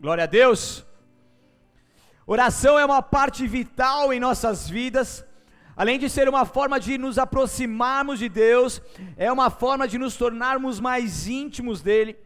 Glória 0.00 0.24
a 0.24 0.26
Deus. 0.26 0.84
Oração 2.26 2.78
é 2.78 2.84
uma 2.84 3.02
parte 3.02 3.46
vital 3.46 4.12
em 4.12 4.20
nossas 4.20 4.68
vidas. 4.68 5.24
Além 5.76 5.98
de 5.98 6.10
ser 6.10 6.28
uma 6.28 6.44
forma 6.44 6.78
de 6.78 6.98
nos 6.98 7.18
aproximarmos 7.18 8.18
de 8.18 8.28
Deus, 8.28 8.82
é 9.16 9.30
uma 9.32 9.48
forma 9.48 9.88
de 9.88 9.96
nos 9.96 10.16
tornarmos 10.16 10.80
mais 10.80 11.26
íntimos 11.26 11.80
dele. 11.80 12.16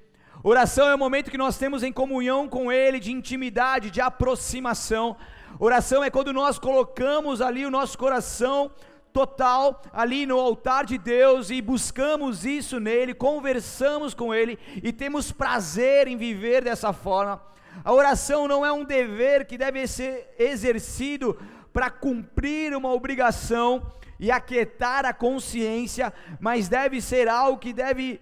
Oração 0.42 0.88
é 0.88 0.94
o 0.94 0.98
momento 0.98 1.30
que 1.30 1.38
nós 1.38 1.56
temos 1.56 1.82
em 1.82 1.92
comunhão 1.92 2.48
com 2.48 2.72
Ele, 2.72 2.98
de 2.98 3.12
intimidade, 3.12 3.90
de 3.90 4.00
aproximação. 4.00 5.16
Oração 5.58 6.02
é 6.02 6.10
quando 6.10 6.32
nós 6.32 6.58
colocamos 6.58 7.40
ali 7.40 7.64
o 7.64 7.70
nosso 7.70 7.96
coração 7.96 8.70
total 9.12 9.82
ali 9.92 10.24
no 10.26 10.38
altar 10.38 10.86
de 10.86 10.96
Deus 10.96 11.50
e 11.50 11.60
buscamos 11.60 12.44
isso 12.44 12.80
nele, 12.80 13.14
conversamos 13.14 14.14
com 14.14 14.34
Ele 14.34 14.58
e 14.82 14.92
temos 14.92 15.30
prazer 15.30 16.08
em 16.08 16.16
viver 16.16 16.64
dessa 16.64 16.92
forma. 16.92 17.42
A 17.84 17.92
oração 17.92 18.46
não 18.48 18.64
é 18.64 18.72
um 18.72 18.84
dever 18.84 19.46
que 19.46 19.58
deve 19.58 19.86
ser 19.86 20.34
exercido 20.38 21.38
para 21.72 21.90
cumprir 21.90 22.74
uma 22.76 22.92
obrigação 22.92 23.82
e 24.18 24.30
aquietar 24.30 25.04
a 25.04 25.12
consciência, 25.12 26.12
mas 26.38 26.68
deve 26.68 27.00
ser 27.00 27.28
algo 27.28 27.58
que 27.58 27.72
deve 27.72 28.20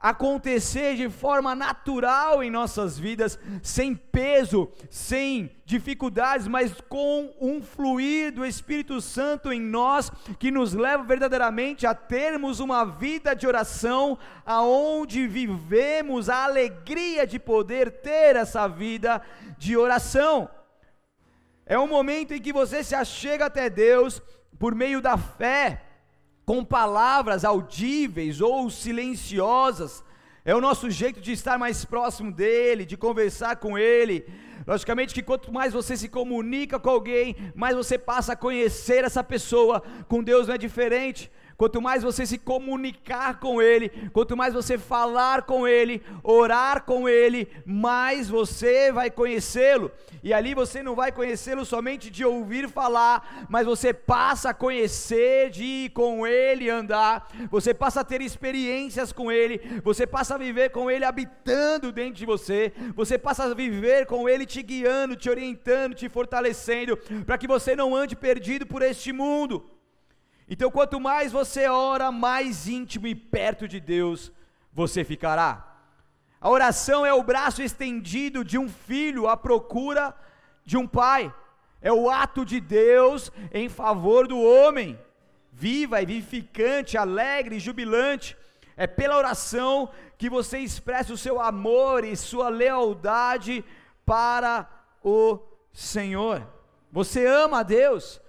acontecer 0.00 0.96
de 0.96 1.10
forma 1.10 1.54
natural 1.54 2.42
em 2.42 2.50
nossas 2.50 2.98
vidas, 2.98 3.38
sem 3.62 3.94
peso, 3.94 4.70
sem 4.88 5.54
dificuldades, 5.66 6.48
mas 6.48 6.72
com 6.88 7.34
um 7.38 7.60
fluir 7.62 8.32
do 8.32 8.44
Espírito 8.44 8.98
Santo 9.02 9.52
em 9.52 9.60
nós 9.60 10.10
que 10.38 10.50
nos 10.50 10.72
leva 10.72 11.04
verdadeiramente 11.04 11.86
a 11.86 11.94
termos 11.94 12.60
uma 12.60 12.84
vida 12.84 13.34
de 13.36 13.46
oração, 13.46 14.18
aonde 14.46 15.26
vivemos 15.26 16.30
a 16.30 16.44
alegria 16.44 17.26
de 17.26 17.38
poder 17.38 18.00
ter 18.00 18.36
essa 18.36 18.66
vida 18.66 19.20
de 19.58 19.76
oração. 19.76 20.48
É 21.66 21.78
um 21.78 21.86
momento 21.86 22.32
em 22.32 22.40
que 22.40 22.54
você 22.54 22.82
se 22.82 22.94
achega 22.94 23.46
até 23.46 23.68
Deus 23.68 24.22
por 24.58 24.74
meio 24.74 25.02
da 25.02 25.18
fé 25.18 25.89
com 26.50 26.64
palavras 26.64 27.44
audíveis 27.44 28.40
ou 28.40 28.68
silenciosas. 28.68 30.02
É 30.44 30.52
o 30.52 30.60
nosso 30.60 30.90
jeito 30.90 31.20
de 31.20 31.30
estar 31.30 31.56
mais 31.56 31.84
próximo 31.84 32.32
dele, 32.32 32.84
de 32.84 32.96
conversar 32.96 33.54
com 33.54 33.78
ele. 33.78 34.26
Logicamente 34.66 35.14
que 35.14 35.22
quanto 35.22 35.52
mais 35.52 35.72
você 35.72 35.96
se 35.96 36.08
comunica 36.08 36.80
com 36.80 36.90
alguém, 36.90 37.36
mais 37.54 37.76
você 37.76 37.96
passa 37.96 38.32
a 38.32 38.36
conhecer 38.36 39.04
essa 39.04 39.22
pessoa. 39.22 39.80
Com 40.08 40.24
Deus 40.24 40.48
não 40.48 40.56
é 40.56 40.58
diferente. 40.58 41.30
Quanto 41.60 41.82
mais 41.82 42.02
você 42.02 42.24
se 42.24 42.38
comunicar 42.38 43.38
com 43.38 43.60
Ele, 43.60 43.90
quanto 44.14 44.34
mais 44.34 44.54
você 44.54 44.78
falar 44.78 45.42
com 45.42 45.68
Ele, 45.68 46.02
orar 46.22 46.84
com 46.84 47.06
Ele, 47.06 47.46
mais 47.66 48.30
você 48.30 48.90
vai 48.90 49.10
conhecê-lo. 49.10 49.92
E 50.22 50.32
ali 50.32 50.54
você 50.54 50.82
não 50.82 50.94
vai 50.94 51.12
conhecê-lo 51.12 51.66
somente 51.66 52.08
de 52.08 52.24
ouvir 52.24 52.66
falar, 52.66 53.46
mas 53.50 53.66
você 53.66 53.92
passa 53.92 54.48
a 54.48 54.54
conhecer, 54.54 55.50
de 55.50 55.62
ir 55.62 55.90
com 55.90 56.26
Ele 56.26 56.70
andar, 56.70 57.28
você 57.50 57.74
passa 57.74 58.00
a 58.00 58.04
ter 58.04 58.22
experiências 58.22 59.12
com 59.12 59.30
Ele, 59.30 59.60
você 59.84 60.06
passa 60.06 60.36
a 60.36 60.38
viver 60.38 60.70
com 60.70 60.90
Ele 60.90 61.04
habitando 61.04 61.92
dentro 61.92 62.14
de 62.14 62.24
você, 62.24 62.72
você 62.96 63.18
passa 63.18 63.44
a 63.44 63.52
viver 63.52 64.06
com 64.06 64.26
Ele 64.26 64.46
te 64.46 64.62
guiando, 64.62 65.14
te 65.14 65.28
orientando, 65.28 65.94
te 65.94 66.08
fortalecendo, 66.08 66.96
para 67.26 67.36
que 67.36 67.46
você 67.46 67.76
não 67.76 67.94
ande 67.94 68.16
perdido 68.16 68.64
por 68.66 68.80
este 68.80 69.12
mundo. 69.12 69.78
Então, 70.52 70.68
quanto 70.68 70.98
mais 70.98 71.30
você 71.30 71.68
ora, 71.68 72.10
mais 72.10 72.66
íntimo 72.66 73.06
e 73.06 73.14
perto 73.14 73.68
de 73.68 73.78
Deus 73.78 74.32
você 74.72 75.04
ficará. 75.04 75.64
A 76.40 76.50
oração 76.50 77.06
é 77.06 77.14
o 77.14 77.22
braço 77.22 77.62
estendido 77.62 78.44
de 78.44 78.58
um 78.58 78.68
filho 78.68 79.28
à 79.28 79.36
procura 79.36 80.12
de 80.64 80.76
um 80.76 80.88
pai. 80.88 81.32
É 81.80 81.92
o 81.92 82.10
ato 82.10 82.44
de 82.44 82.60
Deus 82.60 83.30
em 83.52 83.68
favor 83.68 84.26
do 84.26 84.40
homem, 84.40 84.98
viva 85.52 86.02
e 86.02 86.06
vivificante, 86.06 86.98
alegre 86.98 87.56
e 87.56 87.60
jubilante. 87.60 88.36
É 88.76 88.88
pela 88.88 89.16
oração 89.16 89.90
que 90.18 90.28
você 90.28 90.58
expressa 90.58 91.12
o 91.12 91.18
seu 91.18 91.40
amor 91.40 92.02
e 92.02 92.16
sua 92.16 92.48
lealdade 92.48 93.64
para 94.04 94.68
o 95.00 95.38
Senhor. 95.72 96.44
Você 96.90 97.24
ama 97.24 97.60
a 97.60 97.62
Deus, 97.62 98.20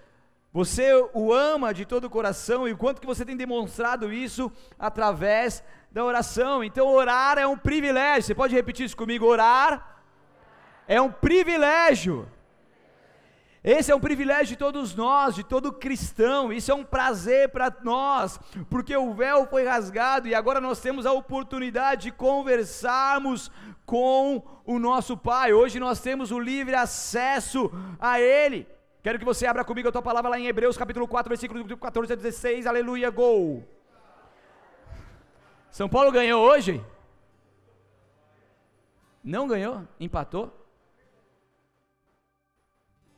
você 0.53 0.91
o 1.13 1.31
ama 1.31 1.73
de 1.73 1.85
todo 1.85 2.05
o 2.05 2.09
coração 2.09 2.67
e 2.67 2.73
o 2.73 2.77
quanto 2.77 2.99
que 2.99 3.07
você 3.07 3.23
tem 3.23 3.37
demonstrado 3.37 4.11
isso 4.11 4.51
através 4.77 5.63
da 5.91 6.03
oração. 6.03 6.61
Então 6.63 6.87
orar 6.87 7.37
é 7.37 7.47
um 7.47 7.57
privilégio. 7.57 8.23
Você 8.23 8.35
pode 8.35 8.53
repetir 8.53 8.85
isso 8.85 8.97
comigo? 8.97 9.25
Orar 9.25 10.03
é 10.87 10.99
um 11.01 11.09
privilégio. 11.09 12.27
Esse 13.63 13.91
é 13.91 13.95
um 13.95 13.99
privilégio 13.99 14.47
de 14.47 14.55
todos 14.57 14.95
nós, 14.95 15.35
de 15.35 15.43
todo 15.43 15.71
cristão. 15.71 16.51
Isso 16.51 16.71
é 16.71 16.75
um 16.75 16.83
prazer 16.83 17.49
para 17.49 17.71
nós, 17.83 18.39
porque 18.69 18.97
o 18.97 19.13
véu 19.13 19.45
foi 19.45 19.63
rasgado 19.63 20.27
e 20.27 20.33
agora 20.33 20.59
nós 20.59 20.81
temos 20.81 21.05
a 21.05 21.13
oportunidade 21.13 22.03
de 22.03 22.11
conversarmos 22.11 23.51
com 23.85 24.43
o 24.65 24.79
nosso 24.79 25.15
Pai. 25.15 25.53
Hoje 25.53 25.79
nós 25.79 26.01
temos 26.01 26.31
o 26.31 26.39
livre 26.39 26.75
acesso 26.75 27.71
a 27.99 28.19
Ele. 28.19 28.67
Quero 29.03 29.17
que 29.17 29.25
você 29.25 29.47
abra 29.47 29.65
comigo 29.65 29.89
a 29.89 29.91
tua 29.91 30.01
palavra 30.01 30.29
lá 30.29 30.39
em 30.39 30.45
Hebreus 30.45 30.77
capítulo 30.77 31.07
4, 31.07 31.29
versículo 31.29 31.77
14 31.77 32.13
a 32.13 32.15
16. 32.15 32.67
Aleluia, 32.67 33.09
gol. 33.09 33.67
São 35.71 35.89
Paulo 35.89 36.11
ganhou 36.11 36.43
hoje? 36.43 36.83
Não 39.23 39.47
ganhou? 39.47 39.87
Empatou? 39.99 40.55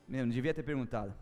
Meu, 0.07 0.25
não 0.25 0.31
devia 0.31 0.53
ter 0.53 0.63
perguntado. 0.63 1.13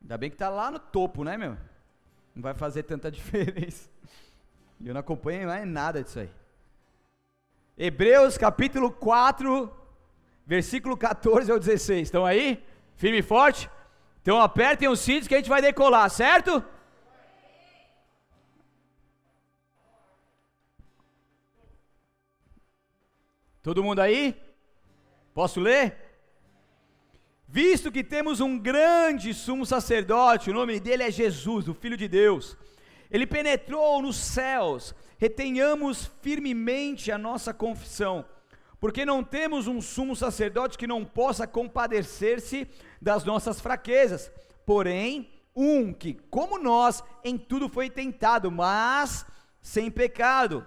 Ainda 0.00 0.18
bem 0.18 0.30
que 0.30 0.34
está 0.34 0.48
lá 0.48 0.70
no 0.70 0.80
topo, 0.80 1.22
né, 1.22 1.36
meu? 1.36 1.56
Não 2.34 2.42
vai 2.42 2.54
fazer 2.54 2.82
tanta 2.82 3.08
diferença. 3.12 3.88
E 4.80 4.88
eu 4.88 4.94
não 4.94 5.00
acompanho 5.00 5.46
mais 5.46 5.66
nada 5.66 6.02
disso 6.02 6.18
aí. 6.18 6.41
Hebreus 7.76 8.36
capítulo 8.36 8.90
4, 8.90 9.74
versículo 10.46 10.96
14 10.96 11.50
ao 11.50 11.58
16. 11.58 12.02
Estão 12.02 12.26
aí? 12.26 12.62
Firme 12.96 13.18
e 13.18 13.22
forte? 13.22 13.70
Então 14.20 14.40
apertem 14.40 14.88
os 14.88 15.00
cintos 15.00 15.26
que 15.26 15.34
a 15.34 15.38
gente 15.38 15.48
vai 15.48 15.62
decolar, 15.62 16.08
certo? 16.10 16.62
Todo 23.62 23.82
mundo 23.82 24.00
aí? 24.00 24.36
Posso 25.32 25.60
ler? 25.60 25.96
Visto 27.48 27.90
que 27.92 28.04
temos 28.04 28.40
um 28.40 28.58
grande 28.58 29.32
sumo 29.32 29.64
sacerdote, 29.64 30.50
o 30.50 30.54
nome 30.54 30.78
dele 30.78 31.04
é 31.04 31.10
Jesus, 31.10 31.68
o 31.68 31.74
Filho 31.74 31.96
de 31.96 32.08
Deus. 32.08 32.56
Ele 33.12 33.26
penetrou 33.26 34.02
nos 34.02 34.16
céus 34.16 34.94
retenhamos 35.22 36.10
firmemente 36.20 37.12
a 37.12 37.16
nossa 37.16 37.54
confissão, 37.54 38.24
porque 38.80 39.06
não 39.06 39.22
temos 39.22 39.68
um 39.68 39.80
sumo 39.80 40.16
sacerdote 40.16 40.76
que 40.76 40.84
não 40.84 41.04
possa 41.04 41.46
compadecer-se 41.46 42.66
das 43.00 43.22
nossas 43.22 43.60
fraquezas, 43.60 44.32
porém, 44.66 45.30
um 45.54 45.92
que, 45.92 46.14
como 46.28 46.58
nós, 46.58 47.04
em 47.22 47.38
tudo 47.38 47.68
foi 47.68 47.88
tentado, 47.88 48.50
mas 48.50 49.24
sem 49.60 49.92
pecado. 49.92 50.66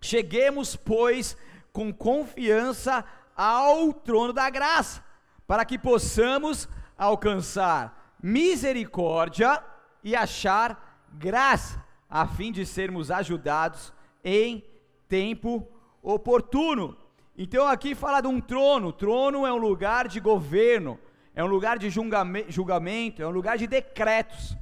Cheguemos, 0.00 0.76
pois, 0.76 1.36
com 1.72 1.92
confiança 1.92 3.04
ao 3.34 3.92
trono 3.92 4.32
da 4.32 4.48
graça, 4.48 5.02
para 5.44 5.64
que 5.64 5.76
possamos 5.76 6.68
alcançar 6.96 8.14
misericórdia 8.22 9.60
e 10.04 10.14
achar 10.14 10.87
graça 11.12 11.84
a 12.08 12.26
fim 12.26 12.50
de 12.50 12.64
sermos 12.64 13.10
ajudados 13.10 13.92
em 14.24 14.64
tempo 15.08 15.66
oportuno. 16.02 16.96
Então 17.36 17.66
aqui 17.66 17.94
fala 17.94 18.20
de 18.20 18.28
um 18.28 18.40
trono. 18.40 18.92
Trono 18.92 19.46
é 19.46 19.52
um 19.52 19.56
lugar 19.56 20.08
de 20.08 20.20
governo, 20.20 20.98
é 21.34 21.42
um 21.44 21.46
lugar 21.46 21.78
de 21.78 21.88
julgamento, 21.88 23.22
é 23.22 23.26
um 23.26 23.30
lugar 23.30 23.58
de 23.58 23.66
decretos. 23.66 24.56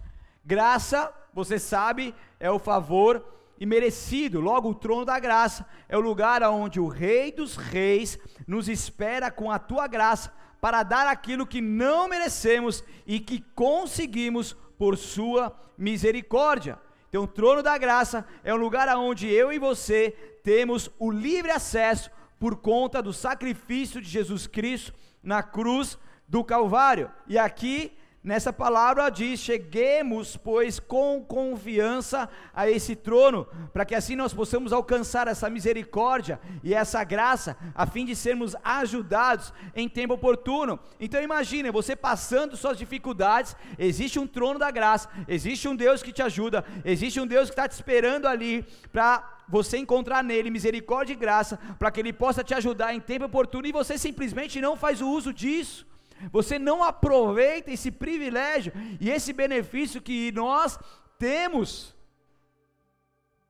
Graça, 0.45 1.13
você 1.33 1.59
sabe, 1.59 2.15
é 2.39 2.51
o 2.51 2.59
favor 2.59 3.25
imerecido. 3.59 4.41
Logo, 4.41 4.71
o 4.71 4.75
trono 4.75 5.05
da 5.05 5.19
graça 5.19 5.67
é 5.89 5.97
o 5.97 6.01
lugar 6.01 6.43
onde 6.43 6.79
o 6.79 6.89
Rei 6.89 7.33
dos 7.33 7.57
Reis 7.57 8.19
nos 8.47 8.69
espera 8.69 9.31
com 9.31 9.51
a 9.51 9.59
tua 9.59 9.87
graça 9.87 10.33
para 10.61 10.83
dar 10.83 11.07
aquilo 11.07 11.47
que 11.47 11.61
não 11.61 12.09
merecemos 12.09 12.83
e 13.07 13.21
que 13.21 13.41
conseguimos 13.55 14.57
por 14.79 14.97
sua 14.97 15.57
misericórdia. 15.77 16.79
Então, 17.09 17.25
o 17.25 17.29
trono 17.29 17.63
da 17.63 17.77
graça 17.79 18.27
é 18.45 18.53
um 18.53 18.59
lugar 18.59 18.89
onde 18.97 19.29
eu 19.29 19.53
e 19.53 19.59
você 19.59 20.11
temos 20.43 20.91
o 20.99 21.11
livre 21.11 21.51
acesso 21.51 22.11
por 22.39 22.57
conta 22.57 23.03
do 23.03 23.13
sacrifício 23.13 24.01
de 24.01 24.09
Jesus 24.09 24.47
Cristo 24.47 24.93
na 25.23 25.43
cruz 25.43 25.99
do 26.29 26.45
Calvário. 26.45 27.11
E 27.27 27.39
aqui 27.39 27.97
nessa 28.27 28.53
palavra 28.53 29.09
diz: 29.09 29.39
cheguemos, 29.39 30.37
pois, 30.37 30.81
com 30.81 31.25
confiança 31.25 32.29
a 32.53 32.69
esse 32.69 32.97
trono, 32.97 33.47
para 33.73 33.85
que 33.85 33.95
assim 33.95 34.17
nós 34.17 34.35
possamos 34.35 34.73
alcançar 34.73 35.29
essa 35.29 35.49
misericórdia 35.49 36.41
e 36.63 36.75
essa 36.75 37.05
graça, 37.05 37.57
a 37.75 37.87
fim 37.87 38.05
de 38.05 38.17
sermos 38.17 38.57
ajudados 38.65 39.53
em 39.75 39.89
tempo 39.89 40.15
oportuno. 40.15 40.79
Então 40.99 41.23
imagine, 41.23 41.71
você 41.71 41.95
passando 41.95 42.57
suas 42.57 42.77
dificuldades, 42.77 43.57
existe 43.79 44.19
um 44.19 44.27
trono 44.27 44.59
da 44.59 44.71
graça, 44.73 45.09
existe 45.29 45.69
um 45.69 45.77
Deus 45.77 46.03
que 46.03 46.13
te 46.13 46.23
ajuda, 46.23 46.65
existe 46.85 47.21
um 47.21 47.27
Deus 47.27 47.49
que 47.49 47.53
está 47.53 47.69
te 47.69 47.73
esperando 47.73 48.27
ali 48.27 48.67
para 48.91 49.37
você 49.49 49.79
encontrar 49.79 50.25
nele 50.25 50.51
misericórdia 50.51 51.13
e 51.13 51.17
graça, 51.17 51.57
para 51.79 51.93
que 51.93 52.01
ele 52.01 52.13
possa 52.13 52.43
te 52.43 52.53
ajudar 52.53 52.93
em 52.93 52.99
tempo 52.99 53.27
oportuno, 53.27 53.69
e 53.69 53.71
você 53.71 53.97
simplesmente 53.97 54.61
não 54.61 54.77
faz 54.77 55.01
o 55.01 55.09
uso 55.09 55.33
disso. 55.33 55.87
Você 56.31 56.59
não 56.59 56.83
aproveita 56.83 57.71
esse 57.71 57.91
privilégio 57.91 58.73
e 59.01 59.11
esse 59.11 59.33
benefício 59.33 60.01
que 60.01 60.33
nós 60.33 60.79
temos. 61.19 61.95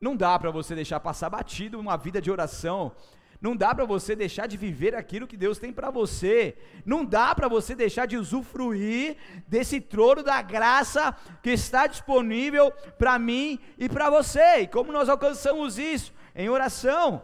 Não 0.00 0.16
dá 0.16 0.38
para 0.38 0.50
você 0.50 0.74
deixar 0.74 1.00
passar 1.00 1.30
batido 1.30 1.78
uma 1.78 1.96
vida 1.96 2.20
de 2.20 2.30
oração. 2.30 2.92
Não 3.40 3.54
dá 3.54 3.74
para 3.74 3.84
você 3.84 4.16
deixar 4.16 4.46
de 4.46 4.56
viver 4.56 4.94
aquilo 4.94 5.26
que 5.26 5.36
Deus 5.36 5.58
tem 5.58 5.72
para 5.72 5.90
você. 5.90 6.56
Não 6.84 7.04
dá 7.04 7.34
para 7.34 7.48
você 7.48 7.74
deixar 7.74 8.06
de 8.06 8.16
usufruir 8.16 9.16
desse 9.46 9.80
trono 9.80 10.22
da 10.22 10.40
graça 10.42 11.14
que 11.42 11.50
está 11.50 11.86
disponível 11.86 12.70
para 12.98 13.18
mim 13.18 13.58
e 13.78 13.88
para 13.88 14.10
você. 14.10 14.60
E 14.60 14.66
como 14.66 14.92
nós 14.92 15.08
alcançamos 15.08 15.78
isso? 15.78 16.12
Em 16.34 16.48
oração, 16.48 17.22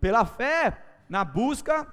pela 0.00 0.24
fé, 0.24 0.82
na 1.08 1.24
busca 1.24 1.86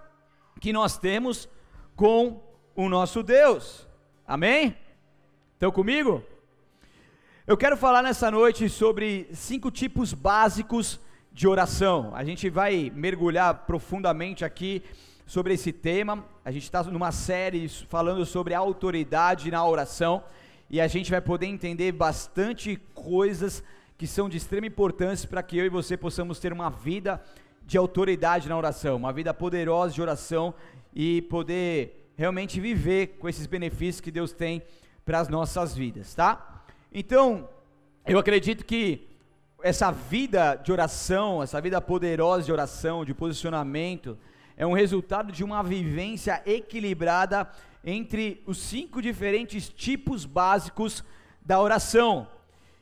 que 0.60 0.72
nós 0.72 0.98
temos 0.98 1.50
com 1.96 2.42
o 2.76 2.90
nosso 2.90 3.22
Deus. 3.22 3.88
Amém? 4.28 4.76
Estão 5.54 5.72
comigo? 5.72 6.24
Eu 7.46 7.56
quero 7.56 7.78
falar 7.78 8.02
nessa 8.02 8.32
noite 8.32 8.68
sobre 8.68 9.28
cinco 9.34 9.70
tipos 9.70 10.14
básicos 10.14 11.00
de 11.32 11.48
oração. 11.48 12.12
A 12.16 12.24
gente 12.24 12.50
vai 12.50 12.92
mergulhar 12.96 13.66
profundamente 13.66 14.44
aqui 14.44 14.82
sobre 15.26 15.54
esse 15.54 15.72
tema. 15.72 16.26
A 16.44 16.52
gente 16.52 16.64
está 16.64 16.82
numa 16.84 17.12
série 17.12 17.70
falando 17.70 18.26
sobre 18.26 18.54
autoridade 18.54 19.52
na 19.52 19.66
oração 19.66 20.24
e 20.70 20.82
a 20.82 20.88
gente 20.88 21.12
vai 21.12 21.22
poder 21.22 21.46
entender 21.46 21.92
bastante 21.92 22.78
coisas 22.96 23.64
que 23.98 24.08
são 24.08 24.28
de 24.28 24.38
extrema 24.38 24.66
importância 24.66 25.30
para 25.30 25.44
que 25.44 25.58
eu 25.58 25.66
e 25.66 25.70
você 25.70 25.96
possamos 25.96 26.40
ter 26.40 26.52
uma 26.52 26.70
vida 26.70 27.22
de 27.66 27.78
autoridade 27.78 28.50
na 28.50 28.58
oração, 28.58 28.96
uma 28.96 29.14
vida 29.14 29.34
poderosa 29.34 29.94
de 29.94 30.02
oração 30.02 30.54
e 30.94 31.22
poder 31.24 32.03
realmente 32.16 32.60
viver 32.60 33.18
com 33.20 33.28
esses 33.28 33.48
benefícios 33.48 34.02
que 34.02 34.12
Deus 34.12 34.32
tem 34.32 34.62
para 35.06 35.20
as 35.20 35.28
nossas 35.28 35.76
vidas, 35.76 36.14
tá? 36.14 36.64
Então, 36.92 37.50
eu 38.06 38.20
acredito 38.20 38.64
que 38.66 39.08
essa 39.62 39.92
vida 39.92 40.56
de 40.56 40.72
oração, 40.72 41.42
essa 41.42 41.60
vida 41.60 41.80
poderosa 41.82 42.44
de 42.44 42.52
oração, 42.52 43.04
de 43.06 43.14
posicionamento, 43.14 44.18
é 44.56 44.68
um 44.68 44.74
resultado 44.74 45.32
de 45.32 45.44
uma 45.44 45.64
vivência 45.64 46.42
equilibrada 46.46 47.50
entre 47.84 48.42
os 48.46 48.58
cinco 48.58 49.02
diferentes 49.02 49.68
tipos 49.70 50.26
básicos 50.26 51.04
da 51.42 51.60
oração. 51.60 52.28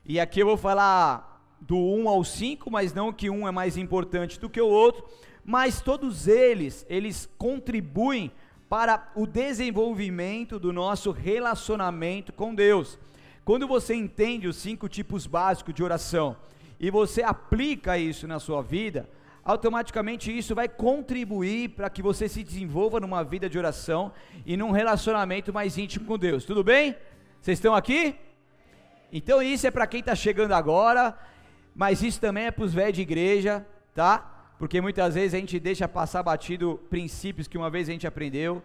E 0.06 0.20
aqui 0.20 0.42
eu 0.42 0.48
vou 0.48 0.58
falar 0.58 1.32
do 1.60 1.78
1 1.78 2.10
ao 2.10 2.24
5, 2.24 2.70
mas 2.70 2.94
não 2.94 3.14
que 3.14 3.30
um 3.30 3.48
é 3.48 3.52
mais 3.52 3.78
importante 3.78 4.40
do 4.40 4.50
que 4.50 4.60
o 4.60 4.68
outro, 4.68 5.06
mas 5.46 5.82
todos 5.82 6.28
eles, 6.28 6.86
eles 6.90 7.30
contribuem 7.38 8.32
para 8.72 9.12
o 9.16 9.28
desenvolvimento 9.28 10.58
do 10.58 10.72
nosso 10.72 11.12
relacionamento 11.12 12.32
com 12.32 12.56
Deus. 12.56 12.98
Quando 13.44 13.68
você 13.68 13.94
entende 13.94 14.48
os 14.48 14.56
cinco 14.56 14.88
tipos 14.88 15.28
básicos 15.28 15.74
de 15.74 15.84
oração 15.84 16.38
e 16.80 16.90
você 16.90 17.22
aplica 17.22 17.98
isso 17.98 18.26
na 18.30 18.40
sua 18.40 18.62
vida, 18.62 19.10
automaticamente 19.44 20.32
isso 20.32 20.56
vai 20.56 20.70
contribuir 20.70 21.72
para 21.72 21.90
que 21.90 22.02
você 22.02 22.30
se 22.30 22.46
desenvolva 22.46 23.02
numa 23.02 23.26
vida 23.26 23.50
de 23.50 23.58
oração 23.58 24.14
e 24.46 24.56
num 24.56 24.72
relacionamento 24.72 25.52
mais 25.52 25.78
íntimo 25.78 26.06
com 26.06 26.18
Deus. 26.18 26.46
Tudo 26.46 26.64
bem? 26.64 26.96
Vocês 27.42 27.58
estão 27.58 27.76
aqui? 27.76 28.16
Então 29.12 29.44
isso 29.44 29.68
é 29.68 29.72
para 29.72 29.86
quem 29.86 30.00
está 30.00 30.16
chegando 30.16 30.54
agora, 30.54 31.20
mas 31.76 32.02
isso 32.02 32.22
também 32.22 32.46
é 32.46 32.52
para 32.52 32.64
os 32.64 32.74
velhos 32.74 32.94
de 32.94 33.02
igreja, 33.02 33.68
tá? 33.94 34.31
Porque 34.62 34.80
muitas 34.80 35.16
vezes 35.16 35.34
a 35.34 35.40
gente 35.40 35.60
deixa 35.60 35.88
passar 35.88 36.22
batido 36.22 36.80
princípios 36.88 37.48
que 37.48 37.58
uma 37.58 37.68
vez 37.68 37.90
a 37.90 37.94
gente 37.94 38.06
aprendeu, 38.06 38.62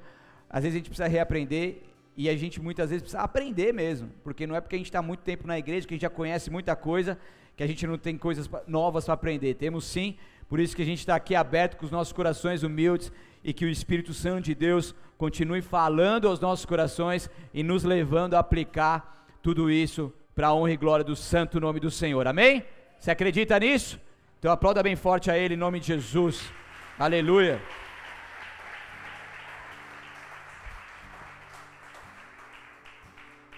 às 0.51 0.63
vezes 0.63 0.75
a 0.75 0.79
gente 0.81 0.91
precisa 0.91 1.09
reaprender 1.09 1.85
e 2.15 2.29
a 2.29 2.37
gente 2.37 2.61
muitas 2.61 2.91
vezes 2.91 3.01
precisa 3.01 3.23
aprender 3.23 3.73
mesmo, 3.73 4.11
porque 4.23 4.47
não 4.47 4.55
é 4.55 4.61
porque 4.61 4.77
a 4.77 4.79
gente 4.79 4.89
está 4.89 5.01
muito 5.01 5.21
tempo 5.21 5.47
na 5.47 5.59
igreja 5.59 5.89
que 5.89 5.95
a 5.95 5.97
gente 5.97 6.03
já 6.03 6.11
conhece 6.11 6.51
muita 6.51 6.77
coisa 6.77 7.19
que 7.57 7.63
a 7.63 7.67
gente 7.67 7.87
não 7.87 7.97
tem 7.97 8.19
coisas 8.19 8.47
novas 8.67 9.07
para 9.07 9.15
aprender. 9.15 9.55
Temos 9.55 9.87
sim, 9.87 10.19
por 10.51 10.61
isso 10.61 10.77
que 10.77 10.83
a 10.83 10.85
gente 10.85 10.99
está 10.99 11.17
aqui 11.17 11.35
aberto 11.35 11.79
com 11.79 11.87
os 11.87 11.91
nossos 11.91 12.13
corações 12.13 12.63
humildes 12.63 13.11
e 13.43 13.55
que 13.55 13.65
o 13.65 13.69
Espírito 13.71 14.13
Santo 14.13 14.43
de 14.43 14.55
Deus 14.55 14.95
continue 15.17 15.63
falando 15.63 16.29
aos 16.29 16.41
nossos 16.41 16.67
corações 16.67 17.31
e 17.55 17.63
nos 17.63 17.85
levando 17.85 18.35
a 18.35 18.41
aplicar 18.41 19.27
tudo 19.41 19.71
isso 19.71 20.13
para 20.35 20.49
a 20.49 20.55
honra 20.55 20.73
e 20.73 20.77
glória 20.77 21.03
do 21.07 21.17
santo 21.17 21.59
nome 21.59 21.81
do 21.81 21.91
Senhor. 21.91 22.27
Amém? 22.27 22.63
Você 22.99 23.11
acredita 23.11 23.59
nisso? 23.59 23.99
Então 24.39 24.53
aplauda 24.53 24.83
bem 24.83 24.95
forte 24.95 25.31
a 25.31 25.39
Ele 25.39 25.55
em 25.55 25.57
nome 25.57 25.81
de 25.81 25.87
Jesus. 25.87 26.53
Aleluia. 26.99 27.61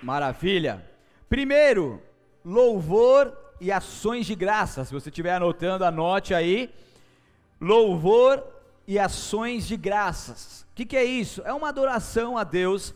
Maravilha. 0.01 0.89
Primeiro, 1.29 2.01
louvor 2.45 3.37
e 3.61 3.73
ações 3.73 4.25
de 4.25 4.37
graça. 4.37 4.85
Se 4.85 4.95
você 4.95 5.09
estiver 5.09 5.35
anotando, 5.35 5.85
anote 5.85 6.33
aí. 6.33 6.73
Louvor 7.61 8.45
e 8.87 9.01
ações 9.01 9.67
de 9.67 9.77
graças. 9.77 10.65
O 10.71 10.75
que, 10.77 10.87
que 10.87 10.97
é 10.97 11.05
isso? 11.05 11.43
É 11.45 11.53
uma 11.53 11.71
adoração 11.71 12.39
a 12.39 12.45
Deus. 12.45 12.95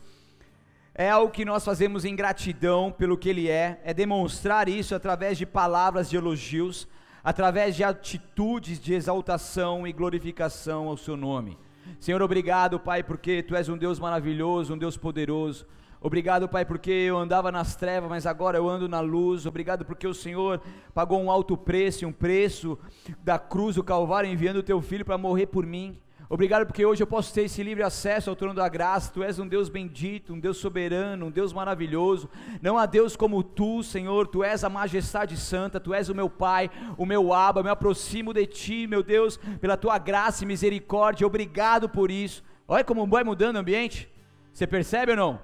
É 0.95 1.11
algo 1.11 1.33
que 1.33 1.45
nós 1.45 1.65
fazemos 1.65 2.05
em 2.05 2.15
gratidão 2.15 2.93
pelo 2.93 3.19
que 3.19 3.29
Ele 3.29 3.49
é. 3.49 3.81
É 3.83 3.93
demonstrar 3.93 4.69
isso 4.69 4.95
através 4.95 5.37
de 5.37 5.45
palavras 5.45 6.09
de 6.09 6.17
elogios 6.17 6.87
através 7.23 7.77
de 7.77 7.85
atitudes 7.85 8.81
de 8.81 8.95
exaltação 8.95 9.87
e 9.87 9.93
glorificação 9.93 10.89
ao 10.89 10.97
seu 10.97 11.17
nome. 11.17 11.59
Senhor, 12.01 12.21
obrigado, 12.23 12.81
Pai, 12.81 13.03
porque 13.03 13.43
tu 13.43 13.55
és 13.55 13.69
um 13.69 13.77
Deus 13.77 13.99
maravilhoso, 13.99 14.75
um 14.75 14.79
Deus 14.79 14.97
poderoso. 14.97 15.67
Obrigado, 16.01 16.49
Pai, 16.49 16.65
porque 16.65 16.91
eu 16.91 17.17
andava 17.17 17.53
nas 17.53 17.77
trevas, 17.77 18.11
mas 18.11 18.27
agora 18.27 18.59
eu 18.59 18.69
ando 18.69 18.89
na 18.89 18.99
luz. 18.99 19.47
Obrigado 19.47 19.85
porque 19.85 20.07
o 20.07 20.13
Senhor 20.13 20.61
pagou 20.93 21.23
um 21.23 21.31
alto 21.31 21.57
preço, 21.57 22.07
um 22.07 22.13
preço 22.13 22.77
da 23.23 23.39
cruz 23.39 23.77
do 23.77 23.85
Calvário, 23.85 24.29
enviando 24.29 24.57
o 24.57 24.63
teu 24.65 24.81
filho 24.83 25.05
para 25.05 25.17
morrer 25.17 25.47
por 25.47 25.65
mim. 25.65 25.97
Obrigado 26.33 26.65
porque 26.65 26.87
hoje 26.87 27.03
eu 27.03 27.07
posso 27.07 27.31
ter 27.35 27.43
esse 27.43 27.63
livre 27.63 27.83
acesso 27.83 28.31
ao 28.31 28.35
trono 28.35 28.55
da 28.55 28.67
graça. 28.67 29.13
Tu 29.13 29.23
és 29.23 29.39
um 29.39 29.47
Deus 29.47 29.69
bendito, 29.69 30.33
um 30.33 30.41
Deus 30.41 30.57
soberano, 30.57 31.27
um 31.27 31.31
Deus 31.31 31.53
maravilhoso. 31.53 32.27
Não 32.63 32.79
há 32.79 32.87
Deus 32.87 33.15
como 33.15 33.43
tu, 33.43 33.83
Senhor. 33.83 34.27
Tu 34.27 34.43
és 34.43 34.65
a 34.65 34.71
majestade 34.71 35.37
santa, 35.37 35.79
tu 35.79 35.93
és 35.93 36.09
o 36.09 36.15
meu 36.15 36.31
Pai, 36.31 36.71
o 36.97 37.05
meu 37.05 37.35
Abba. 37.35 37.63
Me 37.63 37.69
aproximo 37.69 38.33
de 38.33 38.47
ti, 38.47 38.87
meu 38.87 39.03
Deus, 39.03 39.37
pela 39.61 39.77
tua 39.77 39.99
graça 39.99 40.43
e 40.43 40.47
misericórdia. 40.47 41.27
Obrigado 41.27 41.87
por 41.87 42.11
isso. 42.11 42.43
Olha 42.67 42.83
como 42.83 43.07
vai 43.07 43.23
mudando 43.23 43.57
o 43.57 43.59
ambiente. 43.59 44.11
Você 44.55 44.67
percebe 44.67 45.13
ou 45.13 45.19
não? 45.19 45.43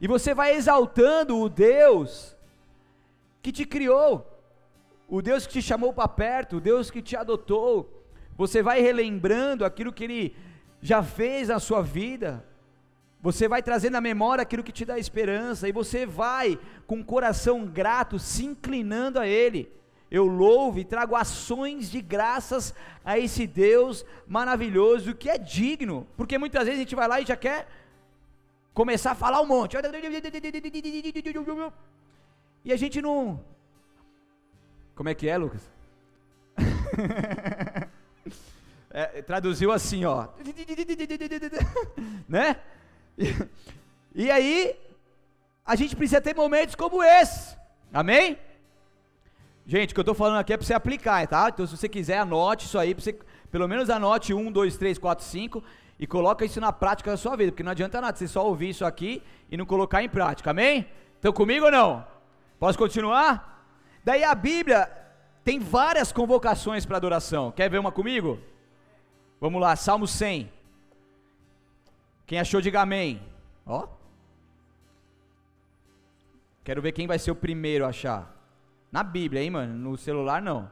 E 0.00 0.08
você 0.08 0.32
vai 0.32 0.54
exaltando 0.54 1.38
o 1.38 1.50
Deus 1.50 2.34
que 3.42 3.52
te 3.52 3.66
criou, 3.66 4.26
o 5.06 5.20
Deus 5.20 5.46
que 5.46 5.52
te 5.52 5.60
chamou 5.60 5.92
para 5.92 6.08
perto, 6.08 6.56
o 6.56 6.60
Deus 6.62 6.90
que 6.90 7.02
te 7.02 7.14
adotou 7.14 8.03
você 8.36 8.62
vai 8.62 8.80
relembrando 8.80 9.64
aquilo 9.64 9.92
que 9.92 10.04
Ele 10.04 10.36
já 10.80 11.02
fez 11.02 11.48
na 11.48 11.58
sua 11.58 11.82
vida, 11.82 12.44
você 13.20 13.48
vai 13.48 13.62
trazendo 13.62 13.96
à 13.96 14.00
memória 14.00 14.42
aquilo 14.42 14.62
que 14.62 14.72
te 14.72 14.84
dá 14.84 14.98
esperança, 14.98 15.66
e 15.68 15.72
você 15.72 16.04
vai 16.04 16.58
com 16.86 17.00
o 17.00 17.04
coração 17.04 17.64
grato 17.64 18.18
se 18.18 18.44
inclinando 18.44 19.18
a 19.18 19.26
Ele. 19.26 19.72
Eu 20.10 20.26
louvo 20.26 20.78
e 20.78 20.84
trago 20.84 21.16
ações 21.16 21.90
de 21.90 22.00
graças 22.02 22.74
a 23.04 23.18
esse 23.18 23.46
Deus 23.46 24.04
maravilhoso 24.26 25.14
que 25.14 25.30
é 25.30 25.38
digno, 25.38 26.06
porque 26.16 26.36
muitas 26.36 26.64
vezes 26.64 26.78
a 26.78 26.82
gente 26.82 26.94
vai 26.94 27.08
lá 27.08 27.20
e 27.20 27.26
já 27.26 27.36
quer 27.36 27.66
começar 28.74 29.12
a 29.12 29.14
falar 29.14 29.40
um 29.40 29.46
monte, 29.46 29.76
e 32.64 32.72
a 32.72 32.76
gente 32.76 33.00
não. 33.00 33.42
Como 34.94 35.08
é 35.08 35.14
que 35.14 35.28
é, 35.28 35.36
Lucas? 35.36 35.62
é, 38.94 39.20
traduziu 39.22 39.72
assim, 39.72 40.04
ó. 40.04 40.28
né? 42.28 42.56
E, 43.18 43.34
e 44.14 44.30
aí, 44.30 44.76
a 45.66 45.74
gente 45.74 45.96
precisa 45.96 46.20
ter 46.20 46.32
momentos 46.32 46.76
como 46.76 47.02
esse. 47.02 47.56
Amém? 47.92 48.38
Gente, 49.66 49.90
o 49.90 49.94
que 49.94 49.98
eu 49.98 50.02
estou 50.02 50.14
falando 50.14 50.38
aqui 50.38 50.52
é 50.52 50.56
para 50.56 50.64
você 50.64 50.74
aplicar, 50.74 51.26
tá? 51.26 51.48
Então, 51.48 51.66
se 51.66 51.76
você 51.76 51.88
quiser, 51.88 52.18
anote 52.18 52.66
isso 52.66 52.78
aí, 52.78 52.94
você, 52.94 53.18
pelo 53.50 53.66
menos 53.66 53.90
anote 53.90 54.32
1, 54.32 54.52
2, 54.52 54.76
3, 54.76 54.96
4, 54.96 55.24
5, 55.24 55.64
e 55.98 56.06
coloca 56.06 56.44
isso 56.44 56.60
na 56.60 56.72
prática 56.72 57.10
da 57.10 57.16
sua 57.16 57.34
vida, 57.34 57.50
porque 57.50 57.64
não 57.64 57.72
adianta 57.72 58.00
nada 58.00 58.16
você 58.16 58.28
só 58.28 58.46
ouvir 58.46 58.68
isso 58.68 58.84
aqui 58.84 59.20
e 59.50 59.56
não 59.56 59.66
colocar 59.66 60.04
em 60.04 60.08
prática, 60.08 60.50
amém? 60.50 60.86
Estão 61.16 61.32
comigo 61.32 61.66
ou 61.66 61.72
não? 61.72 62.06
Posso 62.60 62.78
continuar? 62.78 63.66
Daí 64.04 64.22
a 64.22 64.34
Bíblia 64.36 64.88
tem 65.42 65.58
várias 65.58 66.12
convocações 66.12 66.86
para 66.86 66.96
adoração, 66.96 67.50
quer 67.50 67.68
ver 67.68 67.78
uma 67.78 67.90
comigo? 67.90 68.38
Vamos 69.40 69.60
lá, 69.60 69.76
Salmo 69.76 70.06
100. 70.06 70.50
Quem 72.26 72.38
achou, 72.38 72.60
diga 72.60 72.80
amém. 72.80 73.20
Ó. 73.66 73.86
Quero 76.62 76.80
ver 76.80 76.92
quem 76.92 77.06
vai 77.06 77.18
ser 77.18 77.30
o 77.30 77.36
primeiro 77.36 77.84
a 77.84 77.88
achar. 77.88 78.34
Na 78.90 79.02
Bíblia, 79.02 79.42
hein, 79.42 79.50
mano? 79.50 79.74
No 79.74 79.96
celular, 79.96 80.40
não. 80.40 80.70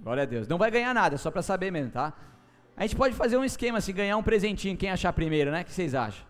Glória 0.00 0.22
a 0.22 0.26
Deus. 0.26 0.48
Não 0.48 0.56
vai 0.56 0.70
ganhar 0.70 0.94
nada, 0.94 1.18
só 1.18 1.30
para 1.30 1.42
saber 1.42 1.70
mesmo, 1.70 1.90
tá? 1.90 2.14
A 2.76 2.82
gente 2.82 2.96
pode 2.96 3.14
fazer 3.14 3.36
um 3.36 3.44
esquema 3.44 3.78
assim, 3.78 3.92
ganhar 3.92 4.16
um 4.16 4.22
presentinho, 4.22 4.76
quem 4.76 4.90
achar 4.90 5.12
primeiro, 5.12 5.50
né? 5.50 5.62
O 5.62 5.64
que 5.64 5.72
vocês 5.72 5.94
acham? 5.94 6.24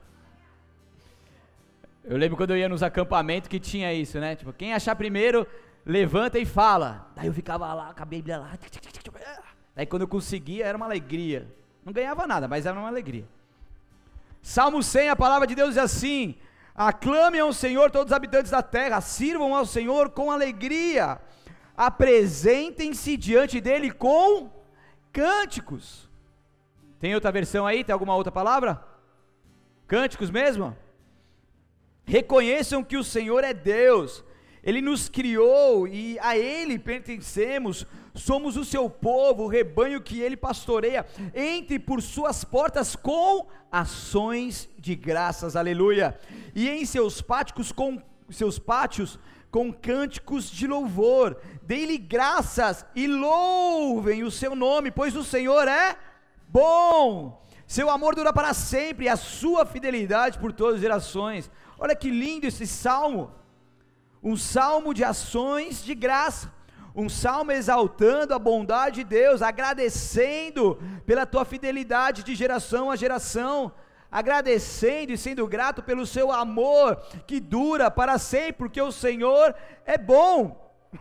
Eu 2.03 2.17
lembro 2.17 2.39
quando 2.39 2.51
eu 2.51 2.57
ia 2.57 2.69
nos 2.69 2.83
acampamentos 2.83 3.49
que 3.49 3.61
tinha 3.61 3.93
isso, 3.93 4.19
né? 4.19 4.35
Tipo, 4.35 4.53
quem 4.53 4.73
achar 4.73 4.97
primeiro, 4.97 5.47
levanta 5.89 6.39
e 6.39 6.47
fala. 6.47 7.11
Daí 7.17 7.27
eu 7.27 7.33
ficava 7.33 7.75
lá 7.75 7.93
com 7.93 8.03
a 8.03 8.07
Bíblia 8.07 8.39
lá. 8.39 8.51
Daí 9.75 9.87
quando 9.87 10.03
eu 10.03 10.09
conseguia, 10.09 10.67
era 10.67 10.77
uma 10.77 10.87
alegria. 10.87 11.53
Não 11.85 11.93
ganhava 11.93 12.27
nada, 12.27 12.47
mas 12.47 12.65
era 12.65 12.79
uma 12.79 12.89
alegria. 12.89 13.27
Salmo 14.41 14.81
100, 14.83 15.09
a 15.09 15.17
palavra 15.17 15.47
de 15.49 15.57
Deus 15.57 15.71
diz 15.71 15.79
assim: 15.79 16.37
Aclamem 16.75 17.41
ao 17.41 17.53
Senhor 17.53 17.91
todos 17.91 18.13
os 18.13 18.17
habitantes 18.17 18.53
da 18.53 18.63
terra, 18.63 19.01
sirvam 19.01 19.55
ao 19.55 19.67
Senhor 19.67 20.11
com 20.11 20.31
alegria 20.31 21.19
apresentem-se 21.79 23.17
diante 23.17 23.61
dele 23.61 23.93
com 23.93 24.51
cânticos. 25.13 26.11
Tem 26.99 27.15
outra 27.15 27.31
versão 27.31 27.65
aí? 27.65 27.85
Tem 27.85 27.93
alguma 27.93 28.17
outra 28.17 28.33
palavra? 28.33 28.85
Cânticos 29.87 30.29
mesmo? 30.29 30.77
Reconheçam 32.05 32.83
que 32.83 32.97
o 32.97 33.05
Senhor 33.05 33.45
é 33.45 33.55
Deus, 33.55 34.25
Ele 34.69 34.83
nos 34.83 35.09
criou 35.09 35.89
e 35.89 36.19
a 36.21 36.37
Ele 36.37 36.79
pertencemos, 36.79 37.87
somos 38.15 38.55
o 38.55 38.67
seu 38.67 38.91
povo, 38.91 39.45
o 39.45 39.49
rebanho 39.49 39.99
que 39.99 40.21
Ele 40.21 40.37
pastoreia. 40.37 41.07
Entre 41.35 41.79
por 41.79 42.03
suas 42.03 42.45
portas 42.45 42.95
com 42.95 43.47
ações 43.73 44.69
de 44.79 44.95
graças, 44.95 45.57
aleluia, 45.57 46.21
e 46.55 46.69
em 46.69 46.85
seus 46.85 47.23
pátios 47.23 47.73
com 47.73 47.99
seus 48.29 48.59
pátios 48.59 49.19
com 49.51 49.73
cânticos 49.73 50.51
de 50.51 50.67
louvor, 50.67 51.39
dê-lhe 51.63 51.97
graças 51.97 52.85
e 52.95 53.07
louvem 53.07 54.23
o 54.23 54.31
seu 54.31 54.55
nome, 54.55 54.91
pois 54.91 55.17
o 55.17 55.25
Senhor 55.25 55.67
é 55.67 55.97
bom, 56.47 57.43
seu 57.67 57.89
amor 57.89 58.15
dura 58.15 58.35
para 58.35 58.53
sempre, 58.53 59.07
e 59.07 59.09
a 59.09 59.17
sua 59.17 59.65
fidelidade 59.65 60.39
por 60.39 60.53
todas 60.53 60.75
as 60.75 60.83
gerações. 60.83 61.51
Olha 61.79 61.97
que 61.97 62.11
lindo 62.11 62.47
esse 62.47 62.67
salmo, 62.67 63.33
um 64.23 64.37
salmo 64.37 64.93
de 64.93 65.05
ações 65.05 65.85
de 65.85 65.95
graça, 65.95 66.53
um 66.95 67.09
salmo 67.09 67.53
exaltando 67.53 68.35
a 68.35 68.39
bondade 68.39 68.97
de 68.97 69.05
Deus, 69.05 69.43
agradecendo 69.43 70.79
pela 71.07 71.25
tua 71.25 71.45
fidelidade 71.45 72.23
de 72.23 72.35
geração 72.35 72.91
a 72.91 72.97
geração 72.97 73.73
agradecendo 74.11 75.13
e 75.13 75.19
sendo 75.19 75.47
grato 75.47 75.83
pelo 75.83 76.07
seu 76.07 76.33
amor 76.33 76.97
que 77.27 77.39
dura 77.39 77.91
para 77.91 78.19
sempre, 78.19 78.55
porque 78.55 78.81
o 78.81 78.93
Senhor 78.93 79.55
é 79.85 79.97
bom. 79.97 80.67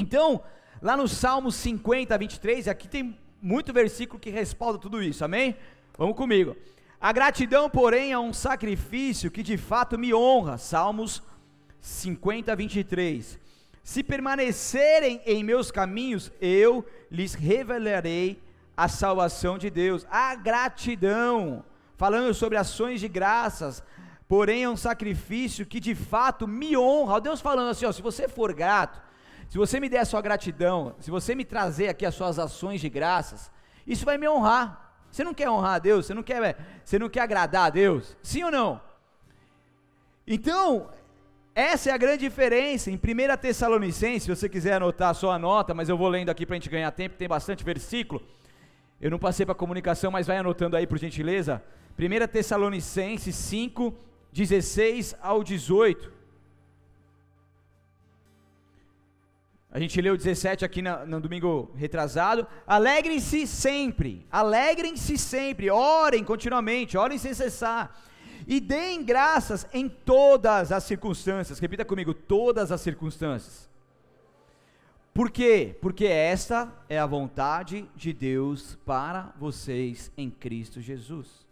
Então, 0.00 0.40
lá 0.80 0.96
no 0.96 1.08
Salmo 1.08 1.50
50, 1.50 2.16
23, 2.16 2.68
aqui 2.68 2.86
tem 2.86 3.18
muito 3.42 3.72
versículo 3.72 4.20
que 4.20 4.30
respalda 4.30 4.78
tudo 4.78 5.02
isso, 5.02 5.24
amém? 5.24 5.56
Vamos 5.96 6.16
comigo. 6.16 6.56
A 7.00 7.12
gratidão, 7.12 7.68
porém, 7.68 8.12
é 8.12 8.18
um 8.18 8.32
sacrifício 8.32 9.28
que 9.28 9.42
de 9.42 9.56
fato 9.56 9.98
me 9.98 10.14
honra. 10.14 10.56
Salmos 10.56 11.20
50, 11.80 12.54
23. 12.54 13.38
Se 13.82 14.02
permanecerem 14.02 15.20
em 15.24 15.42
meus 15.42 15.70
caminhos, 15.70 16.30
eu 16.40 16.84
lhes 17.10 17.34
revelarei 17.34 18.42
a 18.76 18.86
salvação 18.86 19.56
de 19.56 19.70
Deus. 19.70 20.06
A 20.10 20.34
gratidão 20.34 21.64
falando 21.96 22.32
sobre 22.32 22.56
ações 22.56 23.00
de 23.00 23.08
graças, 23.08 23.82
porém 24.28 24.64
é 24.64 24.68
um 24.68 24.76
sacrifício 24.76 25.66
que 25.66 25.80
de 25.80 25.94
fato 25.94 26.46
me 26.46 26.76
honra. 26.76 27.20
Deus 27.20 27.40
falando 27.40 27.70
assim: 27.70 27.86
ó, 27.86 27.92
se 27.92 28.02
você 28.02 28.28
for 28.28 28.52
grato, 28.52 29.00
se 29.48 29.56
você 29.56 29.80
me 29.80 29.88
der 29.88 30.00
a 30.00 30.04
sua 30.04 30.20
gratidão, 30.20 30.94
se 31.00 31.10
você 31.10 31.34
me 31.34 31.44
trazer 31.44 31.88
aqui 31.88 32.04
as 32.04 32.14
suas 32.14 32.38
ações 32.38 32.80
de 32.80 32.88
graças, 32.88 33.50
isso 33.86 34.04
vai 34.04 34.18
me 34.18 34.28
honrar. 34.28 34.94
Você 35.10 35.24
não 35.24 35.32
quer 35.32 35.48
honrar 35.48 35.76
a 35.76 35.78
Deus? 35.78 36.06
Você 36.06 36.14
não 36.14 36.22
quer, 36.22 36.56
você 36.84 36.98
não 36.98 37.08
quer 37.08 37.22
agradar 37.22 37.66
a 37.66 37.70
Deus? 37.70 38.16
Sim 38.22 38.44
ou 38.44 38.50
não? 38.50 38.80
Então, 40.26 40.90
essa 41.58 41.90
é 41.90 41.92
a 41.92 41.96
grande 41.96 42.20
diferença. 42.20 42.88
Em 42.88 42.94
1 42.94 43.36
Tessalonicenses, 43.36 44.22
se 44.22 44.28
você 44.28 44.48
quiser 44.48 44.74
anotar, 44.74 45.12
só 45.12 45.32
anota, 45.32 45.74
mas 45.74 45.88
eu 45.88 45.98
vou 45.98 46.08
lendo 46.08 46.30
aqui 46.30 46.46
para 46.46 46.54
a 46.54 46.58
gente 46.58 46.70
ganhar 46.70 46.88
tempo, 46.92 47.16
tem 47.16 47.26
bastante 47.26 47.64
versículo. 47.64 48.22
Eu 49.00 49.10
não 49.10 49.18
passei 49.18 49.44
para 49.44 49.56
comunicação, 49.56 50.12
mas 50.12 50.28
vai 50.28 50.38
anotando 50.38 50.76
aí 50.76 50.86
por 50.86 50.98
gentileza. 50.98 51.60
1 51.98 52.28
Tessalonicenses 52.28 53.34
5, 53.34 53.92
16 54.32 55.16
ao 55.20 55.42
18. 55.42 56.12
A 59.72 59.80
gente 59.80 60.00
leu 60.00 60.16
17 60.16 60.64
aqui 60.64 60.80
no, 60.80 61.06
no 61.06 61.20
domingo 61.20 61.72
retrasado. 61.74 62.46
Alegrem-se 62.68 63.48
sempre, 63.48 64.24
alegrem-se 64.30 65.18
sempre, 65.18 65.70
orem 65.70 66.22
continuamente, 66.22 66.96
orem 66.96 67.18
sem 67.18 67.34
cessar. 67.34 68.07
E 68.50 68.60
deem 68.60 69.04
graças 69.04 69.68
em 69.74 69.90
todas 69.90 70.72
as 70.72 70.82
circunstâncias. 70.84 71.58
Repita 71.58 71.84
comigo: 71.84 72.14
todas 72.14 72.72
as 72.72 72.80
circunstâncias. 72.80 73.68
Por 75.12 75.30
quê? 75.30 75.76
Porque 75.82 76.06
esta 76.06 76.72
é 76.88 76.98
a 76.98 77.04
vontade 77.04 77.86
de 77.94 78.10
Deus 78.10 78.78
para 78.86 79.34
vocês 79.36 80.10
em 80.16 80.30
Cristo 80.30 80.80
Jesus. 80.80 81.46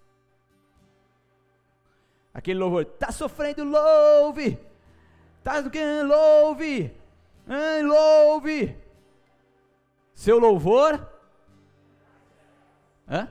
Aquele 2.32 2.58
louvor, 2.58 2.86
tá 2.86 3.12
sofrendo, 3.12 3.62
louve. 3.62 4.58
Tá 5.44 5.60
do 5.60 5.70
que 5.70 6.02
louve. 6.02 6.94
Louve. 7.84 8.74
Seu 10.14 10.38
louvor 10.38 11.14
Hã? 13.08 13.28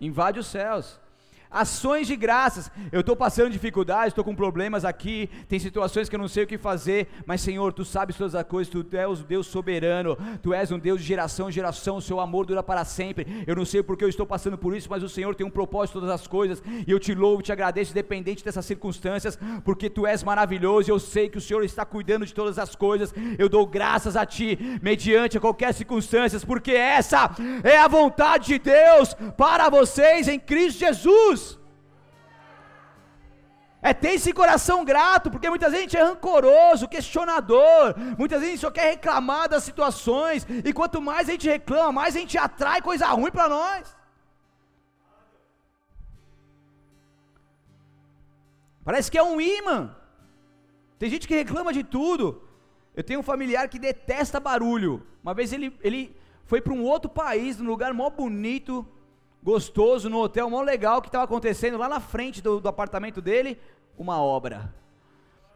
invade 0.00 0.38
os 0.38 0.46
céus 0.46 1.00
ações 1.50 2.06
de 2.06 2.16
graças. 2.16 2.70
Eu 2.92 3.00
estou 3.00 3.16
passando 3.16 3.50
dificuldades, 3.50 4.08
estou 4.08 4.24
com 4.24 4.34
problemas 4.34 4.84
aqui, 4.84 5.28
tem 5.48 5.58
situações 5.58 6.08
que 6.08 6.14
eu 6.14 6.20
não 6.20 6.28
sei 6.28 6.44
o 6.44 6.46
que 6.46 6.58
fazer, 6.58 7.08
mas 7.24 7.40
Senhor, 7.40 7.72
Tu 7.72 7.84
sabes 7.84 8.16
todas 8.16 8.34
as 8.34 8.44
coisas, 8.44 8.72
Tu 8.72 8.96
és 8.96 9.20
o 9.20 9.24
Deus 9.24 9.46
soberano, 9.46 10.16
Tu 10.42 10.52
és 10.52 10.70
um 10.70 10.78
Deus 10.78 11.00
de 11.00 11.06
geração 11.06 11.48
em 11.48 11.52
geração, 11.52 11.96
o 11.96 12.02
Seu 12.02 12.20
amor 12.20 12.46
dura 12.46 12.62
para 12.62 12.84
sempre. 12.84 13.44
Eu 13.46 13.56
não 13.56 13.64
sei 13.64 13.82
porque 13.82 14.04
eu 14.04 14.08
estou 14.08 14.26
passando 14.26 14.58
por 14.58 14.76
isso, 14.76 14.88
mas 14.90 15.02
o 15.02 15.08
Senhor 15.08 15.34
tem 15.34 15.46
um 15.46 15.50
propósito 15.50 15.98
em 15.98 16.00
todas 16.00 16.14
as 16.14 16.26
coisas, 16.26 16.62
e 16.86 16.90
eu 16.90 16.98
te 16.98 17.14
louvo, 17.14 17.42
te 17.42 17.52
agradeço, 17.52 17.92
independente 17.92 18.44
dessas 18.44 18.64
circunstâncias, 18.64 19.38
porque 19.64 19.88
Tu 19.88 20.06
és 20.06 20.22
maravilhoso, 20.22 20.90
e 20.90 20.92
eu 20.92 20.98
sei 20.98 21.28
que 21.28 21.38
o 21.38 21.40
Senhor 21.40 21.64
está 21.64 21.84
cuidando 21.84 22.26
de 22.26 22.34
todas 22.34 22.58
as 22.58 22.74
coisas. 22.74 23.14
Eu 23.38 23.48
dou 23.48 23.66
graças 23.66 24.16
a 24.16 24.26
Ti, 24.26 24.58
mediante 24.82 25.38
qualquer 25.38 25.72
circunstância, 25.72 26.38
porque 26.40 26.72
essa 26.72 27.30
é 27.62 27.78
a 27.78 27.88
vontade 27.88 28.46
de 28.46 28.58
Deus 28.58 29.14
para 29.36 29.68
vocês 29.68 30.28
em 30.28 30.38
Cristo 30.38 30.80
Jesus. 30.80 31.45
É 33.88 33.94
ter 33.94 34.14
esse 34.14 34.32
coração 34.32 34.84
grato, 34.84 35.30
porque 35.30 35.48
muitas 35.48 35.70
vezes 35.70 35.82
a 35.82 35.88
gente 35.88 35.96
é 35.96 36.02
rancoroso, 36.02 36.88
questionador, 36.88 37.94
muitas 38.18 38.40
vezes 38.40 38.54
gente 38.54 38.64
só 38.66 38.70
quer 38.78 38.86
reclamar 38.94 39.48
das 39.48 39.62
situações, 39.62 40.44
e 40.68 40.72
quanto 40.72 41.00
mais 41.00 41.28
a 41.28 41.32
gente 41.32 41.48
reclama, 41.48 41.92
mais 41.92 42.16
a 42.16 42.18
gente 42.18 42.36
atrai 42.36 42.82
coisa 42.82 43.06
ruim 43.06 43.30
para 43.30 43.48
nós. 43.48 43.96
Parece 48.84 49.08
que 49.08 49.18
é 49.18 49.22
um 49.22 49.40
imã. 49.40 49.94
Tem 50.98 51.08
gente 51.08 51.28
que 51.28 51.36
reclama 51.36 51.72
de 51.72 51.84
tudo. 51.84 52.42
Eu 52.92 53.04
tenho 53.04 53.20
um 53.20 53.28
familiar 53.32 53.68
que 53.68 53.78
detesta 53.78 54.40
barulho. 54.40 55.06
Uma 55.22 55.32
vez 55.32 55.52
ele, 55.52 55.68
ele 55.80 56.16
foi 56.44 56.60
para 56.60 56.72
um 56.72 56.82
outro 56.82 57.08
país, 57.08 57.56
num 57.58 57.70
lugar 57.70 57.94
mó 57.94 58.10
bonito, 58.10 58.84
gostoso, 59.44 60.10
no 60.10 60.18
hotel 60.18 60.50
mó 60.50 60.60
legal, 60.60 61.00
que 61.00 61.08
estava 61.08 61.22
acontecendo 61.22 61.78
lá 61.78 61.88
na 61.88 62.00
frente 62.00 62.42
do, 62.42 62.58
do 62.58 62.68
apartamento 62.68 63.22
dele 63.22 63.56
uma 63.98 64.20
obra. 64.20 64.74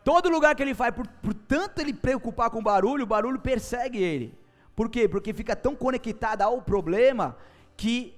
Todo 0.04 0.30
lugar 0.30 0.54
que 0.54 0.62
ele 0.62 0.74
vai, 0.74 0.90
por, 0.90 1.06
por 1.06 1.34
tanto 1.34 1.80
ele 1.80 1.92
preocupar 1.92 2.50
com 2.50 2.62
barulho, 2.62 3.04
o 3.04 3.06
barulho 3.06 3.38
persegue 3.38 4.02
ele. 4.02 4.34
Por 4.74 4.88
quê? 4.88 5.08
Porque 5.08 5.32
fica 5.32 5.54
tão 5.54 5.74
conectado 5.74 6.42
ao 6.42 6.62
problema 6.62 7.36
que 7.76 8.14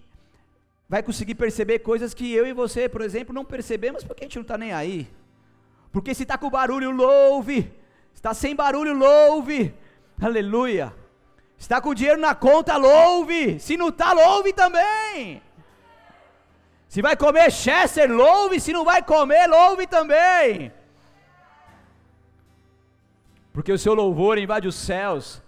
vai 0.88 1.02
conseguir 1.02 1.34
perceber 1.34 1.80
coisas 1.80 2.14
que 2.14 2.32
eu 2.32 2.46
e 2.46 2.52
você, 2.52 2.88
por 2.88 3.00
exemplo, 3.00 3.34
não 3.34 3.44
percebemos 3.44 4.04
porque 4.04 4.24
a 4.24 4.26
gente 4.26 4.36
não 4.36 4.42
está 4.42 4.56
nem 4.56 4.72
aí. 4.72 5.08
Porque 5.90 6.14
se 6.14 6.22
está 6.22 6.38
com 6.38 6.48
barulho, 6.48 6.90
louve. 6.90 7.72
Está 8.14 8.32
sem 8.32 8.54
barulho, 8.54 8.94
louve. 8.94 9.74
Aleluia. 10.20 10.94
Está 11.58 11.80
com 11.80 11.94
dinheiro 11.94 12.20
na 12.20 12.34
conta, 12.34 12.76
louve. 12.76 13.58
Se 13.60 13.76
não 13.76 13.88
está, 13.88 14.12
louve 14.12 14.52
também. 14.52 15.42
Se 16.92 17.00
vai 17.00 17.16
comer 17.16 17.50
Chester, 17.50 18.12
louve. 18.12 18.61
Se 18.61 18.70
não 18.70 18.84
vai 18.84 19.02
comer, 19.02 19.46
louve 19.46 19.87
também. 19.87 20.70
Porque 23.50 23.72
o 23.72 23.78
seu 23.78 23.94
louvor 23.94 24.37
invade 24.37 24.68
os 24.68 24.75
céus. 24.75 25.40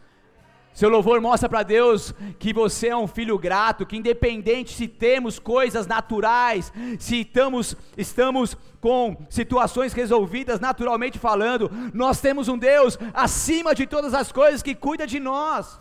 Seu 0.72 0.88
louvor 0.88 1.20
mostra 1.20 1.46
para 1.46 1.62
Deus 1.62 2.14
que 2.38 2.50
você 2.54 2.88
é 2.88 2.96
um 2.96 3.06
filho 3.06 3.38
grato, 3.38 3.84
que 3.84 3.98
independente 3.98 4.72
se 4.72 4.88
temos 4.88 5.38
coisas 5.38 5.86
naturais, 5.86 6.72
se 6.98 7.20
estamos, 7.20 7.76
estamos 7.94 8.56
com 8.80 9.14
situações 9.28 9.92
resolvidas 9.92 10.58
naturalmente 10.58 11.18
falando, 11.18 11.70
nós 11.92 12.22
temos 12.22 12.48
um 12.48 12.56
Deus 12.56 12.98
acima 13.12 13.74
de 13.74 13.86
todas 13.86 14.14
as 14.14 14.32
coisas 14.32 14.62
que 14.62 14.74
cuida 14.74 15.06
de 15.06 15.20
nós. 15.20 15.78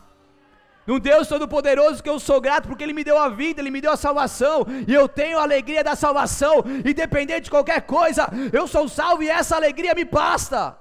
Um 0.88 1.00
Deus 1.00 1.28
Todo-Poderoso 1.28 2.04
que 2.04 2.10
eu 2.10 2.20
sou 2.20 2.42
grato 2.42 2.68
porque 2.68 2.84
Ele 2.84 2.94
me 2.94 3.04
deu 3.04 3.18
a 3.18 3.30
vida, 3.30 3.62
Ele 3.62 3.72
me 3.72 3.80
deu 3.80 3.92
a 3.92 3.98
salvação, 3.98 4.66
e 4.88 4.94
eu 4.94 5.08
tenho 5.08 5.40
a 5.40 5.44
alegria 5.44 5.84
da 5.84 5.96
salvação, 5.96 6.64
independente 6.86 7.46
de 7.46 7.50
qualquer 7.50 7.84
coisa, 7.84 8.28
eu 8.52 8.68
sou 8.68 8.90
salvo 8.90 9.24
e 9.24 9.30
essa 9.30 9.56
alegria 9.56 9.96
me 9.96 10.04
basta. 10.04 10.78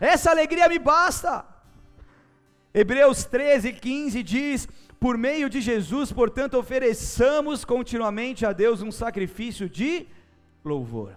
Essa 0.00 0.30
alegria 0.30 0.68
me 0.68 0.78
basta. 0.78 1.44
Hebreus 2.72 3.24
13, 3.24 3.72
15 3.72 4.22
diz: 4.22 4.68
Por 5.00 5.18
meio 5.18 5.50
de 5.50 5.60
Jesus, 5.60 6.12
portanto, 6.12 6.56
ofereçamos 6.56 7.64
continuamente 7.64 8.46
a 8.46 8.52
Deus 8.52 8.80
um 8.80 8.92
sacrifício 8.92 9.68
de 9.68 10.06
louvor, 10.64 11.16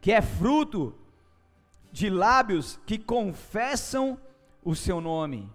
que 0.00 0.10
é 0.12 0.20
fruto 0.20 0.94
de 1.92 2.10
lábios 2.10 2.80
que 2.84 2.98
confessam 2.98 4.18
o 4.64 4.74
seu 4.74 5.00
nome 5.00 5.48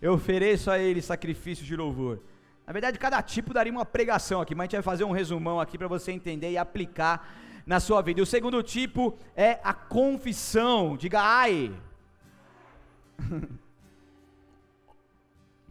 eu 0.00 0.12
ofereço 0.12 0.70
a 0.70 0.78
ele 0.78 1.00
sacrifício 1.00 1.64
de 1.64 1.74
louvor. 1.74 2.20
Na 2.66 2.72
verdade, 2.72 2.98
cada 2.98 3.22
tipo 3.22 3.52
daria 3.52 3.72
uma 3.72 3.84
pregação 3.84 4.40
aqui, 4.40 4.54
mas 4.54 4.62
a 4.62 4.66
gente 4.66 4.76
vai 4.76 4.82
fazer 4.82 5.04
um 5.04 5.12
resumão 5.12 5.60
aqui 5.60 5.76
para 5.76 5.88
você 5.88 6.12
entender 6.12 6.50
e 6.50 6.58
aplicar 6.58 7.28
na 7.66 7.80
sua 7.80 8.00
vida. 8.02 8.20
E 8.20 8.22
o 8.22 8.26
segundo 8.26 8.62
tipo 8.62 9.18
é 9.36 9.58
a 9.62 9.74
confissão. 9.74 10.96
Diga 10.96 11.20
ai. 11.20 11.74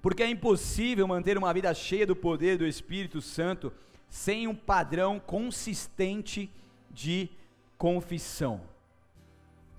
Porque 0.01 0.22
é 0.22 0.30
impossível 0.30 1.08
manter 1.08 1.38
uma 1.38 1.53
vida 1.53 1.74
cheia 1.74 2.06
do 2.06 2.15
poder 2.15 2.58
do 2.58 2.68
Espírito 2.68 3.22
Santo 3.22 3.72
sem 4.10 4.48
um 4.48 4.53
padrão 4.53 5.20
consistente 5.20 6.51
de 6.92 7.30
confissão. 7.77 8.62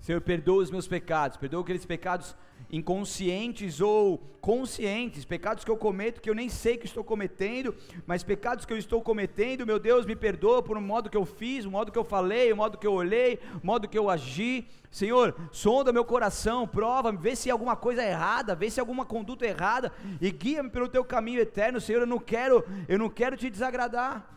Senhor, 0.01 0.19
perdoa 0.21 0.63
os 0.63 0.71
meus 0.71 0.87
pecados, 0.87 1.37
perdoa 1.37 1.61
aqueles 1.61 1.85
pecados 1.85 2.35
inconscientes 2.71 3.81
ou 3.81 4.17
conscientes, 4.45 5.25
pecados 5.25 5.63
que 5.63 5.71
eu 5.71 5.77
cometo 5.77 6.21
que 6.21 6.29
eu 6.29 6.35
nem 6.35 6.49
sei 6.49 6.77
que 6.77 6.85
estou 6.85 7.03
cometendo, 7.03 7.73
mas 8.05 8.21
pecados 8.21 8.63
que 8.63 8.71
eu 8.71 8.77
estou 8.77 9.01
cometendo, 9.01 9.65
meu 9.65 9.79
Deus, 9.79 10.05
me 10.05 10.15
perdoa 10.15 10.61
por 10.61 10.77
um 10.77 10.81
modo 10.81 11.09
que 11.09 11.17
eu 11.17 11.25
fiz, 11.25 11.65
o 11.65 11.67
um 11.67 11.71
modo 11.71 11.91
que 11.91 11.97
eu 11.97 12.03
falei, 12.03 12.51
o 12.51 12.53
um 12.53 12.57
modo 12.57 12.77
que 12.77 12.85
eu 12.85 12.93
olhei, 12.93 13.39
o 13.55 13.57
um 13.57 13.61
modo 13.63 13.87
que 13.87 13.97
eu 13.97 14.09
agi. 14.09 14.67
Senhor, 14.91 15.35
sonda 15.51 15.91
meu 15.91 16.05
coração, 16.05 16.67
prova, 16.67 17.11
vê 17.11 17.35
se 17.35 17.49
alguma 17.49 17.75
coisa 17.75 18.03
é 18.03 18.11
errada, 18.11 18.55
vê 18.55 18.69
se 18.69 18.79
alguma 18.79 19.03
conduta 19.03 19.45
é 19.45 19.49
errada 19.49 19.91
e 20.21 20.31
guia-me 20.31 20.69
pelo 20.69 20.87
teu 20.87 21.03
caminho 21.03 21.41
eterno, 21.41 21.81
Senhor. 21.81 22.01
Eu 22.01 22.07
não 22.07 22.19
quero, 22.19 22.63
eu 22.87 22.99
não 22.99 23.09
quero 23.09 23.35
te 23.35 23.49
desagradar. 23.49 24.35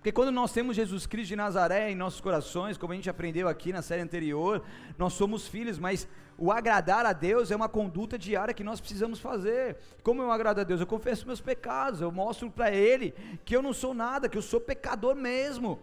Porque 0.00 0.12
quando 0.12 0.32
nós 0.32 0.50
temos 0.50 0.76
Jesus 0.76 1.06
Cristo 1.06 1.28
de 1.28 1.36
Nazaré 1.36 1.90
em 1.90 1.94
nossos 1.94 2.22
corações, 2.22 2.78
como 2.78 2.94
a 2.94 2.96
gente 2.96 3.10
aprendeu 3.10 3.46
aqui 3.48 3.70
na 3.70 3.82
série 3.82 4.00
anterior, 4.00 4.62
nós 4.96 5.12
somos 5.12 5.46
filhos, 5.46 5.78
mas 5.78 6.08
o 6.38 6.50
agradar 6.50 7.04
a 7.04 7.12
Deus 7.12 7.50
é 7.50 7.56
uma 7.56 7.68
conduta 7.68 8.16
diária 8.18 8.54
que 8.54 8.64
nós 8.64 8.80
precisamos 8.80 9.20
fazer. 9.20 9.76
Como 10.02 10.22
eu 10.22 10.32
agrado 10.32 10.58
a 10.58 10.64
Deus? 10.64 10.80
Eu 10.80 10.86
confesso 10.86 11.26
meus 11.26 11.42
pecados, 11.42 12.00
eu 12.00 12.10
mostro 12.10 12.50
para 12.50 12.70
Ele 12.70 13.12
que 13.44 13.54
eu 13.54 13.60
não 13.60 13.74
sou 13.74 13.92
nada, 13.92 14.26
que 14.26 14.38
eu 14.38 14.42
sou 14.42 14.58
pecador 14.58 15.14
mesmo. 15.14 15.78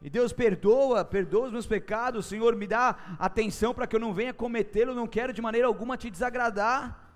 E 0.00 0.08
Deus 0.08 0.32
perdoa, 0.32 1.04
perdoa 1.04 1.48
os 1.48 1.52
meus 1.52 1.66
pecados, 1.66 2.24
Senhor, 2.24 2.56
me 2.56 2.66
dá 2.66 3.16
atenção 3.18 3.74
para 3.74 3.86
que 3.86 3.94
eu 3.94 4.00
não 4.00 4.14
venha 4.14 4.32
cometê-lo, 4.32 4.94
não 4.94 5.06
quero 5.06 5.30
de 5.30 5.42
maneira 5.42 5.66
alguma 5.66 5.98
te 5.98 6.08
desagradar. 6.08 7.06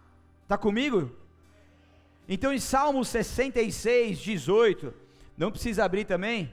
Está 0.43 0.59
comigo? 0.59 1.11
Então 2.29 2.53
em 2.53 2.59
Salmo 2.59 3.03
66, 3.03 4.19
18, 4.19 4.93
não 5.41 5.51
precisa 5.51 5.87
abrir 5.87 6.05
também, 6.05 6.53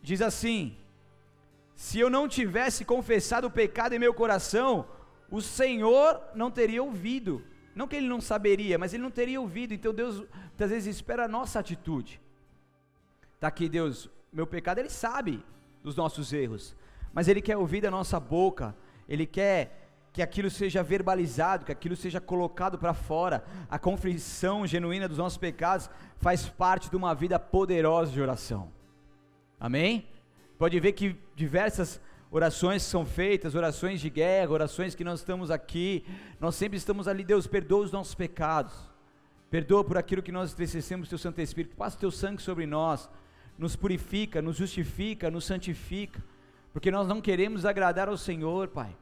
diz 0.00 0.22
assim: 0.22 0.76
se 1.74 1.98
eu 1.98 2.08
não 2.08 2.28
tivesse 2.28 2.84
confessado 2.84 3.48
o 3.48 3.50
pecado 3.50 3.92
em 3.92 3.98
meu 3.98 4.14
coração, 4.14 4.86
o 5.28 5.40
Senhor 5.40 6.22
não 6.34 6.48
teria 6.48 6.80
ouvido. 6.80 7.42
Não 7.74 7.88
que 7.88 7.96
ele 7.96 8.06
não 8.06 8.20
saberia, 8.20 8.78
mas 8.78 8.94
ele 8.94 9.02
não 9.02 9.10
teria 9.10 9.40
ouvido. 9.40 9.74
Então 9.74 9.92
Deus 9.92 10.20
muitas 10.20 10.70
vezes 10.70 10.94
espera 10.94 11.24
a 11.24 11.28
nossa 11.36 11.58
atitude. 11.58 12.20
Está 13.34 13.48
aqui, 13.48 13.68
Deus, 13.68 14.08
meu 14.32 14.46
pecado, 14.46 14.78
Ele 14.78 14.88
sabe 14.88 15.44
dos 15.82 15.96
nossos 15.96 16.32
erros, 16.32 16.76
mas 17.12 17.26
Ele 17.26 17.42
quer 17.42 17.56
ouvir 17.56 17.80
da 17.80 17.90
nossa 17.90 18.20
boca, 18.20 18.76
Ele 19.08 19.26
quer 19.26 19.83
que 20.14 20.22
aquilo 20.22 20.48
seja 20.48 20.80
verbalizado, 20.80 21.64
que 21.64 21.72
aquilo 21.72 21.96
seja 21.96 22.20
colocado 22.20 22.78
para 22.78 22.94
fora. 22.94 23.44
A 23.68 23.80
confissão 23.80 24.64
genuína 24.64 25.08
dos 25.08 25.18
nossos 25.18 25.36
pecados 25.36 25.90
faz 26.18 26.48
parte 26.48 26.88
de 26.88 26.94
uma 26.94 27.12
vida 27.16 27.36
poderosa 27.36 28.12
de 28.12 28.22
oração. 28.22 28.70
Amém? 29.58 30.06
Pode 30.56 30.78
ver 30.78 30.92
que 30.92 31.16
diversas 31.34 32.00
orações 32.30 32.84
são 32.84 33.04
feitas, 33.04 33.56
orações 33.56 34.00
de 34.00 34.08
guerra, 34.08 34.52
orações 34.52 34.94
que 34.94 35.02
nós 35.02 35.18
estamos 35.18 35.50
aqui, 35.50 36.06
nós 36.38 36.54
sempre 36.54 36.78
estamos 36.78 37.08
ali, 37.08 37.24
Deus, 37.24 37.48
perdoa 37.48 37.84
os 37.84 37.90
nossos 37.90 38.14
pecados, 38.14 38.72
perdoa 39.50 39.82
por 39.82 39.98
aquilo 39.98 40.22
que 40.22 40.30
nós 40.30 40.52
entristecemos, 40.52 41.08
Teu 41.08 41.18
Santo 41.18 41.40
Espírito, 41.40 41.74
passa 41.74 41.96
o 41.96 42.00
Teu 42.00 42.12
sangue 42.12 42.40
sobre 42.40 42.66
nós, 42.66 43.10
nos 43.58 43.74
purifica, 43.74 44.40
nos 44.40 44.56
justifica, 44.56 45.28
nos 45.28 45.44
santifica, 45.44 46.22
porque 46.72 46.92
nós 46.92 47.08
não 47.08 47.20
queremos 47.20 47.64
agradar 47.64 48.08
ao 48.08 48.16
Senhor, 48.16 48.68
Pai. 48.68 48.96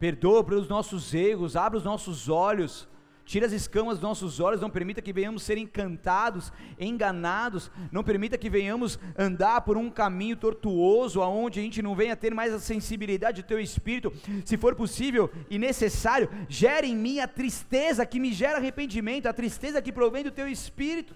Perdoa 0.00 0.42
pelos 0.42 0.66
nossos 0.66 1.14
erros, 1.14 1.54
abre 1.54 1.78
os 1.78 1.84
nossos 1.84 2.28
olhos, 2.28 2.88
Tira 3.30 3.46
as 3.46 3.52
escamas 3.52 3.94
dos 3.94 4.02
nossos 4.02 4.40
olhos, 4.40 4.60
não 4.60 4.68
permita 4.68 5.00
que 5.00 5.12
venhamos 5.12 5.44
ser 5.44 5.56
encantados, 5.56 6.52
enganados, 6.80 7.70
não 7.92 8.02
permita 8.02 8.36
que 8.36 8.50
venhamos 8.50 8.98
andar 9.16 9.60
por 9.60 9.76
um 9.76 9.88
caminho 9.88 10.34
tortuoso, 10.34 11.22
aonde 11.22 11.60
a 11.60 11.62
gente 11.62 11.80
não 11.80 11.94
venha 11.94 12.16
ter 12.16 12.34
mais 12.34 12.52
a 12.52 12.58
sensibilidade 12.58 13.40
do 13.40 13.46
teu 13.46 13.60
espírito. 13.60 14.12
Se 14.44 14.56
for 14.56 14.74
possível 14.74 15.30
e 15.48 15.60
necessário, 15.60 16.28
gere 16.48 16.88
em 16.88 16.96
mim 16.96 17.20
a 17.20 17.28
tristeza 17.28 18.04
que 18.04 18.18
me 18.18 18.32
gera 18.32 18.58
arrependimento, 18.58 19.26
a 19.26 19.32
tristeza 19.32 19.80
que 19.80 19.92
provém 19.92 20.24
do 20.24 20.32
teu 20.32 20.48
espírito 20.48 21.14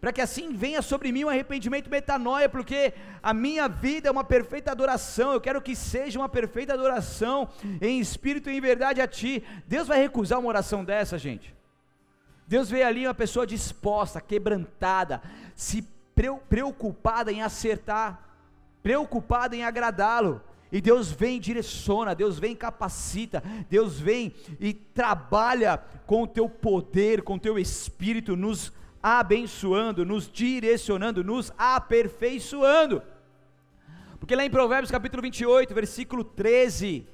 para 0.00 0.12
que 0.12 0.20
assim 0.20 0.52
venha 0.52 0.80
sobre 0.80 1.10
mim 1.10 1.24
um 1.24 1.28
arrependimento 1.28 1.90
metanoia, 1.90 2.48
porque 2.48 2.94
a 3.22 3.34
minha 3.34 3.68
vida 3.68 4.08
é 4.08 4.12
uma 4.12 4.24
perfeita 4.24 4.70
adoração, 4.70 5.32
eu 5.32 5.40
quero 5.40 5.60
que 5.60 5.74
seja 5.74 6.18
uma 6.18 6.28
perfeita 6.28 6.74
adoração, 6.74 7.48
em 7.80 7.98
espírito 7.98 8.48
e 8.48 8.56
em 8.56 8.60
verdade 8.60 9.00
a 9.00 9.08
Ti. 9.08 9.42
Deus 9.66 9.88
vai 9.88 9.98
recusar 9.98 10.38
uma 10.38 10.48
oração 10.48 10.84
dessa, 10.84 11.18
gente? 11.18 11.54
Deus 12.46 12.70
vê 12.70 12.82
ali 12.82 13.06
uma 13.06 13.14
pessoa 13.14 13.46
disposta, 13.46 14.20
quebrantada, 14.20 15.20
se 15.54 15.86
preocupada 16.48 17.30
em 17.30 17.42
acertar, 17.42 18.22
preocupada 18.82 19.54
em 19.54 19.64
agradá-lo. 19.64 20.40
E 20.70 20.80
Deus 20.80 21.10
vem 21.10 21.36
e 21.36 21.40
direciona, 21.40 22.14
Deus 22.14 22.38
vem 22.38 22.52
e 22.52 22.56
capacita, 22.56 23.42
Deus 23.70 23.98
vem 23.98 24.34
e 24.60 24.72
trabalha 24.72 25.82
com 26.06 26.22
o 26.22 26.26
teu 26.26 26.48
poder, 26.48 27.22
com 27.22 27.34
o 27.34 27.40
teu 27.40 27.58
espírito, 27.58 28.36
nos 28.36 28.72
abençoando, 29.02 30.04
nos 30.04 30.30
direcionando, 30.30 31.22
nos 31.24 31.52
aperfeiçoando. 31.56 33.02
Porque 34.18 34.34
lá 34.34 34.44
em 34.44 34.50
Provérbios 34.50 34.90
capítulo 34.90 35.22
28, 35.22 35.74
versículo 35.74 36.24
13, 36.24 37.06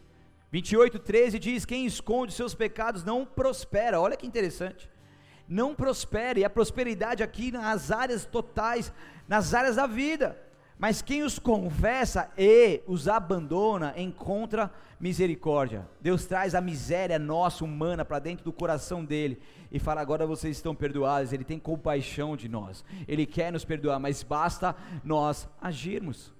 28, 0.50 0.98
13 0.98 1.38
diz: 1.38 1.64
Quem 1.64 1.86
esconde 1.86 2.32
seus 2.32 2.54
pecados 2.54 3.04
não 3.04 3.24
prospera. 3.24 4.00
Olha 4.00 4.16
que 4.16 4.26
interessante. 4.26 4.90
Não 5.46 5.74
prospera, 5.74 6.38
e 6.38 6.44
a 6.44 6.50
prosperidade 6.50 7.22
aqui 7.22 7.52
nas 7.52 7.90
áreas 7.90 8.24
totais, 8.24 8.92
nas 9.28 9.52
áreas 9.52 9.76
da 9.76 9.86
vida. 9.86 10.38
Mas 10.78 11.02
quem 11.02 11.22
os 11.22 11.38
confessa 11.38 12.30
e 12.36 12.82
os 12.86 13.06
abandona 13.06 13.94
encontra 13.96 14.72
misericórdia. 14.98 15.86
Deus 16.00 16.24
traz 16.24 16.54
a 16.54 16.60
miséria 16.60 17.18
nossa, 17.18 17.64
humana, 17.64 18.04
para 18.04 18.18
dentro 18.18 18.44
do 18.44 18.52
coração 18.52 19.04
dele 19.04 19.40
e 19.74 19.78
fala: 19.80 20.00
agora 20.00 20.24
vocês 20.24 20.56
estão 20.56 20.72
perdoados. 20.72 21.32
Ele 21.32 21.42
tem 21.42 21.58
compaixão 21.58 22.36
de 22.36 22.48
nós, 22.48 22.84
ele 23.08 23.26
quer 23.26 23.52
nos 23.52 23.64
perdoar, 23.64 23.98
mas 23.98 24.22
basta 24.22 24.74
nós 25.02 25.48
agirmos. 25.60 26.32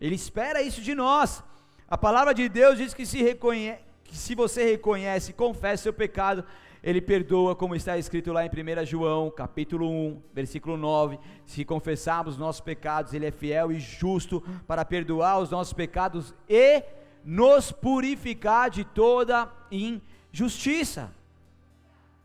Ele 0.00 0.14
espera 0.14 0.62
isso 0.62 0.80
de 0.80 0.94
nós. 0.94 1.44
A 1.86 1.98
palavra 1.98 2.32
de 2.32 2.48
Deus 2.48 2.78
diz 2.78 2.94
que 2.94 3.04
se, 3.04 3.22
reconhece, 3.22 3.82
que 4.02 4.16
se 4.16 4.34
você 4.34 4.64
reconhece 4.64 5.30
e 5.30 5.34
confessa 5.34 5.82
seu 5.82 5.92
pecado, 5.92 6.42
ele 6.82 7.02
perdoa, 7.02 7.54
como 7.54 7.76
está 7.76 7.98
escrito 7.98 8.32
lá 8.32 8.46
em 8.46 8.48
1 8.48 8.86
João, 8.86 9.30
capítulo 9.30 9.90
1, 9.90 10.22
versículo 10.32 10.78
9. 10.78 11.18
Se 11.44 11.62
confessarmos 11.66 12.38
nossos 12.38 12.62
pecados, 12.62 13.12
Ele 13.12 13.26
é 13.26 13.30
fiel 13.30 13.70
e 13.70 13.78
justo 13.78 14.42
para 14.66 14.86
perdoar 14.86 15.40
os 15.40 15.50
nossos 15.50 15.74
pecados 15.74 16.34
e 16.48 16.82
nos 17.22 17.70
purificar 17.70 18.70
de 18.70 18.82
toda 18.82 19.52
injustiça. 19.70 21.12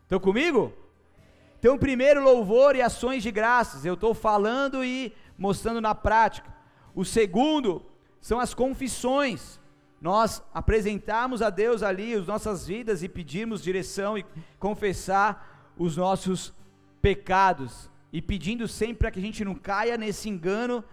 Estão 0.06 0.20
comigo? 0.20 0.72
Então, 1.58 1.76
primeiro, 1.76 2.22
louvor 2.22 2.76
e 2.76 2.80
ações 2.80 3.24
de 3.24 3.32
graças. 3.32 3.84
Eu 3.84 3.94
estou 3.94 4.14
falando 4.14 4.84
e 4.84 5.12
mostrando 5.36 5.80
na 5.80 5.96
prática. 5.96 6.54
O 6.94 7.04
segundo 7.04 7.84
são 8.20 8.38
as 8.38 8.54
confissões. 8.54 9.58
Nós 10.00 10.40
apresentarmos 10.54 11.42
a 11.42 11.50
Deus 11.50 11.82
ali 11.82 12.14
as 12.14 12.24
nossas 12.24 12.68
vidas 12.68 13.02
e 13.02 13.08
pedirmos 13.08 13.60
direção 13.60 14.16
e 14.16 14.24
confessar 14.60 15.74
os 15.76 15.96
nossos 15.96 16.54
pecados. 17.02 17.90
E 18.12 18.22
pedindo 18.22 18.68
sempre 18.68 18.98
para 18.98 19.10
que 19.10 19.18
a 19.18 19.22
gente 19.22 19.44
não 19.44 19.56
caia 19.56 19.98
nesse 19.98 20.28
engano 20.28 20.84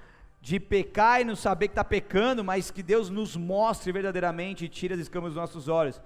de 0.41 0.59
pecar 0.59 1.21
e 1.21 1.23
não 1.23 1.35
saber 1.35 1.67
que 1.67 1.73
está 1.73 1.83
pecando, 1.83 2.43
mas 2.43 2.71
que 2.71 2.81
Deus 2.81 3.11
nos 3.11 3.37
mostre 3.37 3.91
verdadeiramente 3.91 4.65
e 4.65 4.69
tire 4.69 4.95
as 4.95 4.99
escamas 5.01 5.33
dos 5.33 5.37
nossos 5.39 5.67
olhos. 5.67 6.01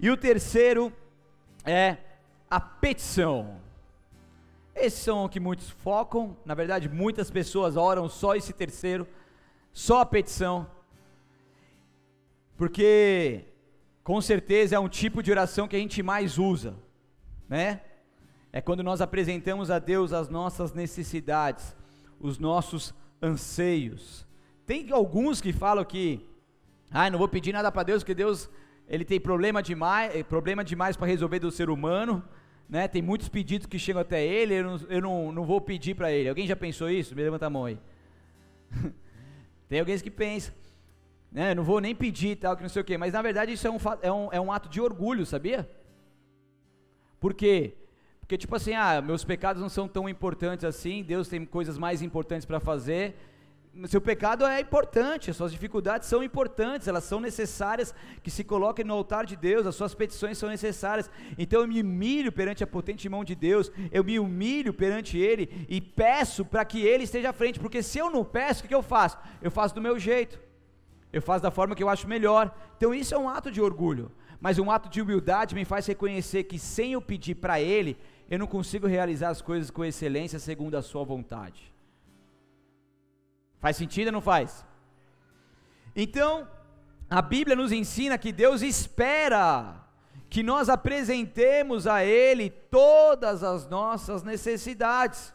E 0.00 0.10
o 0.10 0.16
terceiro 0.16 0.92
é 1.64 1.98
a 2.50 2.60
petição. 2.60 3.60
Esses 4.74 5.00
são 5.00 5.24
o 5.24 5.28
que 5.28 5.40
muitos 5.40 5.68
focam, 5.68 6.36
na 6.44 6.54
verdade, 6.54 6.88
muitas 6.88 7.30
pessoas 7.30 7.76
oram 7.76 8.08
só 8.08 8.36
esse 8.36 8.52
terceiro, 8.52 9.06
só 9.72 10.00
a 10.00 10.06
petição, 10.06 10.66
porque 12.56 13.44
com 14.02 14.20
certeza 14.20 14.76
é 14.76 14.78
um 14.78 14.88
tipo 14.88 15.22
de 15.22 15.30
oração 15.30 15.68
que 15.68 15.76
a 15.76 15.78
gente 15.78 16.02
mais 16.02 16.38
usa, 16.38 16.76
né? 17.48 17.82
É 18.52 18.60
quando 18.60 18.82
nós 18.82 19.00
apresentamos 19.00 19.70
a 19.70 19.78
Deus 19.78 20.12
as 20.12 20.28
nossas 20.28 20.72
necessidades, 20.72 21.76
os 22.18 22.38
nossos 22.38 22.94
anseios. 23.20 24.26
Tem 24.64 24.90
alguns 24.90 25.40
que 25.40 25.52
falam 25.52 25.84
que, 25.84 26.26
ah, 26.90 27.10
não 27.10 27.18
vou 27.18 27.28
pedir 27.28 27.52
nada 27.52 27.70
para 27.70 27.82
Deus, 27.82 28.02
porque 28.02 28.14
Deus 28.14 28.48
ele 28.88 29.04
tem 29.04 29.20
problema 29.20 29.62
demais, 29.62 30.14
eh, 30.16 30.22
problema 30.22 30.64
demais 30.64 30.96
para 30.96 31.06
resolver 31.06 31.38
do 31.38 31.50
ser 31.50 31.68
humano, 31.68 32.24
né? 32.68 32.86
Tem 32.86 33.00
muitos 33.00 33.28
pedidos 33.28 33.66
que 33.66 33.78
chegam 33.78 34.02
até 34.02 34.24
ele, 34.24 34.54
eu 34.54 34.64
não, 34.64 34.76
eu 34.88 35.00
não, 35.00 35.32
não 35.32 35.44
vou 35.44 35.60
pedir 35.60 35.94
para 35.94 36.12
ele. 36.12 36.28
Alguém 36.28 36.46
já 36.46 36.56
pensou 36.56 36.90
isso? 36.90 37.14
Me 37.14 37.22
levanta 37.22 37.46
a 37.46 37.50
mão 37.50 37.64
aí. 37.64 37.78
tem 39.68 39.80
alguém 39.80 39.98
que 39.98 40.10
pensa, 40.10 40.52
né? 41.32 41.52
Eu 41.52 41.56
não 41.56 41.64
vou 41.64 41.80
nem 41.80 41.94
pedir 41.94 42.36
tal, 42.36 42.56
que 42.56 42.62
não 42.62 42.68
sei 42.68 42.82
o 42.82 42.84
quê. 42.84 42.98
Mas 42.98 43.12
na 43.12 43.22
verdade 43.22 43.52
isso 43.52 43.66
é 43.66 43.70
um, 43.70 43.78
é 44.02 44.12
um, 44.12 44.32
é 44.32 44.40
um 44.40 44.52
ato 44.52 44.68
de 44.68 44.80
orgulho, 44.80 45.24
sabia? 45.24 45.68
Por 47.18 47.34
quê? 47.34 47.74
Porque, 48.20 48.36
tipo 48.36 48.54
assim, 48.54 48.74
ah, 48.74 49.00
meus 49.00 49.24
pecados 49.24 49.62
não 49.62 49.70
são 49.70 49.88
tão 49.88 50.06
importantes 50.06 50.62
assim, 50.62 51.02
Deus 51.02 51.28
tem 51.28 51.46
coisas 51.46 51.78
mais 51.78 52.02
importantes 52.02 52.44
para 52.44 52.60
fazer. 52.60 53.16
Seu 53.86 54.00
pecado 54.00 54.44
é 54.44 54.60
importante, 54.60 55.30
as 55.30 55.36
suas 55.36 55.52
dificuldades 55.52 56.08
são 56.08 56.20
importantes, 56.20 56.88
elas 56.88 57.04
são 57.04 57.20
necessárias 57.20 57.94
que 58.24 58.30
se 58.30 58.42
coloquem 58.42 58.84
no 58.84 58.94
altar 58.94 59.24
de 59.24 59.36
Deus, 59.36 59.66
as 59.66 59.76
suas 59.76 59.94
petições 59.94 60.36
são 60.36 60.48
necessárias. 60.48 61.08
Então 61.38 61.60
eu 61.60 61.68
me 61.68 61.80
humilho 61.80 62.32
perante 62.32 62.64
a 62.64 62.66
potente 62.66 63.08
mão 63.08 63.22
de 63.22 63.36
Deus, 63.36 63.70
eu 63.92 64.02
me 64.02 64.18
humilho 64.18 64.74
perante 64.74 65.16
Ele 65.16 65.66
e 65.68 65.80
peço 65.80 66.44
para 66.44 66.64
que 66.64 66.80
Ele 66.80 67.04
esteja 67.04 67.30
à 67.30 67.32
frente, 67.32 67.60
porque 67.60 67.80
se 67.80 67.98
eu 67.98 68.10
não 68.10 68.24
peço, 68.24 68.64
o 68.64 68.68
que, 68.68 68.74
eu 68.74 68.82
faço? 68.82 69.16
Eu 69.40 69.50
faço 69.50 69.76
do 69.76 69.80
meu 69.80 69.96
jeito, 69.96 70.40
eu 71.12 71.22
faço 71.22 71.42
da 71.42 71.50
forma 71.50 71.76
que 71.76 71.82
eu 71.82 71.88
acho 71.88 72.08
melhor. 72.08 72.52
Então 72.76 72.92
isso 72.92 73.14
é 73.14 73.18
um 73.18 73.28
ato 73.28 73.48
de 73.48 73.60
orgulho, 73.60 74.10
mas 74.40 74.58
um 74.58 74.72
ato 74.72 74.88
de 74.88 75.00
humildade 75.00 75.54
me 75.54 75.64
faz 75.64 75.86
reconhecer 75.86 76.44
que 76.44 76.58
sem 76.58 76.94
eu 76.94 77.00
pedir 77.00 77.36
para 77.36 77.60
Ele, 77.60 77.96
eu 78.28 78.40
não 78.40 78.46
consigo 78.48 78.88
realizar 78.88 79.28
as 79.28 79.40
coisas 79.40 79.70
com 79.70 79.84
excelência 79.84 80.40
segundo 80.40 80.76
a 80.76 80.82
sua 80.82 81.04
vontade. 81.04 81.77
Faz 83.60 83.76
sentido 83.76 84.08
ou 84.08 84.12
não 84.12 84.20
faz? 84.20 84.64
Então, 85.94 86.48
a 87.10 87.20
Bíblia 87.20 87.56
nos 87.56 87.72
ensina 87.72 88.18
que 88.18 88.32
Deus 88.32 88.62
espera 88.62 89.84
que 90.30 90.42
nós 90.42 90.68
apresentemos 90.68 91.86
a 91.86 92.04
Ele 92.04 92.50
todas 92.50 93.42
as 93.42 93.66
nossas 93.66 94.22
necessidades. 94.22 95.32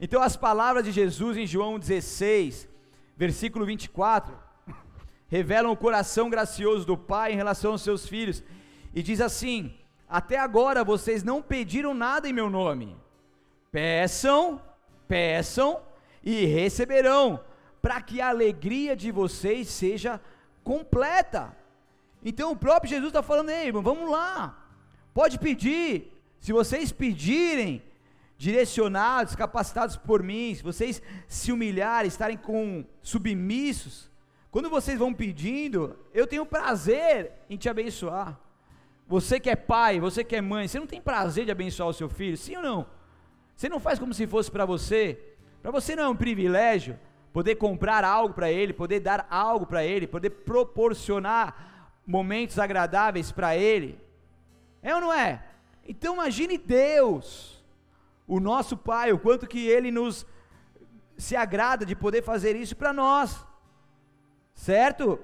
Então, 0.00 0.22
as 0.22 0.36
palavras 0.36 0.84
de 0.84 0.92
Jesus 0.92 1.36
em 1.36 1.46
João 1.46 1.78
16, 1.78 2.68
versículo 3.16 3.64
24, 3.66 4.36
revelam 5.28 5.72
o 5.72 5.76
coração 5.76 6.30
gracioso 6.30 6.84
do 6.84 6.96
Pai 6.96 7.32
em 7.32 7.36
relação 7.36 7.72
aos 7.72 7.82
seus 7.82 8.06
filhos, 8.06 8.42
e 8.94 9.02
diz 9.02 9.20
assim: 9.20 9.74
até 10.08 10.38
agora 10.38 10.84
vocês 10.84 11.22
não 11.22 11.40
pediram 11.40 11.94
nada 11.94 12.28
em 12.28 12.32
meu 12.32 12.50
nome. 12.50 12.96
Peçam, 13.70 14.60
peçam 15.06 15.80
e 16.22 16.44
receberão, 16.46 17.40
para 17.80 18.00
que 18.00 18.20
a 18.20 18.28
alegria 18.28 18.94
de 18.94 19.10
vocês 19.10 19.68
seja 19.68 20.20
completa. 20.62 21.56
Então 22.24 22.52
o 22.52 22.56
próprio 22.56 22.90
Jesus 22.90 23.08
está 23.08 23.22
falando, 23.22 23.50
ei, 23.50 23.72
vamos 23.72 24.10
lá, 24.10 24.66
pode 25.14 25.38
pedir, 25.38 26.12
se 26.38 26.52
vocês 26.52 26.92
pedirem, 26.92 27.82
direcionados, 28.36 29.36
capacitados 29.36 29.96
por 29.96 30.22
mim, 30.22 30.54
se 30.54 30.62
vocês 30.62 31.02
se 31.28 31.52
humilharem, 31.52 32.08
estarem 32.08 32.36
com 32.38 32.84
submissos, 33.02 34.10
quando 34.50 34.68
vocês 34.68 34.98
vão 34.98 35.14
pedindo, 35.14 35.96
eu 36.12 36.26
tenho 36.26 36.44
prazer 36.44 37.32
em 37.48 37.56
te 37.56 37.68
abençoar. 37.68 38.38
Você 39.06 39.38
que 39.38 39.50
é 39.50 39.56
pai, 39.56 40.00
você 40.00 40.24
que 40.24 40.34
é 40.34 40.40
mãe, 40.40 40.66
você 40.66 40.78
não 40.78 40.86
tem 40.86 41.00
prazer 41.00 41.44
de 41.44 41.50
abençoar 41.50 41.88
o 41.88 41.92
seu 41.92 42.08
filho? 42.08 42.36
Sim 42.36 42.56
ou 42.56 42.62
não? 42.62 42.86
Você 43.54 43.68
não 43.68 43.78
faz 43.78 43.98
como 43.98 44.14
se 44.14 44.26
fosse 44.26 44.50
para 44.50 44.64
você? 44.64 45.29
Para 45.62 45.70
você 45.70 45.94
não 45.94 46.04
é 46.04 46.08
um 46.08 46.16
privilégio 46.16 46.98
poder 47.32 47.56
comprar 47.56 48.04
algo 48.04 48.34
para 48.34 48.50
ele, 48.50 48.72
poder 48.72 49.00
dar 49.00 49.26
algo 49.30 49.66
para 49.66 49.84
ele, 49.84 50.06
poder 50.06 50.30
proporcionar 50.30 51.92
momentos 52.06 52.58
agradáveis 52.58 53.30
para 53.30 53.56
ele? 53.56 54.00
É 54.82 54.94
ou 54.94 55.00
não 55.00 55.12
é? 55.12 55.44
Então 55.86 56.14
imagine 56.14 56.56
Deus, 56.56 57.62
o 58.26 58.40
nosso 58.40 58.76
Pai, 58.76 59.12
o 59.12 59.18
quanto 59.18 59.46
que 59.46 59.66
Ele 59.66 59.90
nos 59.90 60.26
se 61.16 61.36
agrada 61.36 61.84
de 61.84 61.94
poder 61.94 62.22
fazer 62.22 62.56
isso 62.56 62.74
para 62.74 62.92
nós, 62.92 63.44
certo? 64.54 65.18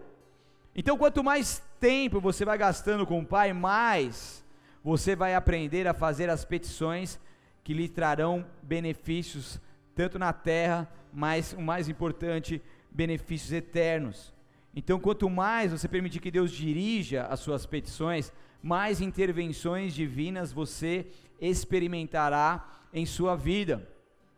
Então 0.75 0.99
quanto 0.99 1.25
mais 1.25 1.63
tempo 1.81 2.21
você 2.21 2.45
vai 2.45 2.59
gastando 2.59 3.07
com 3.07 3.21
o 3.21 3.27
Pai, 3.27 3.53
mais 3.53 4.45
você 4.85 5.17
vai 5.17 5.35
aprender 5.35 5.87
a 5.87 5.95
fazer 5.95 6.29
as 6.29 6.45
petições 6.45 7.19
que 7.65 7.73
lhe 7.73 7.89
trarão 7.89 8.47
benefícios, 8.63 9.61
tanto 9.97 10.17
na 10.17 10.33
terra, 10.33 10.89
mas 11.13 11.53
o 11.55 11.61
mais 11.61 11.89
importante, 11.89 12.63
benefícios 12.89 13.51
eternos. 13.51 14.33
Então, 14.75 15.01
quanto 15.01 15.29
mais 15.29 15.73
você 15.73 15.89
permitir 15.89 16.21
que 16.21 16.31
Deus 16.31 16.53
dirija 16.53 17.25
as 17.25 17.41
suas 17.41 17.67
petições, 17.67 18.33
mais 18.63 19.01
intervenções 19.01 19.93
divinas 19.93 20.53
você 20.53 21.07
experimentará 21.41 22.65
em 22.93 23.05
sua 23.05 23.35
vida. 23.35 23.89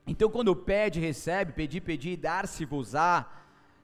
Então, 0.07 0.31
quando 0.31 0.57
pede, 0.57 1.01
recebe, 1.01 1.53
pedir, 1.53 1.83
pedir, 1.83 2.17
dar-se-vos-á, 2.17 3.27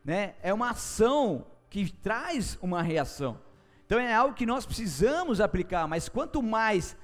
né, 0.05 0.35
é 0.43 0.55
uma 0.55 0.71
ação 0.71 1.45
que 1.69 1.91
traz 1.91 2.57
uma 2.63 2.81
reação. 2.81 3.41
Então 3.85 3.99
é 3.99 4.15
algo 4.15 4.35
que 4.35 4.47
nós 4.47 4.65
precisamos 4.65 5.41
aplicar, 5.41 5.89
mas 5.89 6.09
quanto 6.09 6.43
mais 6.43 6.97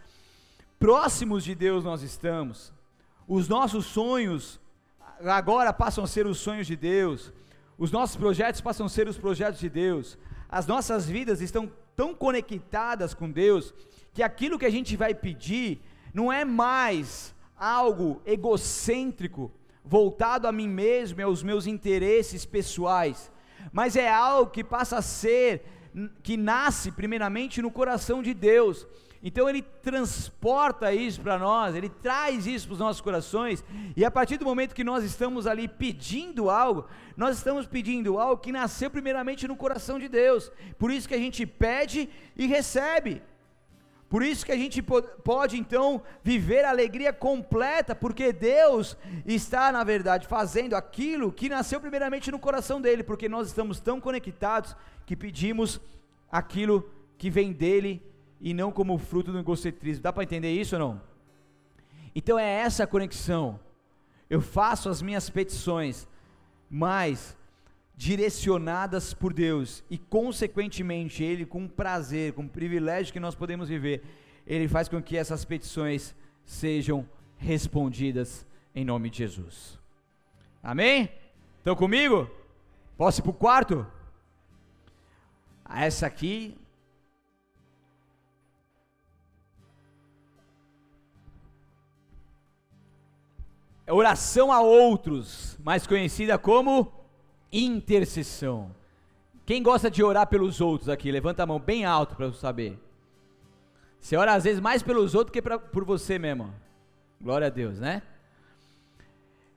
próximos 0.78 1.42
de 1.42 1.54
Deus 1.54 1.84
nós 1.84 2.02
estamos, 2.02 2.72
os 3.26 3.48
nossos 3.48 3.86
sonhos 3.86 4.59
agora 5.24 5.72
passam 5.72 6.04
a 6.04 6.06
ser 6.06 6.26
os 6.26 6.38
sonhos 6.38 6.66
de 6.66 6.76
Deus, 6.76 7.32
os 7.78 7.90
nossos 7.90 8.16
projetos 8.16 8.60
passam 8.60 8.86
a 8.86 8.88
ser 8.88 9.08
os 9.08 9.18
projetos 9.18 9.60
de 9.60 9.68
Deus, 9.68 10.18
as 10.48 10.66
nossas 10.66 11.08
vidas 11.08 11.40
estão 11.40 11.70
tão 11.94 12.14
conectadas 12.14 13.14
com 13.14 13.30
Deus, 13.30 13.74
que 14.12 14.22
aquilo 14.22 14.58
que 14.58 14.66
a 14.66 14.70
gente 14.70 14.96
vai 14.96 15.14
pedir 15.14 15.80
não 16.12 16.32
é 16.32 16.44
mais 16.44 17.34
algo 17.56 18.20
egocêntrico, 18.24 19.50
voltado 19.84 20.46
a 20.46 20.52
mim 20.52 20.68
mesmo 20.68 21.20
e 21.20 21.22
aos 21.22 21.42
meus 21.42 21.66
interesses 21.66 22.44
pessoais, 22.44 23.30
mas 23.72 23.96
é 23.96 24.10
algo 24.10 24.50
que 24.50 24.64
passa 24.64 24.98
a 24.98 25.02
ser, 25.02 25.64
que 26.22 26.36
nasce 26.36 26.90
primeiramente 26.90 27.60
no 27.60 27.70
coração 27.70 28.22
de 28.22 28.32
Deus. 28.32 28.86
Então 29.22 29.48
ele 29.48 29.60
transporta 29.60 30.94
isso 30.94 31.20
para 31.20 31.38
nós, 31.38 31.74
ele 31.74 31.90
traz 31.90 32.46
isso 32.46 32.66
para 32.66 32.72
os 32.72 32.78
nossos 32.78 33.02
corações, 33.02 33.62
e 33.94 34.02
a 34.02 34.10
partir 34.10 34.38
do 34.38 34.46
momento 34.46 34.74
que 34.74 34.82
nós 34.82 35.04
estamos 35.04 35.46
ali 35.46 35.68
pedindo 35.68 36.48
algo, 36.48 36.86
nós 37.16 37.36
estamos 37.36 37.66
pedindo 37.66 38.18
algo 38.18 38.40
que 38.40 38.50
nasceu 38.50 38.90
primeiramente 38.90 39.46
no 39.46 39.56
coração 39.56 39.98
de 39.98 40.08
Deus. 40.08 40.50
Por 40.78 40.90
isso 40.90 41.06
que 41.06 41.14
a 41.14 41.18
gente 41.18 41.44
pede 41.44 42.08
e 42.34 42.46
recebe. 42.46 43.22
Por 44.08 44.24
isso 44.24 44.44
que 44.44 44.50
a 44.50 44.56
gente 44.56 44.82
pode 44.82 45.56
então 45.56 46.02
viver 46.24 46.64
a 46.64 46.70
alegria 46.70 47.12
completa, 47.12 47.94
porque 47.94 48.32
Deus 48.32 48.96
está, 49.24 49.70
na 49.70 49.84
verdade, 49.84 50.26
fazendo 50.26 50.74
aquilo 50.74 51.30
que 51.30 51.48
nasceu 51.48 51.80
primeiramente 51.80 52.28
no 52.30 52.38
coração 52.38 52.80
dele, 52.80 53.04
porque 53.04 53.28
nós 53.28 53.46
estamos 53.46 53.78
tão 53.78 54.00
conectados 54.00 54.74
que 55.06 55.14
pedimos 55.14 55.80
aquilo 56.28 56.90
que 57.16 57.30
vem 57.30 57.52
dele 57.52 58.09
e 58.40 58.54
não 58.54 58.72
como 58.72 58.96
fruto 58.98 59.32
do 59.32 59.38
egocentrismo. 59.38 60.02
Dá 60.02 60.12
para 60.12 60.22
entender 60.22 60.52
isso 60.52 60.76
ou 60.76 60.80
não? 60.80 61.02
Então 62.14 62.38
é 62.38 62.48
essa 62.48 62.84
a 62.84 62.86
conexão. 62.86 63.60
Eu 64.28 64.40
faço 64.40 64.88
as 64.88 65.02
minhas 65.02 65.28
petições, 65.28 66.08
mas 66.70 67.36
direcionadas 67.96 69.12
por 69.12 69.32
Deus 69.32 69.84
e, 69.90 69.98
consequentemente, 69.98 71.22
Ele, 71.22 71.44
com 71.44 71.68
prazer, 71.68 72.32
com 72.32 72.48
privilégio 72.48 73.12
que 73.12 73.20
nós 73.20 73.34
podemos 73.34 73.68
viver, 73.68 74.02
Ele 74.46 74.66
faz 74.68 74.88
com 74.88 75.02
que 75.02 75.16
essas 75.16 75.44
petições 75.44 76.14
sejam 76.44 77.06
respondidas 77.36 78.46
em 78.74 78.84
nome 78.84 79.10
de 79.10 79.18
Jesus. 79.18 79.78
Amém? 80.62 81.10
Estão 81.58 81.76
comigo? 81.76 82.30
Posso 82.96 83.20
ir 83.20 83.22
para 83.22 83.30
o 83.30 83.34
quarto? 83.34 83.86
Essa 85.68 86.06
aqui. 86.06 86.56
Oração 93.92 94.52
a 94.52 94.60
outros, 94.60 95.58
mais 95.62 95.86
conhecida 95.86 96.38
como 96.38 96.92
intercessão. 97.52 98.74
Quem 99.44 99.62
gosta 99.62 99.90
de 99.90 100.02
orar 100.02 100.26
pelos 100.28 100.60
outros 100.60 100.88
aqui? 100.88 101.10
Levanta 101.10 101.42
a 101.42 101.46
mão 101.46 101.58
bem 101.58 101.84
alto 101.84 102.14
para 102.14 102.26
eu 102.26 102.32
saber. 102.32 102.78
Você 104.00 104.16
ora 104.16 104.34
às 104.34 104.44
vezes 104.44 104.60
mais 104.60 104.82
pelos 104.82 105.14
outros 105.14 105.32
que 105.32 105.42
pra, 105.42 105.58
por 105.58 105.84
você 105.84 106.18
mesmo. 106.18 106.52
Glória 107.20 107.48
a 107.48 107.50
Deus, 107.50 107.78
né? 107.78 108.02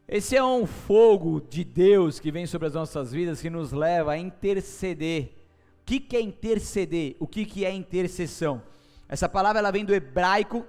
Esse 0.07 0.35
é 0.35 0.43
um 0.43 0.65
fogo 0.65 1.39
de 1.39 1.63
Deus 1.63 2.19
que 2.19 2.31
vem 2.31 2.45
sobre 2.45 2.67
as 2.67 2.73
nossas 2.73 3.11
vidas 3.11 3.41
que 3.41 3.49
nos 3.49 3.71
leva 3.71 4.11
a 4.11 4.17
interceder. 4.17 5.31
O 5.81 5.85
que, 5.85 5.99
que 5.99 6.17
é 6.17 6.21
interceder? 6.21 7.15
O 7.19 7.27
que, 7.27 7.45
que 7.45 7.65
é 7.65 7.71
intercessão? 7.71 8.61
Essa 9.07 9.29
palavra 9.29 9.59
ela 9.59 9.71
vem 9.71 9.85
do 9.85 9.93
hebraico, 9.93 10.65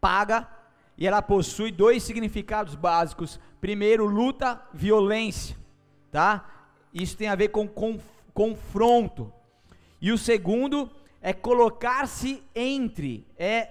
paga, 0.00 0.48
e 0.98 1.06
ela 1.06 1.20
possui 1.20 1.70
dois 1.70 2.02
significados 2.02 2.74
básicos. 2.74 3.38
Primeiro, 3.60 4.06
luta, 4.06 4.60
violência, 4.72 5.56
tá? 6.10 6.68
Isso 6.92 7.16
tem 7.16 7.28
a 7.28 7.34
ver 7.34 7.48
com, 7.48 7.68
com 7.68 7.98
confronto. 8.32 9.32
E 10.00 10.12
o 10.12 10.18
segundo 10.18 10.90
é 11.22 11.32
colocar-se 11.32 12.42
entre, 12.54 13.26
é 13.38 13.70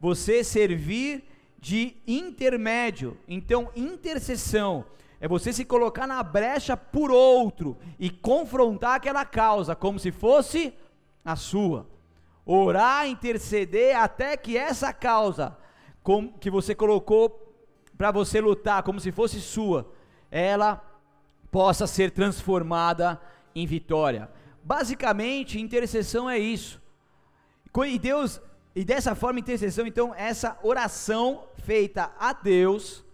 você 0.00 0.44
servir 0.44 1.24
de 1.58 1.96
intermédio. 2.06 3.16
Então, 3.26 3.70
intercessão 3.74 4.84
é 5.20 5.26
você 5.26 5.52
se 5.52 5.64
colocar 5.64 6.06
na 6.06 6.22
brecha 6.22 6.76
por 6.76 7.10
outro 7.10 7.76
e 7.98 8.10
confrontar 8.10 8.96
aquela 8.96 9.24
causa 9.24 9.74
como 9.74 9.98
se 9.98 10.12
fosse 10.12 10.72
a 11.24 11.34
sua. 11.34 11.88
Orar, 12.44 13.08
interceder 13.08 13.96
até 13.96 14.36
que 14.36 14.56
essa 14.56 14.92
causa 14.92 15.56
com, 16.04 16.30
que 16.34 16.50
você 16.50 16.74
colocou 16.74 17.40
para 17.96 18.12
você 18.12 18.40
lutar 18.40 18.82
como 18.82 19.00
se 19.00 19.10
fosse 19.10 19.40
sua, 19.40 19.90
ela 20.30 20.84
possa 21.50 21.86
ser 21.86 22.10
transformada 22.10 23.20
em 23.54 23.66
vitória. 23.66 24.30
Basicamente, 24.62 25.58
intercessão 25.58 26.28
é 26.28 26.38
isso. 26.38 26.80
E 27.86 27.98
Deus, 27.98 28.40
e 28.74 28.84
dessa 28.84 29.14
forma, 29.14 29.40
intercessão, 29.40 29.86
então, 29.86 30.14
essa 30.14 30.58
oração 30.62 31.44
feita 31.58 32.12
a 32.18 32.32
Deus, 32.32 33.04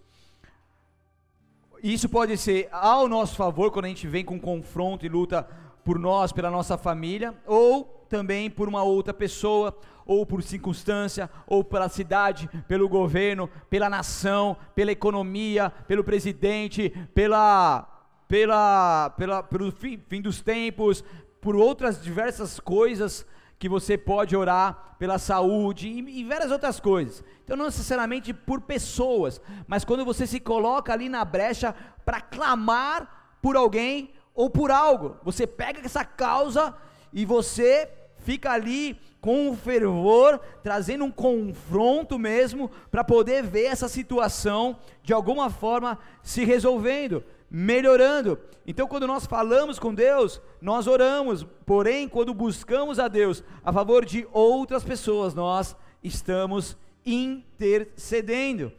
isso 1.83 2.09
pode 2.09 2.37
ser 2.37 2.69
ao 2.73 3.09
nosso 3.09 3.37
favor, 3.37 3.71
quando 3.71 3.85
a 3.85 3.89
gente 3.89 4.09
vem 4.09 4.25
com 4.25 4.39
confronto 4.41 5.07
e 5.07 5.09
luta 5.09 5.49
por 5.85 5.99
nós, 5.99 6.33
pela 6.33 6.51
nossa 6.51 6.77
família, 6.77 7.35
ou 7.47 8.00
também 8.11 8.51
por 8.51 8.69
uma 8.69 8.83
outra 8.83 9.15
pessoa, 9.15 9.75
ou 10.05 10.27
por 10.27 10.43
circunstância, 10.43 11.31
ou 11.47 11.63
pela 11.63 11.89
cidade, 11.89 12.51
pelo 12.67 12.89
governo, 12.89 13.49
pela 13.71 13.89
nação, 13.89 14.57
pela 14.75 14.91
economia, 14.91 15.73
pelo 15.87 16.05
presidente, 16.05 16.91
pela 17.15 17.87
pela, 18.27 19.11
pela, 19.11 19.43
pelo 19.43 19.73
fim, 19.73 20.01
fim 20.09 20.23
dos 20.23 20.41
tempos, 20.41 21.03
por 21.41 21.57
outras 21.57 22.01
diversas 22.01 22.61
coisas 22.61 23.27
que 23.59 23.69
você 23.69 23.99
pode 23.99 24.37
orar 24.37 24.95
pela 25.01 25.19
saúde 25.19 25.89
e, 25.89 26.21
e, 26.21 26.25
várias 26.25 26.53
outras 26.53 26.79
coisas. 26.79 27.25
Então, 27.43 27.57
não 27.57 27.65
necessariamente 27.65 28.33
por 28.33 28.61
pessoas, 28.61 29.41
mas 29.67 29.85
quando 29.85 30.05
você 30.05 30.29
se 30.29 30.39
coloca 30.39 30.93
ali 30.93 31.09
na 31.09 31.25
brecha 31.25 31.75
para 32.05 32.21
clamar 32.21 33.37
por 33.43 33.57
alguém 33.57 34.13
ou 34.33 34.49
por 34.49 34.71
algo, 34.71 35.17
você 35.25 35.45
pega 35.45 35.81
essa 35.85 36.05
causa 36.05 36.73
e 37.13 37.25
você 37.25 37.89
fica 38.23 38.53
ali 38.53 38.99
com 39.21 39.55
fervor, 39.55 40.41
trazendo 40.63 41.05
um 41.05 41.11
confronto 41.11 42.19
mesmo 42.19 42.71
para 42.91 43.05
poder 43.05 43.43
ver 43.43 43.65
essa 43.65 43.89
situação 43.89 44.79
de 45.03 45.13
alguma 45.13 45.51
forma 45.51 45.99
se 46.23 46.45
resolvendo 46.45 47.23
melhorando. 47.51 48.39
Então, 48.65 48.87
quando 48.87 49.07
nós 49.07 49.27
falamos 49.27 49.79
com 49.79 49.93
Deus, 49.93 50.41
nós 50.63 50.87
oramos, 50.87 51.45
porém, 51.67 52.09
quando 52.09 52.33
buscamos 52.33 53.01
a 53.01 53.09
Deus 53.09 53.43
a 53.65 53.73
favor 53.73 54.05
de 54.05 54.27
outras 54.33 54.85
pessoas, 54.85 55.35
nós 55.35 55.75
estamos 56.05 56.77
intercedendo. 57.05 58.71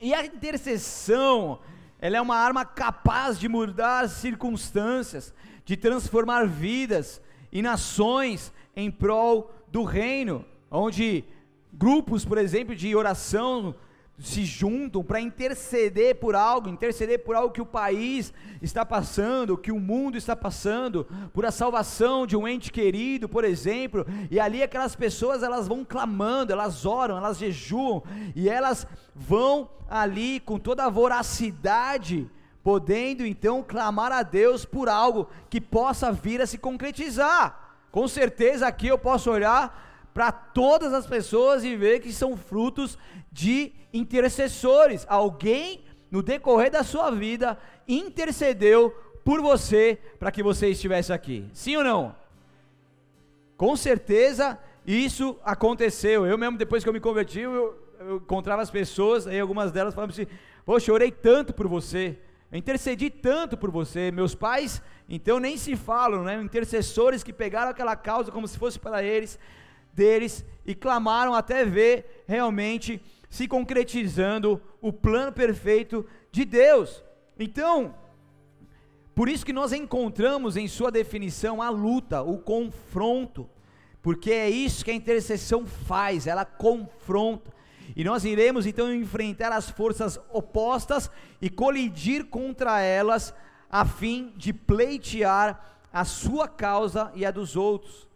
E 0.00 0.14
a 0.14 0.24
intercessão, 0.24 1.58
ela 2.00 2.16
é 2.16 2.20
uma 2.20 2.36
arma 2.36 2.64
capaz 2.64 3.38
de 3.38 3.48
mudar 3.48 4.08
circunstâncias, 4.08 5.34
de 5.66 5.76
transformar 5.76 6.46
vidas 6.46 7.20
e 7.52 7.60
nações 7.60 8.50
em 8.80 8.90
prol 8.90 9.50
do 9.70 9.84
reino, 9.84 10.44
onde 10.70 11.24
grupos, 11.72 12.24
por 12.24 12.38
exemplo, 12.38 12.74
de 12.74 12.94
oração 12.94 13.74
se 14.20 14.44
juntam 14.44 15.02
para 15.02 15.20
interceder 15.20 16.16
por 16.16 16.34
algo, 16.34 16.68
interceder 16.68 17.24
por 17.24 17.34
algo 17.34 17.52
que 17.52 17.60
o 17.60 17.66
país 17.66 18.32
está 18.60 18.84
passando, 18.84 19.56
que 19.56 19.72
o 19.72 19.80
mundo 19.80 20.16
está 20.18 20.36
passando, 20.36 21.06
por 21.32 21.46
a 21.46 21.50
salvação 21.50 22.26
de 22.26 22.36
um 22.36 22.46
ente 22.46 22.70
querido, 22.70 23.28
por 23.28 23.44
exemplo, 23.44 24.06
e 24.30 24.38
ali 24.38 24.62
aquelas 24.62 24.94
pessoas 24.94 25.42
elas 25.42 25.66
vão 25.66 25.84
clamando, 25.84 26.52
elas 26.52 26.84
oram, 26.84 27.16
elas 27.16 27.38
jejuam 27.38 28.02
e 28.36 28.48
elas 28.48 28.86
vão 29.14 29.70
ali 29.88 30.38
com 30.40 30.58
toda 30.58 30.84
a 30.84 30.90
voracidade, 30.90 32.30
podendo 32.62 33.24
então 33.24 33.62
clamar 33.62 34.12
a 34.12 34.22
Deus 34.22 34.66
por 34.66 34.88
algo 34.88 35.28
que 35.48 35.60
possa 35.60 36.12
vir 36.12 36.42
a 36.42 36.46
se 36.46 36.58
concretizar. 36.58 37.69
Com 37.90 38.06
certeza 38.06 38.66
aqui 38.66 38.86
eu 38.86 38.98
posso 38.98 39.30
olhar 39.30 40.10
para 40.14 40.30
todas 40.30 40.92
as 40.92 41.06
pessoas 41.06 41.64
e 41.64 41.76
ver 41.76 42.00
que 42.00 42.12
são 42.12 42.36
frutos 42.36 42.98
de 43.30 43.72
intercessores. 43.92 45.06
Alguém 45.08 45.84
no 46.10 46.22
decorrer 46.22 46.70
da 46.70 46.82
sua 46.82 47.10
vida 47.10 47.58
intercedeu 47.86 48.90
por 49.24 49.40
você 49.40 49.98
para 50.18 50.30
que 50.30 50.42
você 50.42 50.68
estivesse 50.68 51.12
aqui. 51.12 51.46
Sim 51.52 51.76
ou 51.76 51.84
não? 51.84 52.14
Com 53.56 53.76
certeza 53.76 54.58
isso 54.86 55.38
aconteceu. 55.44 56.26
Eu 56.26 56.38
mesmo 56.38 56.58
depois 56.58 56.82
que 56.82 56.88
eu 56.88 56.92
me 56.92 57.00
converti, 57.00 57.40
eu, 57.40 57.76
eu 57.98 58.16
encontrava 58.16 58.62
as 58.62 58.70
pessoas, 58.70 59.26
aí 59.26 59.38
algumas 59.38 59.70
delas 59.70 59.94
falavam 59.94 60.12
assim: 60.12 60.26
"Poxa, 60.64 60.90
eu 60.90 60.94
orei 60.94 61.10
tanto 61.10 61.52
por 61.52 61.68
você. 61.68 62.18
Eu 62.50 62.58
intercedi 62.58 63.10
tanto 63.10 63.56
por 63.56 63.70
você. 63.70 64.10
Meus 64.10 64.34
pais, 64.34 64.82
então 65.08 65.38
nem 65.38 65.56
se 65.56 65.76
falam, 65.76 66.24
né? 66.24 66.40
Intercessores 66.42 67.22
que 67.22 67.32
pegaram 67.32 67.70
aquela 67.70 67.94
causa 67.94 68.32
como 68.32 68.48
se 68.48 68.58
fosse 68.58 68.78
para 68.78 69.02
eles 69.02 69.38
deles 69.92 70.44
e 70.64 70.74
clamaram 70.74 71.34
até 71.34 71.64
ver 71.64 72.24
realmente 72.26 73.00
se 73.28 73.46
concretizando 73.46 74.60
o 74.80 74.92
plano 74.92 75.32
perfeito 75.32 76.04
de 76.32 76.44
Deus. 76.44 77.04
Então, 77.38 77.94
por 79.14 79.28
isso 79.28 79.46
que 79.46 79.52
nós 79.52 79.72
encontramos 79.72 80.56
em 80.56 80.66
sua 80.66 80.90
definição 80.90 81.62
a 81.62 81.70
luta, 81.70 82.22
o 82.22 82.38
confronto, 82.38 83.48
porque 84.02 84.32
é 84.32 84.50
isso 84.50 84.84
que 84.84 84.90
a 84.90 84.94
intercessão 84.94 85.66
faz, 85.66 86.26
ela 86.26 86.44
confronta. 86.44 87.52
E 87.96 88.04
nós 88.04 88.24
iremos 88.24 88.66
então 88.66 88.92
enfrentar 88.92 89.52
as 89.52 89.70
forças 89.70 90.18
opostas 90.32 91.10
e 91.40 91.50
colidir 91.50 92.26
contra 92.26 92.80
elas, 92.80 93.34
a 93.70 93.84
fim 93.84 94.32
de 94.36 94.52
pleitear 94.52 95.78
a 95.92 96.04
sua 96.04 96.48
causa 96.48 97.10
e 97.14 97.24
a 97.24 97.30
dos 97.30 97.56
outros. 97.56 98.08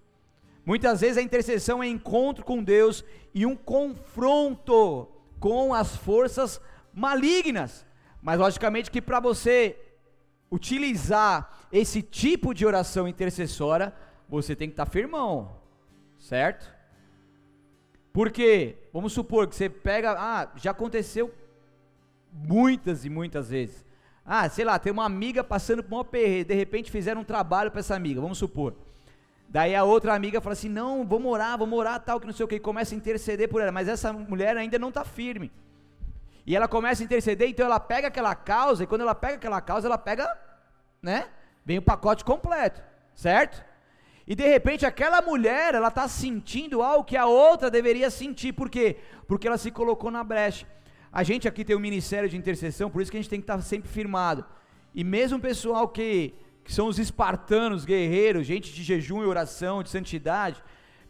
Muitas 0.65 1.01
vezes 1.01 1.19
a 1.19 1.23
intercessão 1.23 1.83
é 1.83 1.89
encontro 1.89 2.45
com 2.45 2.63
Deus 2.63 3.05
e 3.35 3.45
um 3.45 3.55
confronto 3.55 5.09
com 5.39 5.75
as 5.75 5.95
forças 5.97 6.61
malignas. 6.93 7.85
Mas 8.23 8.39
logicamente 8.39 8.91
que 8.91 9.03
para 9.03 9.21
você 9.21 9.79
utilizar 10.51 11.67
esse 11.71 12.01
tipo 12.01 12.55
de 12.55 12.65
oração 12.65 13.07
intercessória, 13.07 13.93
você 14.29 14.57
tem 14.57 14.69
que 14.69 14.73
estar 14.73 14.87
tá 14.87 14.91
firmão, 14.91 15.57
certo? 16.19 16.74
Porque, 18.15 18.77
vamos 18.93 19.13
supor 19.13 19.49
que 19.49 19.57
você 19.57 19.69
pega, 19.69 20.13
ah, 20.17 20.49
já 20.55 20.71
aconteceu 20.71 21.35
muitas 22.33 23.05
e 23.05 23.11
muitas 23.11 23.51
vezes. 23.51 23.85
Ah, 24.25 24.49
sei 24.49 24.65
lá, 24.65 24.79
tem 24.79 24.93
uma 24.93 25.05
amiga 25.05 25.43
passando 25.43 25.83
por 25.83 25.97
um 25.97 25.99
aperreio, 25.99 26.45
de 26.45 26.55
repente 26.55 26.93
fizeram 26.93 27.23
um 27.23 27.25
trabalho 27.25 27.73
para 27.73 27.81
essa 27.81 27.97
amiga, 27.97 28.21
vamos 28.21 28.39
supor. 28.39 28.77
Daí 29.49 29.75
a 29.75 29.83
outra 29.83 30.15
amiga 30.15 30.41
fala 30.41 30.53
assim: 30.53 30.69
não, 30.69 31.05
vamos 31.05 31.31
orar, 31.31 31.59
vamos 31.59 31.77
orar, 31.77 31.99
tal, 32.05 32.21
que 32.21 32.27
não 32.27 32.33
sei 32.33 32.45
o 32.45 32.49
que, 32.49 32.55
e 32.55 32.61
começa 32.61 32.95
a 32.95 32.97
interceder 32.97 33.49
por 33.49 33.61
ela, 33.61 33.73
mas 33.73 33.89
essa 33.89 34.13
mulher 34.13 34.57
ainda 34.57 34.79
não 34.79 34.91
está 34.91 35.05
firme. 35.05 35.51
E 36.47 36.55
ela 36.55 36.69
começa 36.69 37.03
a 37.03 37.05
interceder, 37.05 37.49
então 37.49 37.67
ela 37.67 37.81
pega 37.81 38.07
aquela 38.07 38.37
causa, 38.37 38.85
e 38.85 38.87
quando 38.87 39.01
ela 39.01 39.15
pega 39.17 39.35
aquela 39.35 39.61
causa, 39.61 39.89
ela 39.89 39.99
pega, 39.99 40.33
né? 41.03 41.27
Vem 41.65 41.79
o 41.79 41.83
pacote 41.83 42.25
completo, 42.25 42.81
certo? 43.13 43.74
E 44.27 44.35
de 44.35 44.47
repente 44.47 44.87
aquela 44.87 45.21
mulher, 45.21 45.75
ela 45.75 45.89
está 45.89 46.09
sentindo 46.09 46.83
algo 46.83 47.05
que 47.05 47.17
a 47.17 47.27
outra 47.27 47.71
deveria 47.71 48.11
sentir, 48.11 48.53
por 48.53 48.71
quê? 48.71 48.97
Porque 49.29 49.47
ela 49.47 49.59
se 49.59 49.71
colocou 49.71 50.11
na 50.11 50.25
brecha. 50.25 50.67
A 51.13 51.23
gente 51.23 51.47
aqui 51.47 51.65
tem 51.65 51.77
um 51.77 51.81
ministério 51.81 52.29
de 52.29 52.37
intercessão, 52.37 52.91
por 52.91 53.03
isso 53.03 53.11
que 53.11 53.17
a 53.17 53.21
gente 53.21 53.31
tem 53.31 53.39
que 53.39 53.45
estar 53.45 53.57
tá 53.57 53.63
sempre 53.63 53.89
firmado. 53.89 54.45
E 54.95 55.05
mesmo 55.05 55.39
o 55.39 55.41
pessoal 55.41 55.89
que, 55.89 56.35
que 56.65 56.73
são 56.73 56.87
os 56.87 56.99
espartanos, 56.99 57.85
guerreiros, 57.85 58.47
gente 58.47 58.73
de 58.73 58.83
jejum 58.83 59.23
e 59.23 59.27
oração, 59.27 59.83
de 59.83 59.91
santidade, 59.91 60.63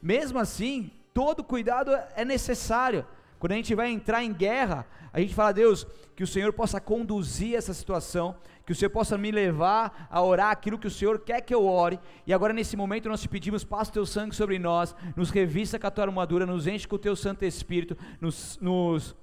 mesmo 0.03 0.39
assim, 0.39 0.91
todo 1.15 1.45
cuidado 1.45 1.93
é 2.17 2.25
necessário. 2.25 3.07
Quando 3.39 3.53
a 3.53 3.57
gente 3.57 3.75
vai 3.75 3.91
entrar 3.91 4.25
em 4.25 4.33
guerra, 4.33 4.87
a 5.13 5.21
gente 5.21 5.35
fala, 5.35 5.53
Deus, 5.53 5.87
que 6.17 6.25
o 6.25 6.27
Senhor 6.27 6.53
possa 6.53 6.81
conduzir 6.81 7.55
essa 7.55 7.73
situação, 7.73 8.37
que 8.65 8.73
o 8.73 8.75
Senhor 8.75 8.91
possa 8.91 9.19
me 9.19 9.31
levar 9.31 10.09
a 10.11 10.23
orar 10.23 10.51
aquilo 10.51 10.79
que 10.79 10.87
o 10.87 10.91
Senhor 10.91 11.19
quer 11.21 11.41
que 11.41 11.55
eu 11.55 11.67
ore. 11.67 11.99
E 12.27 12.33
agora, 12.33 12.53
nesse 12.53 12.77
momento, 12.77 13.09
nós 13.09 13.21
te 13.21 13.29
pedimos: 13.29 13.65
passa 13.65 13.91
o 13.91 13.95
teu 13.95 14.07
sangue 14.07 14.35
sobre 14.35 14.59
nós, 14.59 14.95
nos 15.17 15.31
revista 15.31 15.79
com 15.79 15.87
a 15.87 15.91
tua 15.91 16.05
armadura, 16.05 16.47
nos 16.47 16.67
enche 16.67 16.89
com 16.89 16.97
o 16.97 16.99
teu 16.99 17.15
Santo 17.15 17.45
Espírito, 17.45 17.97
nos, 18.21 18.59
nos 18.61 19.15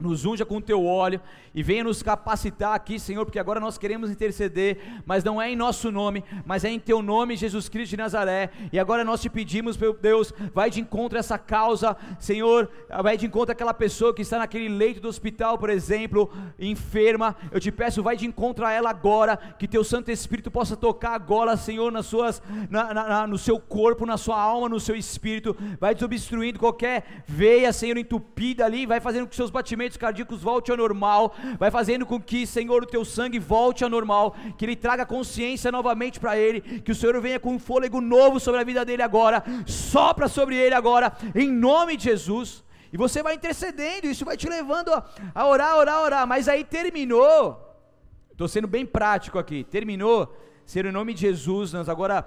nos 0.00 0.24
unja 0.24 0.46
com 0.46 0.58
o 0.58 0.62
teu 0.62 0.84
óleo 0.84 1.20
e 1.54 1.62
venha 1.62 1.82
nos 1.82 2.02
capacitar 2.02 2.74
aqui, 2.74 3.00
Senhor, 3.00 3.24
porque 3.24 3.38
agora 3.38 3.58
nós 3.58 3.76
queremos 3.76 4.10
interceder, 4.10 4.78
mas 5.04 5.24
não 5.24 5.42
é 5.42 5.50
em 5.50 5.56
nosso 5.56 5.90
nome, 5.90 6.24
mas 6.46 6.64
é 6.64 6.70
em 6.70 6.78
teu 6.78 7.02
nome, 7.02 7.36
Jesus 7.36 7.68
Cristo 7.68 7.90
de 7.90 7.96
Nazaré. 7.96 8.50
E 8.72 8.78
agora 8.78 9.04
nós 9.04 9.20
te 9.20 9.28
pedimos, 9.28 9.76
meu 9.76 9.92
Deus, 9.92 10.32
vai 10.54 10.70
de 10.70 10.80
encontro 10.80 11.18
a 11.18 11.20
essa 11.20 11.36
causa, 11.36 11.96
Senhor, 12.20 12.70
vai 13.02 13.16
de 13.16 13.26
encontro 13.26 13.52
àquela 13.52 13.74
pessoa 13.74 14.14
que 14.14 14.22
está 14.22 14.38
naquele 14.38 14.68
leito 14.68 15.00
do 15.00 15.08
hospital, 15.08 15.58
por 15.58 15.68
exemplo, 15.68 16.30
enferma. 16.58 17.34
Eu 17.50 17.58
te 17.58 17.72
peço, 17.72 18.02
vai 18.02 18.16
de 18.16 18.26
encontro 18.26 18.64
a 18.64 18.72
ela 18.72 18.90
agora, 18.90 19.36
que 19.36 19.66
teu 19.66 19.82
Santo 19.82 20.10
Espírito 20.10 20.50
possa 20.50 20.76
tocar 20.76 21.14
agora, 21.14 21.56
Senhor, 21.56 21.90
nas 21.90 22.06
suas, 22.06 22.40
na, 22.70 22.94
na, 22.94 23.26
no 23.26 23.38
seu 23.38 23.58
corpo, 23.58 24.06
na 24.06 24.16
sua 24.16 24.40
alma, 24.40 24.68
no 24.68 24.78
seu 24.78 24.94
espírito, 24.94 25.56
vai 25.80 25.94
desobstruindo 25.94 26.58
qualquer 26.58 27.24
veia, 27.26 27.72
Senhor, 27.72 27.96
entupida 27.96 28.64
ali, 28.64 28.86
vai 28.86 29.00
fazendo 29.00 29.24
com 29.24 29.30
que 29.30 29.36
seus 29.36 29.50
batimentos 29.50 29.87
batimentos 29.88 29.96
cardíacos 29.96 30.42
volte 30.42 30.70
ao 30.70 30.76
normal, 30.76 31.34
vai 31.58 31.70
fazendo 31.70 32.04
com 32.04 32.20
que, 32.20 32.46
Senhor, 32.46 32.82
o 32.82 32.86
teu 32.86 33.04
sangue 33.04 33.38
volte 33.38 33.82
ao 33.82 33.90
normal, 33.90 34.36
que 34.56 34.64
ele 34.64 34.76
traga 34.76 35.06
consciência 35.06 35.72
novamente 35.72 36.20
para 36.20 36.36
ele, 36.36 36.60
que 36.60 36.92
o 36.92 36.94
Senhor 36.94 37.18
venha 37.20 37.40
com 37.40 37.54
um 37.54 37.58
fôlego 37.58 38.00
novo 38.00 38.38
sobre 38.38 38.60
a 38.60 38.64
vida 38.64 38.84
dele 38.84 39.02
agora, 39.02 39.42
sopra 39.66 40.28
sobre 40.28 40.56
ele 40.56 40.74
agora, 40.74 41.12
em 41.34 41.50
nome 41.50 41.96
de 41.96 42.04
Jesus. 42.04 42.64
E 42.92 42.96
você 42.96 43.22
vai 43.22 43.34
intercedendo, 43.34 44.06
isso 44.06 44.24
vai 44.24 44.36
te 44.36 44.48
levando 44.48 44.92
a, 44.92 45.04
a 45.34 45.46
orar, 45.46 45.76
orar, 45.76 46.00
orar. 46.02 46.26
Mas 46.26 46.48
aí 46.48 46.64
terminou. 46.64 47.76
Estou 48.32 48.48
sendo 48.48 48.66
bem 48.66 48.86
prático 48.86 49.38
aqui. 49.38 49.62
Terminou. 49.64 50.34
Ser 50.64 50.86
o 50.86 50.92
nome 50.92 51.12
de 51.12 51.20
Jesus, 51.20 51.72
nós 51.74 51.86
agora 51.86 52.26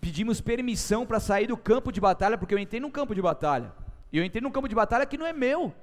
pedimos 0.00 0.40
permissão 0.40 1.04
para 1.04 1.18
sair 1.18 1.48
do 1.48 1.56
campo 1.56 1.90
de 1.90 2.00
batalha, 2.00 2.38
porque 2.38 2.54
eu 2.54 2.58
entrei 2.58 2.80
num 2.80 2.90
campo 2.90 3.16
de 3.16 3.22
batalha. 3.22 3.72
E 4.12 4.18
eu 4.18 4.24
entrei 4.24 4.40
num 4.40 4.50
campo 4.50 4.68
de 4.68 4.76
batalha 4.76 5.04
que 5.06 5.18
não 5.18 5.26
é 5.26 5.32
meu. 5.32 5.74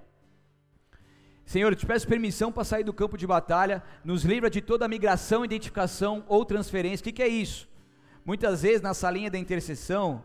Senhor, 1.45 1.71
eu 1.71 1.75
te 1.75 1.85
peço 1.85 2.07
permissão 2.07 2.51
para 2.51 2.63
sair 2.63 2.83
do 2.83 2.93
campo 2.93 3.17
de 3.17 3.27
batalha, 3.27 3.83
nos 4.03 4.23
livra 4.23 4.49
de 4.49 4.61
toda 4.61 4.87
migração, 4.87 5.43
identificação 5.43 6.23
ou 6.27 6.45
transferência. 6.45 7.01
O 7.01 7.05
que, 7.05 7.11
que 7.11 7.23
é 7.23 7.27
isso? 7.27 7.67
Muitas 8.25 8.61
vezes 8.61 8.81
na 8.81 8.93
salinha 8.93 9.29
da 9.29 9.37
intercessão, 9.37 10.23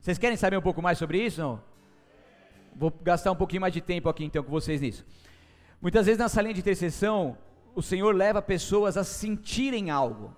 vocês 0.00 0.18
querem 0.18 0.36
saber 0.36 0.58
um 0.58 0.62
pouco 0.62 0.82
mais 0.82 0.98
sobre 0.98 1.24
isso? 1.24 1.40
Não? 1.40 1.62
Vou 2.74 2.92
gastar 3.02 3.30
um 3.30 3.36
pouquinho 3.36 3.60
mais 3.60 3.72
de 3.72 3.80
tempo 3.80 4.08
aqui 4.08 4.24
então 4.24 4.42
com 4.42 4.50
vocês 4.50 4.80
nisso. 4.80 5.06
Muitas 5.80 6.06
vezes 6.06 6.18
na 6.18 6.28
salinha 6.28 6.54
de 6.54 6.60
intercessão, 6.60 7.38
o 7.74 7.82
Senhor 7.82 8.14
leva 8.14 8.42
pessoas 8.42 8.96
a 8.96 9.04
sentirem 9.04 9.90
algo. 9.90 10.34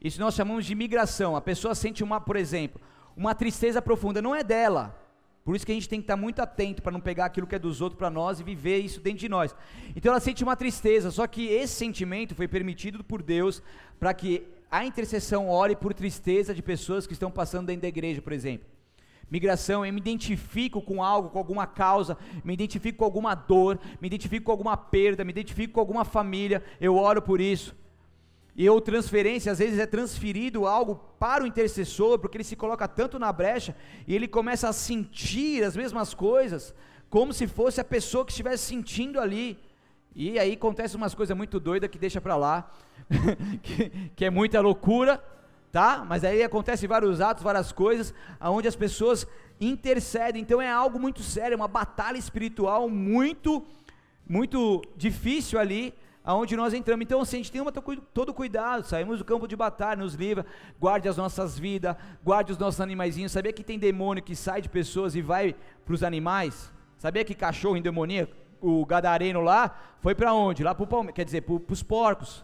Isso 0.00 0.20
nós 0.20 0.34
chamamos 0.34 0.66
de 0.66 0.74
migração. 0.74 1.34
A 1.34 1.40
pessoa 1.40 1.74
sente 1.74 2.04
uma, 2.04 2.20
por 2.20 2.36
exemplo, 2.36 2.80
uma 3.16 3.34
tristeza 3.34 3.80
profunda, 3.80 4.20
não 4.20 4.34
é 4.34 4.44
dela 4.44 5.03
por 5.44 5.54
isso 5.54 5.66
que 5.66 5.72
a 5.72 5.74
gente 5.74 5.88
tem 5.88 6.00
que 6.00 6.04
estar 6.04 6.16
muito 6.16 6.40
atento 6.40 6.82
para 6.82 6.90
não 6.90 7.00
pegar 7.00 7.26
aquilo 7.26 7.46
que 7.46 7.54
é 7.54 7.58
dos 7.58 7.82
outros 7.82 7.98
para 7.98 8.08
nós 8.08 8.40
e 8.40 8.42
viver 8.42 8.78
isso 8.78 8.98
dentro 8.98 9.18
de 9.18 9.28
nós. 9.28 9.54
Então 9.94 10.10
ela 10.10 10.20
sente 10.20 10.42
uma 10.42 10.56
tristeza, 10.56 11.10
só 11.10 11.26
que 11.26 11.46
esse 11.46 11.74
sentimento 11.74 12.34
foi 12.34 12.48
permitido 12.48 13.04
por 13.04 13.22
Deus 13.22 13.62
para 14.00 14.14
que 14.14 14.42
a 14.70 14.86
intercessão 14.86 15.48
ore 15.48 15.76
por 15.76 15.92
tristeza 15.92 16.54
de 16.54 16.62
pessoas 16.62 17.06
que 17.06 17.12
estão 17.12 17.30
passando 17.30 17.66
dentro 17.66 17.82
da 17.82 17.88
igreja, 17.88 18.22
por 18.22 18.32
exemplo. 18.32 18.66
Migração, 19.30 19.84
eu 19.84 19.92
me 19.92 20.00
identifico 20.00 20.80
com 20.80 21.02
algo, 21.02 21.28
com 21.28 21.38
alguma 21.38 21.66
causa, 21.66 22.16
me 22.42 22.54
identifico 22.54 22.98
com 22.98 23.04
alguma 23.04 23.34
dor, 23.34 23.78
me 24.00 24.06
identifico 24.06 24.46
com 24.46 24.50
alguma 24.50 24.76
perda, 24.76 25.24
me 25.24 25.30
identifico 25.30 25.74
com 25.74 25.80
alguma 25.80 26.04
família, 26.04 26.62
eu 26.80 26.96
oro 26.96 27.20
por 27.20 27.40
isso. 27.40 27.74
E 28.56 28.68
ou 28.70 28.80
transferência, 28.80 29.50
às 29.50 29.58
vezes 29.58 29.80
é 29.80 29.86
transferido 29.86 30.64
algo 30.66 30.96
para 31.18 31.42
o 31.42 31.46
intercessor, 31.46 32.20
porque 32.20 32.36
ele 32.36 32.44
se 32.44 32.54
coloca 32.54 32.86
tanto 32.86 33.18
na 33.18 33.32
brecha 33.32 33.74
e 34.06 34.14
ele 34.14 34.28
começa 34.28 34.68
a 34.68 34.72
sentir 34.72 35.64
as 35.64 35.76
mesmas 35.76 36.14
coisas, 36.14 36.72
como 37.10 37.32
se 37.32 37.48
fosse 37.48 37.80
a 37.80 37.84
pessoa 37.84 38.24
que 38.24 38.30
estivesse 38.30 38.64
sentindo 38.64 39.18
ali. 39.18 39.58
E 40.14 40.38
aí 40.38 40.52
acontece 40.52 40.94
umas 40.94 41.14
coisas 41.14 41.36
muito 41.36 41.58
doidas 41.58 41.90
que 41.90 41.98
deixa 41.98 42.20
para 42.20 42.36
lá, 42.36 42.70
que, 43.60 43.90
que, 44.14 44.24
é 44.24 44.30
muita 44.30 44.60
loucura, 44.60 45.22
tá? 45.72 46.04
Mas 46.08 46.22
aí 46.22 46.40
acontece 46.44 46.86
vários 46.86 47.20
atos, 47.20 47.42
várias 47.42 47.72
coisas, 47.72 48.14
aonde 48.38 48.68
as 48.68 48.76
pessoas 48.76 49.26
intercedem. 49.60 50.40
Então 50.40 50.62
é 50.62 50.70
algo 50.70 51.00
muito 51.00 51.24
sério, 51.24 51.56
uma 51.56 51.66
batalha 51.66 52.18
espiritual 52.18 52.88
muito, 52.88 53.66
muito 54.28 54.80
difícil 54.96 55.58
ali 55.58 55.92
aonde 56.24 56.56
nós 56.56 56.72
entramos. 56.72 57.04
Então, 57.04 57.20
assim, 57.20 57.36
a 57.36 57.40
gente 57.40 57.52
tem 57.52 57.60
uma, 57.60 57.70
todo 57.70 58.32
cuidado, 58.32 58.84
saímos 58.84 59.18
do 59.18 59.24
campo 59.24 59.46
de 59.46 59.54
batalha, 59.54 60.02
nos 60.02 60.14
livra, 60.14 60.46
guarde 60.80 61.08
as 61.08 61.16
nossas 61.16 61.58
vidas, 61.58 61.94
guarde 62.24 62.50
os 62.50 62.58
nossos 62.58 62.80
animaizinhos. 62.80 63.30
Sabia 63.30 63.52
que 63.52 63.62
tem 63.62 63.78
demônio 63.78 64.22
que 64.22 64.34
sai 64.34 64.62
de 64.62 64.68
pessoas 64.68 65.14
e 65.14 65.20
vai 65.20 65.54
para 65.84 65.94
os 65.94 66.02
animais? 66.02 66.72
Sabia 66.96 67.24
que 67.24 67.34
cachorro 67.34 67.78
demonia? 67.80 68.28
o 68.64 68.84
gadareno 68.86 69.42
lá, 69.42 69.78
foi 70.00 70.14
para 70.14 70.32
onde? 70.32 70.64
Lá 70.64 70.74
para 70.74 70.84
o 70.84 71.12
quer 71.12 71.24
dizer, 71.24 71.42
para 71.42 71.60
os 71.68 71.82
porcos, 71.82 72.42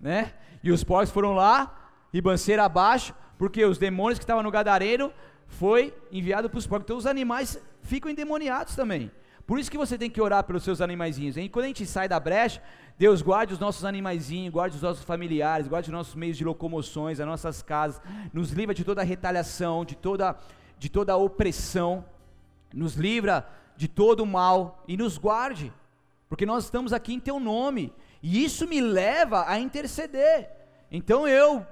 né? 0.00 0.32
E 0.62 0.72
os 0.72 0.82
porcos 0.82 1.10
foram 1.10 1.34
lá, 1.34 1.90
ribanceira 2.10 2.64
abaixo, 2.64 3.14
porque 3.36 3.62
os 3.62 3.76
demônios 3.76 4.18
que 4.18 4.22
estavam 4.22 4.42
no 4.42 4.50
gadareno 4.50 5.12
foi 5.46 5.94
enviado 6.10 6.48
para 6.48 6.58
os 6.58 6.66
porcos. 6.66 6.86
Então 6.86 6.96
os 6.96 7.06
animais 7.06 7.62
ficam 7.82 8.10
endemoniados 8.10 8.74
também. 8.74 9.10
Por 9.46 9.58
isso 9.58 9.70
que 9.70 9.76
você 9.76 9.98
tem 9.98 10.08
que 10.08 10.20
orar 10.20 10.44
pelos 10.44 10.62
seus 10.62 10.80
animaizinhos. 10.80 11.36
E 11.36 11.48
quando 11.48 11.64
a 11.64 11.68
gente 11.68 11.84
sai 11.84 12.08
da 12.08 12.18
brecha, 12.18 12.62
Deus 12.98 13.20
guarde 13.20 13.52
os 13.52 13.58
nossos 13.58 13.84
animaizinhos, 13.84 14.52
guarde 14.52 14.76
os 14.76 14.82
nossos 14.82 15.04
familiares, 15.04 15.68
guarde 15.68 15.88
os 15.88 15.92
nossos 15.92 16.14
meios 16.14 16.36
de 16.36 16.44
locomoções, 16.44 17.20
as 17.20 17.26
nossas 17.26 17.62
casas, 17.62 18.00
nos 18.32 18.50
livra 18.52 18.74
de 18.74 18.84
toda 18.84 19.02
retaliação, 19.02 19.84
de 19.84 19.94
toda, 19.94 20.36
de 20.78 20.88
toda 20.88 21.16
opressão, 21.16 22.04
nos 22.72 22.94
livra 22.94 23.46
de 23.76 23.88
todo 23.88 24.20
o 24.22 24.26
mal 24.26 24.82
e 24.88 24.96
nos 24.96 25.18
guarde, 25.18 25.72
porque 26.28 26.46
nós 26.46 26.64
estamos 26.64 26.92
aqui 26.92 27.12
em 27.12 27.20
Teu 27.20 27.38
nome, 27.38 27.92
e 28.22 28.44
isso 28.44 28.66
me 28.66 28.80
leva 28.80 29.44
a 29.46 29.58
interceder. 29.58 30.50
Então 30.90 31.26
eu 31.28 31.66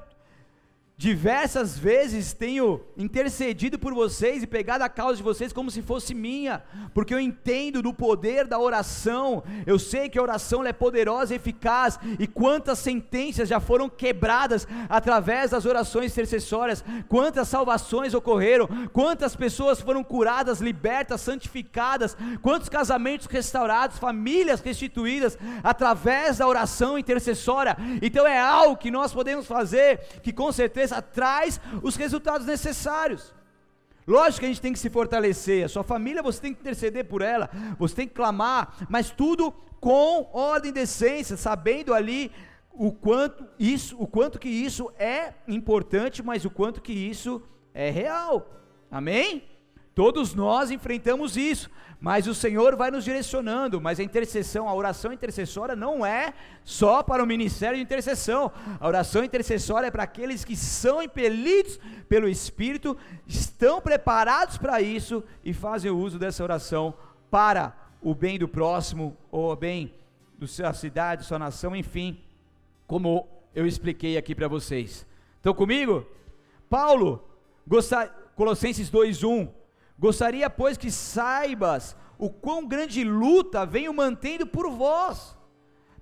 Diversas 1.02 1.76
vezes 1.76 2.32
tenho 2.32 2.80
intercedido 2.96 3.76
por 3.76 3.92
vocês 3.92 4.40
e 4.40 4.46
pegado 4.46 4.84
a 4.84 4.88
causa 4.88 5.16
de 5.16 5.22
vocês 5.24 5.52
como 5.52 5.68
se 5.68 5.82
fosse 5.82 6.14
minha, 6.14 6.62
porque 6.94 7.12
eu 7.12 7.18
entendo 7.18 7.82
do 7.82 7.92
poder 7.92 8.46
da 8.46 8.56
oração. 8.56 9.42
Eu 9.66 9.80
sei 9.80 10.08
que 10.08 10.16
a 10.16 10.22
oração 10.22 10.64
é 10.64 10.72
poderosa 10.72 11.32
e 11.32 11.36
eficaz, 11.38 11.98
e 12.20 12.28
quantas 12.28 12.78
sentenças 12.78 13.48
já 13.48 13.58
foram 13.58 13.88
quebradas 13.88 14.68
através 14.88 15.50
das 15.50 15.66
orações 15.66 16.12
intercessórias, 16.12 16.84
quantas 17.08 17.48
salvações 17.48 18.14
ocorreram, 18.14 18.68
quantas 18.92 19.34
pessoas 19.34 19.80
foram 19.80 20.04
curadas, 20.04 20.60
libertas, 20.60 21.20
santificadas, 21.20 22.16
quantos 22.40 22.68
casamentos 22.68 23.26
restaurados, 23.26 23.98
famílias 23.98 24.60
restituídas 24.60 25.36
através 25.64 26.38
da 26.38 26.46
oração 26.46 26.96
intercessória. 26.96 27.76
Então 28.00 28.24
é 28.24 28.38
algo 28.38 28.76
que 28.76 28.88
nós 28.88 29.12
podemos 29.12 29.48
fazer 29.48 29.98
que 30.22 30.32
com 30.32 30.52
certeza 30.52 30.91
traz 31.00 31.60
os 31.82 31.96
resultados 31.96 32.46
necessários. 32.46 33.32
Lógico 34.06 34.40
que 34.40 34.46
a 34.46 34.48
gente 34.48 34.60
tem 34.60 34.72
que 34.72 34.78
se 34.78 34.90
fortalecer, 34.90 35.64
a 35.64 35.68
sua 35.68 35.84
família 35.84 36.22
você 36.22 36.40
tem 36.40 36.52
que 36.52 36.60
interceder 36.60 37.04
por 37.04 37.22
ela, 37.22 37.48
você 37.78 37.94
tem 37.94 38.08
que 38.08 38.14
clamar, 38.14 38.74
mas 38.88 39.10
tudo 39.10 39.52
com 39.80 40.28
ordem 40.32 40.70
e 40.70 40.74
decência, 40.74 41.36
sabendo 41.36 41.94
ali 41.94 42.32
o 42.72 42.90
quanto 42.90 43.44
isso, 43.58 43.96
o 43.98 44.06
quanto 44.06 44.38
que 44.38 44.48
isso 44.48 44.92
é 44.98 45.34
importante, 45.46 46.22
mas 46.22 46.44
o 46.44 46.50
quanto 46.50 46.80
que 46.80 46.92
isso 46.92 47.42
é 47.72 47.90
real. 47.90 48.50
Amém? 48.90 49.44
Todos 49.94 50.34
nós 50.34 50.70
enfrentamos 50.70 51.36
isso, 51.36 51.70
mas 52.02 52.26
o 52.26 52.34
Senhor 52.34 52.74
vai 52.74 52.90
nos 52.90 53.04
direcionando. 53.04 53.80
Mas 53.80 54.00
a 54.00 54.02
intercessão, 54.02 54.68
a 54.68 54.74
oração 54.74 55.12
intercessória 55.12 55.76
não 55.76 56.04
é 56.04 56.34
só 56.64 57.00
para 57.00 57.22
o 57.22 57.26
ministério 57.26 57.76
de 57.76 57.82
intercessão. 57.82 58.50
A 58.80 58.88
oração 58.88 59.22
intercessória 59.22 59.86
é 59.86 59.90
para 59.90 60.02
aqueles 60.02 60.44
que 60.44 60.56
são 60.56 61.00
impelidos 61.00 61.78
pelo 62.08 62.28
Espírito, 62.28 62.98
estão 63.24 63.80
preparados 63.80 64.58
para 64.58 64.82
isso 64.82 65.22
e 65.44 65.54
fazem 65.54 65.92
o 65.92 65.96
uso 65.96 66.18
dessa 66.18 66.42
oração 66.42 66.92
para 67.30 67.72
o 68.02 68.16
bem 68.16 68.36
do 68.36 68.48
próximo 68.48 69.16
ou 69.30 69.52
o 69.52 69.56
bem 69.56 69.94
da 70.36 70.48
sua 70.48 70.74
cidade, 70.74 71.24
sua 71.24 71.38
nação, 71.38 71.74
enfim, 71.76 72.20
como 72.84 73.28
eu 73.54 73.64
expliquei 73.64 74.16
aqui 74.16 74.34
para 74.34 74.48
vocês. 74.48 75.06
Estão 75.36 75.54
comigo? 75.54 76.04
Paulo, 76.68 77.24
Colossenses 78.34 78.90
2:1, 78.90 79.61
gostaria 80.02 80.50
pois 80.50 80.76
que 80.76 80.90
saibas 80.90 81.96
o 82.18 82.28
quão 82.28 82.66
grande 82.66 83.04
luta 83.04 83.64
venho 83.64 83.94
mantendo 83.94 84.44
por 84.44 84.68
vós, 84.68 85.38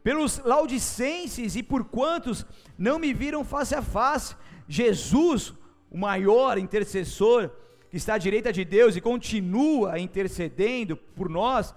pelos 0.03 0.39
laudicenses 0.39 1.55
e 1.55 1.63
por 1.63 1.85
quantos 1.85 2.47
não 2.79 2.99
me 2.99 3.13
viram 3.13 3.45
face 3.45 3.75
a 3.75 3.83
face. 3.83 4.35
Jesus, 4.67 5.53
o 5.91 5.99
maior 5.99 6.57
intercessor, 6.57 7.51
que 7.91 7.99
está 7.99 8.15
à 8.15 8.19
direita 8.19 8.51
de 8.51 8.65
Deus 8.65 8.97
e 8.97 9.03
continua 9.03 9.99
intercedendo 9.99 10.97
por 10.97 11.29
nós, 11.29 11.75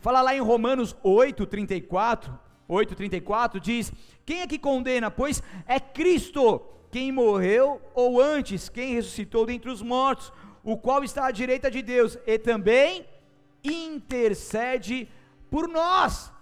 fala 0.00 0.20
lá 0.20 0.34
em 0.34 0.40
Romanos 0.40 0.96
8:34, 1.04 2.36
8:34 2.68 3.60
diz: 3.60 3.92
Quem 4.26 4.40
é 4.40 4.48
que 4.48 4.58
condena? 4.58 5.12
Pois 5.12 5.40
é 5.64 5.78
Cristo 5.78 6.60
quem 6.94 7.10
morreu 7.10 7.80
ou 7.92 8.20
antes 8.20 8.68
quem 8.68 8.94
ressuscitou 8.94 9.44
dentre 9.44 9.68
os 9.68 9.82
mortos, 9.82 10.32
o 10.64 10.78
qual 10.78 11.04
está 11.04 11.26
à 11.26 11.30
direita 11.30 11.70
de 11.70 11.82
Deus 11.82 12.18
e 12.26 12.38
também 12.38 13.06
intercede 13.62 15.06
por 15.50 15.68
nós. 15.68 16.32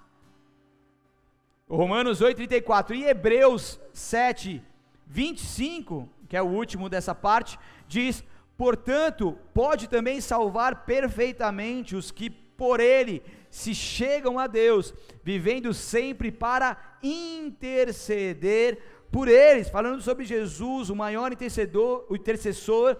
Romanos 1.68 2.20
8:34 2.20 2.94
e 2.94 3.04
Hebreus 3.04 3.80
7:25, 3.92 6.08
que 6.28 6.36
é 6.36 6.42
o 6.42 6.46
último 6.46 6.88
dessa 6.88 7.14
parte, 7.14 7.58
diz: 7.88 8.22
Portanto, 8.56 9.36
pode 9.52 9.88
também 9.88 10.20
salvar 10.20 10.84
perfeitamente 10.84 11.96
os 11.96 12.12
que 12.12 12.30
por 12.30 12.78
ele 12.78 13.22
se 13.50 13.74
chegam 13.74 14.38
a 14.38 14.46
Deus, 14.46 14.94
vivendo 15.24 15.74
sempre 15.74 16.30
para 16.30 16.76
interceder 17.02 18.78
por 19.10 19.28
eles, 19.28 19.68
falando 19.68 20.00
sobre 20.00 20.24
Jesus, 20.24 20.88
o 20.88 20.96
maior 20.96 21.32
intercedor, 21.32 22.06
o 22.08 22.16
intercessor 22.16 22.96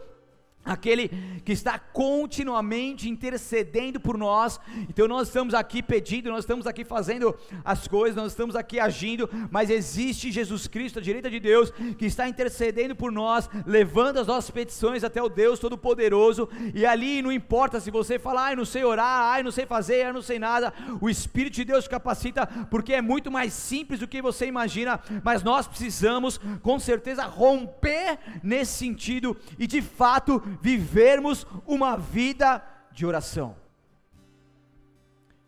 aquele 0.64 1.08
que 1.44 1.52
está 1.52 1.78
continuamente 1.78 3.08
intercedendo 3.08 3.98
por 3.98 4.16
nós. 4.16 4.60
Então 4.88 5.08
nós 5.08 5.28
estamos 5.28 5.54
aqui 5.54 5.82
pedindo, 5.82 6.30
nós 6.30 6.40
estamos 6.40 6.66
aqui 6.66 6.84
fazendo 6.84 7.34
as 7.64 7.88
coisas, 7.88 8.16
nós 8.16 8.32
estamos 8.32 8.54
aqui 8.54 8.78
agindo, 8.78 9.28
mas 9.50 9.70
existe 9.70 10.30
Jesus 10.30 10.66
Cristo 10.66 10.98
à 10.98 11.02
direita 11.02 11.28
de 11.28 11.40
Deus 11.40 11.70
que 11.98 12.06
está 12.06 12.28
intercedendo 12.28 12.94
por 12.94 13.10
nós, 13.10 13.48
levando 13.66 14.18
as 14.18 14.26
nossas 14.26 14.50
petições 14.50 15.04
até 15.04 15.22
o 15.22 15.28
Deus 15.28 15.58
Todo-Poderoso. 15.58 16.48
E 16.74 16.86
ali 16.86 17.22
não 17.22 17.32
importa 17.32 17.80
se 17.80 17.90
você 17.90 18.18
falar, 18.18 18.46
ai, 18.46 18.56
não 18.56 18.64
sei 18.64 18.84
orar, 18.84 19.32
ai, 19.32 19.42
não 19.42 19.50
sei 19.50 19.66
fazer, 19.66 20.04
ai, 20.04 20.12
não 20.12 20.22
sei 20.22 20.38
nada. 20.38 20.72
O 21.00 21.08
Espírito 21.08 21.54
de 21.54 21.64
Deus 21.64 21.88
capacita, 21.88 22.46
porque 22.70 22.92
é 22.92 23.02
muito 23.02 23.30
mais 23.30 23.52
simples 23.52 24.00
do 24.00 24.08
que 24.08 24.22
você 24.22 24.46
imagina, 24.46 25.00
mas 25.24 25.42
nós 25.42 25.66
precisamos 25.66 26.38
com 26.62 26.78
certeza 26.78 27.24
romper 27.24 28.18
nesse 28.42 28.72
sentido 28.72 29.36
e 29.58 29.66
de 29.66 29.82
fato 29.82 30.42
vivermos 30.60 31.46
uma 31.66 31.96
vida 31.96 32.62
de 32.90 33.06
oração. 33.06 33.56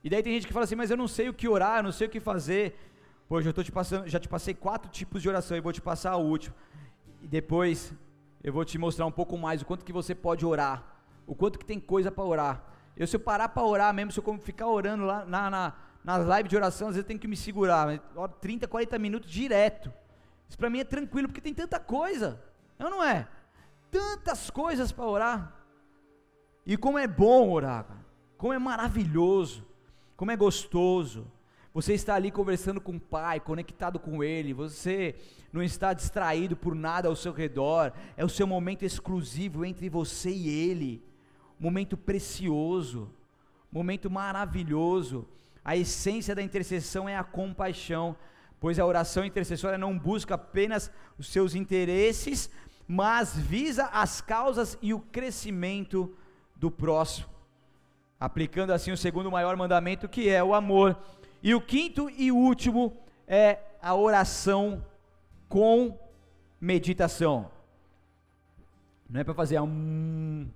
E 0.03 0.11
daí 0.11 0.23
tem 0.23 0.35
gente 0.35 0.47
que 0.47 0.53
fala 0.53 0.65
assim, 0.65 0.75
mas 0.75 0.91
eu 0.91 0.97
não 0.97 1.09
sei 1.09 1.29
o 1.29 1.35
que 1.35 1.49
orar, 1.49 1.79
eu 1.79 1.83
não 1.85 1.93
sei 1.93 2.07
o 2.07 2.11
que 2.11 2.21
fazer. 2.21 2.77
Pô, 3.27 3.41
já, 3.41 3.53
te 3.53 3.73
passando, 3.73 4.07
já 4.07 4.21
te 4.21 4.29
passei 4.29 4.53
quatro 4.53 4.91
tipos 4.91 5.23
de 5.23 5.29
oração 5.29 5.57
e 5.57 5.61
vou 5.61 5.73
te 5.73 5.81
passar 5.81 6.17
o 6.17 6.25
último. 6.25 6.55
E 7.23 7.27
depois 7.27 7.93
eu 8.43 8.53
vou 8.53 8.65
te 8.65 8.77
mostrar 8.77 9.07
um 9.07 9.11
pouco 9.11 9.39
mais 9.39 9.63
o 9.63 9.65
quanto 9.65 9.85
que 9.85 9.93
você 9.93 10.15
pode 10.15 10.45
orar, 10.45 10.85
o 11.27 11.35
quanto 11.35 11.59
que 11.59 11.65
tem 11.65 11.81
coisa 11.81 12.11
para 12.11 12.25
orar. 12.25 12.65
Eu 12.95 13.07
se 13.07 13.17
eu 13.17 13.21
parar 13.21 13.49
para 13.49 13.65
orar 13.65 13.95
mesmo, 13.95 14.13
se 14.13 14.21
eu 14.21 14.39
ficar 14.39 14.67
orando 14.69 15.05
lá 15.05 15.25
na, 15.25 15.51
na, 15.51 15.73
nas 16.05 16.27
lives 16.37 16.51
de 16.51 16.57
oração, 16.57 16.89
às 16.89 16.95
vezes 16.95 17.05
eu 17.05 17.09
tenho 17.09 17.19
que 17.19 17.27
me 17.27 17.37
segurar, 17.37 17.99
30, 18.43 18.69
40 18.69 18.99
minutos 18.99 19.31
direto. 19.31 19.91
Isso 20.47 20.59
para 20.59 20.69
mim 20.69 20.81
é 20.81 20.85
tranquilo, 20.85 21.29
porque 21.29 21.41
tem 21.41 21.55
tanta 21.55 21.81
coisa. 21.81 22.43
Não, 22.79 22.91
não 22.91 23.03
é? 23.03 23.27
Tantas 23.95 24.51
coisas 24.51 24.91
para 24.91 25.07
orar. 25.07 25.67
E 26.67 26.77
como 26.77 26.99
é 26.99 27.07
bom 27.07 27.53
orar, 27.53 27.87
como 28.37 28.53
é 28.53 28.59
maravilhoso, 28.59 29.65
como 30.17 30.33
é 30.33 30.37
gostoso. 30.37 31.31
Você 31.73 31.95
está 31.95 32.17
ali 32.17 32.33
conversando 32.33 32.81
com 32.81 32.97
o 32.97 33.01
Pai, 33.01 33.39
conectado 33.39 34.01
com 34.01 34.25
Ele, 34.25 34.53
você 34.53 35.15
não 35.53 35.63
está 35.63 35.93
distraído 35.93 36.57
por 36.57 36.75
nada 36.75 37.07
ao 37.07 37.15
seu 37.15 37.33
redor, 37.33 37.93
é 38.17 38.25
o 38.25 38.29
seu 38.29 38.49
momento 38.49 38.85
exclusivo 38.85 39.65
entre 39.65 39.89
você 39.89 40.31
e 40.31 40.49
Ele, 40.49 41.01
momento 41.59 41.97
precioso, 41.97 43.09
momento 43.71 44.11
maravilhoso. 44.11 45.29
A 45.65 45.77
essência 45.77 46.35
da 46.35 46.43
intercessão 46.43 47.09
é 47.09 47.17
a 47.17 47.23
compaixão, 47.23 48.17
pois 48.59 48.79
a 48.79 48.87
oração 48.87 49.25
intercessória 49.25 49.79
não 49.79 49.97
busca 49.97 50.35
apenas 50.35 50.91
os 51.17 51.29
seus 51.29 51.55
interesses, 51.55 52.51
mas 52.87 53.37
visa 53.37 53.87
as 53.87 54.21
causas 54.21 54.79
e 54.83 54.93
o 54.93 55.01
crescimento 55.01 56.15
do 56.57 56.71
próximo, 56.71 57.29
aplicando 58.19 58.73
assim 58.73 58.93
o 58.93 58.97
segundo 58.97 59.31
maior 59.31 59.57
mandamento, 59.57 60.09
que 60.09 60.29
é 60.29 60.43
o 60.43 60.55
amor. 60.55 60.97
E 61.43 61.55
o 61.55 61.61
quinto 61.61 62.11
e 62.11 62.31
último 62.31 62.97
é 63.27 63.59
a 63.81 63.95
oração 63.95 64.85
com 65.49 65.99
meditação. 66.61 67.51
Não 69.09 69.21
é 69.21 69.25
para 69.25 69.35
fazer 69.35 69.61
um. 69.61 70.49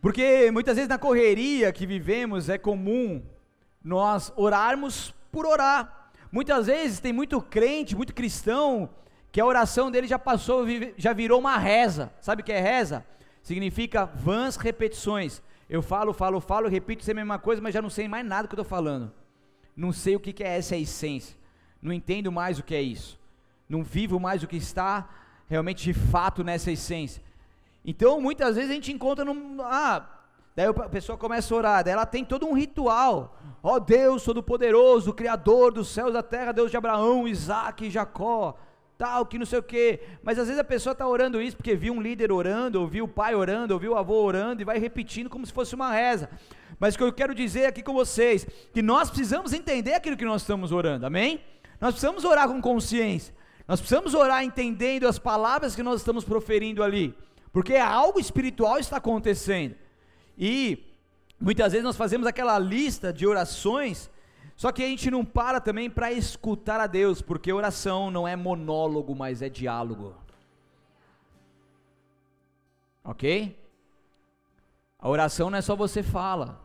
Porque 0.00 0.50
muitas 0.50 0.76
vezes 0.76 0.88
na 0.88 0.98
correria 0.98 1.72
que 1.72 1.86
vivemos 1.86 2.48
é 2.48 2.58
comum 2.58 3.22
nós 3.82 4.32
orarmos 4.36 5.14
por 5.30 5.46
orar. 5.46 5.95
Muitas 6.30 6.66
vezes 6.66 7.00
tem 7.00 7.12
muito 7.12 7.40
crente, 7.40 7.96
muito 7.96 8.14
cristão, 8.14 8.90
que 9.30 9.40
a 9.40 9.46
oração 9.46 9.90
dele 9.90 10.06
já 10.06 10.18
passou, 10.18 10.64
já 10.96 11.12
virou 11.12 11.38
uma 11.38 11.56
reza. 11.56 12.12
Sabe 12.20 12.42
o 12.42 12.44
que 12.44 12.52
é 12.52 12.60
reza? 12.60 13.04
Significa 13.42 14.06
vãs 14.06 14.56
repetições. 14.56 15.42
Eu 15.68 15.82
falo, 15.82 16.12
falo, 16.12 16.40
falo, 16.40 16.68
repito 16.68 17.04
sempre 17.04 17.20
a 17.20 17.24
mesma 17.24 17.38
coisa, 17.38 17.60
mas 17.60 17.74
já 17.74 17.82
não 17.82 17.90
sei 17.90 18.08
mais 18.08 18.24
nada 18.24 18.48
que 18.48 18.54
eu 18.54 18.62
estou 18.62 18.68
falando. 18.68 19.12
Não 19.76 19.92
sei 19.92 20.16
o 20.16 20.20
que 20.20 20.42
é 20.42 20.56
essa 20.56 20.76
essência. 20.76 21.36
Não 21.82 21.92
entendo 21.92 22.32
mais 22.32 22.58
o 22.58 22.62
que 22.62 22.74
é 22.74 22.82
isso. 22.82 23.18
Não 23.68 23.82
vivo 23.82 24.18
mais 24.18 24.42
o 24.42 24.46
que 24.46 24.56
está 24.56 25.08
realmente 25.48 25.84
de 25.84 25.92
fato 25.92 26.42
nessa 26.42 26.70
essência. 26.70 27.22
Então, 27.84 28.20
muitas 28.20 28.56
vezes 28.56 28.70
a 28.70 28.74
gente 28.74 28.92
encontra 28.92 29.24
num. 29.24 29.60
Ah, 29.60 30.15
Daí 30.56 30.66
a 30.66 30.72
pessoa 30.88 31.18
começa 31.18 31.52
a 31.52 31.58
orar, 31.58 31.84
daí 31.84 31.92
ela 31.92 32.06
tem 32.06 32.24
todo 32.24 32.46
um 32.46 32.54
ritual. 32.54 33.38
Ó 33.62 33.74
oh, 33.74 33.80
Deus 33.80 34.24
Todo-Poderoso, 34.24 35.12
Criador 35.12 35.70
dos 35.70 35.88
céus 35.88 36.08
e 36.08 36.12
da 36.14 36.22
terra, 36.22 36.50
Deus 36.50 36.70
de 36.70 36.78
Abraão, 36.78 37.28
Isaac 37.28 37.90
Jacó, 37.90 38.56
tal, 38.96 39.26
que 39.26 39.38
não 39.38 39.44
sei 39.44 39.58
o 39.58 39.62
quê. 39.62 40.00
Mas 40.22 40.38
às 40.38 40.46
vezes 40.46 40.58
a 40.58 40.64
pessoa 40.64 40.92
está 40.92 41.06
orando 41.06 41.42
isso 41.42 41.58
porque 41.58 41.76
viu 41.76 41.92
um 41.92 42.00
líder 42.00 42.32
orando, 42.32 42.80
ouviu 42.80 43.04
o 43.04 43.08
pai 43.08 43.34
orando, 43.34 43.74
ouviu 43.74 43.92
o 43.92 43.96
avô 43.98 44.14
orando 44.22 44.62
e 44.62 44.64
vai 44.64 44.78
repetindo 44.78 45.28
como 45.28 45.44
se 45.44 45.52
fosse 45.52 45.74
uma 45.74 45.92
reza. 45.92 46.30
Mas 46.80 46.94
o 46.94 46.98
que 46.98 47.04
eu 47.04 47.12
quero 47.12 47.34
dizer 47.34 47.66
aqui 47.66 47.82
com 47.82 47.92
vocês, 47.92 48.46
que 48.72 48.80
nós 48.80 49.10
precisamos 49.10 49.52
entender 49.52 49.92
aquilo 49.92 50.16
que 50.16 50.24
nós 50.24 50.40
estamos 50.40 50.72
orando, 50.72 51.04
amém? 51.04 51.38
Nós 51.78 51.90
precisamos 51.90 52.24
orar 52.24 52.48
com 52.48 52.62
consciência. 52.62 53.34
Nós 53.68 53.78
precisamos 53.78 54.14
orar 54.14 54.42
entendendo 54.42 55.06
as 55.06 55.18
palavras 55.18 55.76
que 55.76 55.82
nós 55.82 56.00
estamos 56.00 56.24
proferindo 56.24 56.82
ali, 56.82 57.14
porque 57.52 57.76
algo 57.76 58.18
espiritual 58.18 58.78
está 58.78 58.96
acontecendo. 58.96 59.74
E 60.36 60.84
muitas 61.40 61.72
vezes 61.72 61.84
nós 61.84 61.96
fazemos 61.96 62.26
aquela 62.26 62.58
lista 62.58 63.12
de 63.12 63.26
orações, 63.26 64.10
só 64.56 64.70
que 64.70 64.82
a 64.82 64.86
gente 64.86 65.10
não 65.10 65.24
para 65.24 65.60
também 65.60 65.88
para 65.88 66.12
escutar 66.12 66.80
a 66.80 66.86
Deus, 66.86 67.22
porque 67.22 67.52
oração 67.52 68.10
não 68.10 68.26
é 68.28 68.36
monólogo, 68.36 69.14
mas 69.14 69.42
é 69.42 69.48
diálogo. 69.48 70.14
Ok? 73.02 73.56
A 74.98 75.08
oração 75.08 75.50
não 75.50 75.58
é 75.58 75.62
só 75.62 75.76
você 75.76 76.02
fala. 76.02 76.60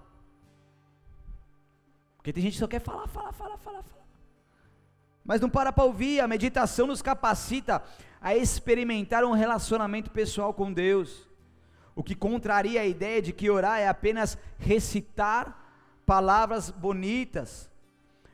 Porque 2.18 2.34
tem 2.34 2.44
gente 2.44 2.54
que 2.54 2.60
só 2.60 2.68
quer 2.68 2.82
falar, 2.82 3.08
falar, 3.08 3.32
falar, 3.32 3.58
falar, 3.58 3.84
falar. 3.84 4.06
Mas 5.24 5.42
não 5.42 5.50
para 5.50 5.72
para 5.72 5.84
ouvir. 5.84 6.20
A 6.20 6.28
meditação 6.28 6.88
nos 6.88 7.02
capacita 7.02 7.84
a 8.20 8.36
experimentar 8.36 9.24
um 9.24 9.34
relacionamento 9.34 10.10
pessoal 10.12 10.54
com 10.54 10.72
Deus 10.72 11.31
o 11.96 12.04
que 12.04 12.16
contraria 12.16 12.82
a 12.82 12.86
ideia 12.86 13.22
de 13.22 13.34
que 13.34 13.50
orar 13.50 13.80
é 13.80 13.88
apenas 13.88 14.38
recitar 14.58 15.58
palavras 16.06 16.70
bonitas. 16.70 17.70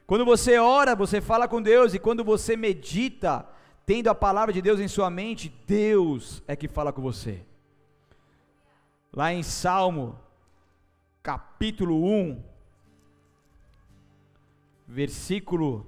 Quando 0.05 0.23
você 0.23 0.57
ora, 0.57 0.95
você 0.95 1.19
fala 1.19 1.47
com 1.47 1.61
Deus, 1.61 1.93
e 1.93 1.99
quando 1.99 2.23
você 2.23 2.55
medita, 2.55 3.47
tendo 3.85 4.09
a 4.09 4.15
palavra 4.15 4.53
de 4.53 4.61
Deus 4.61 4.79
em 4.79 4.87
sua 4.87 5.09
mente, 5.09 5.53
Deus 5.65 6.41
é 6.47 6.55
que 6.55 6.67
fala 6.67 6.93
com 6.93 7.01
você. 7.01 7.45
Lá 9.13 9.33
em 9.33 9.43
Salmo, 9.43 10.17
capítulo 11.21 12.05
1, 12.05 12.41
versículo 14.87 15.85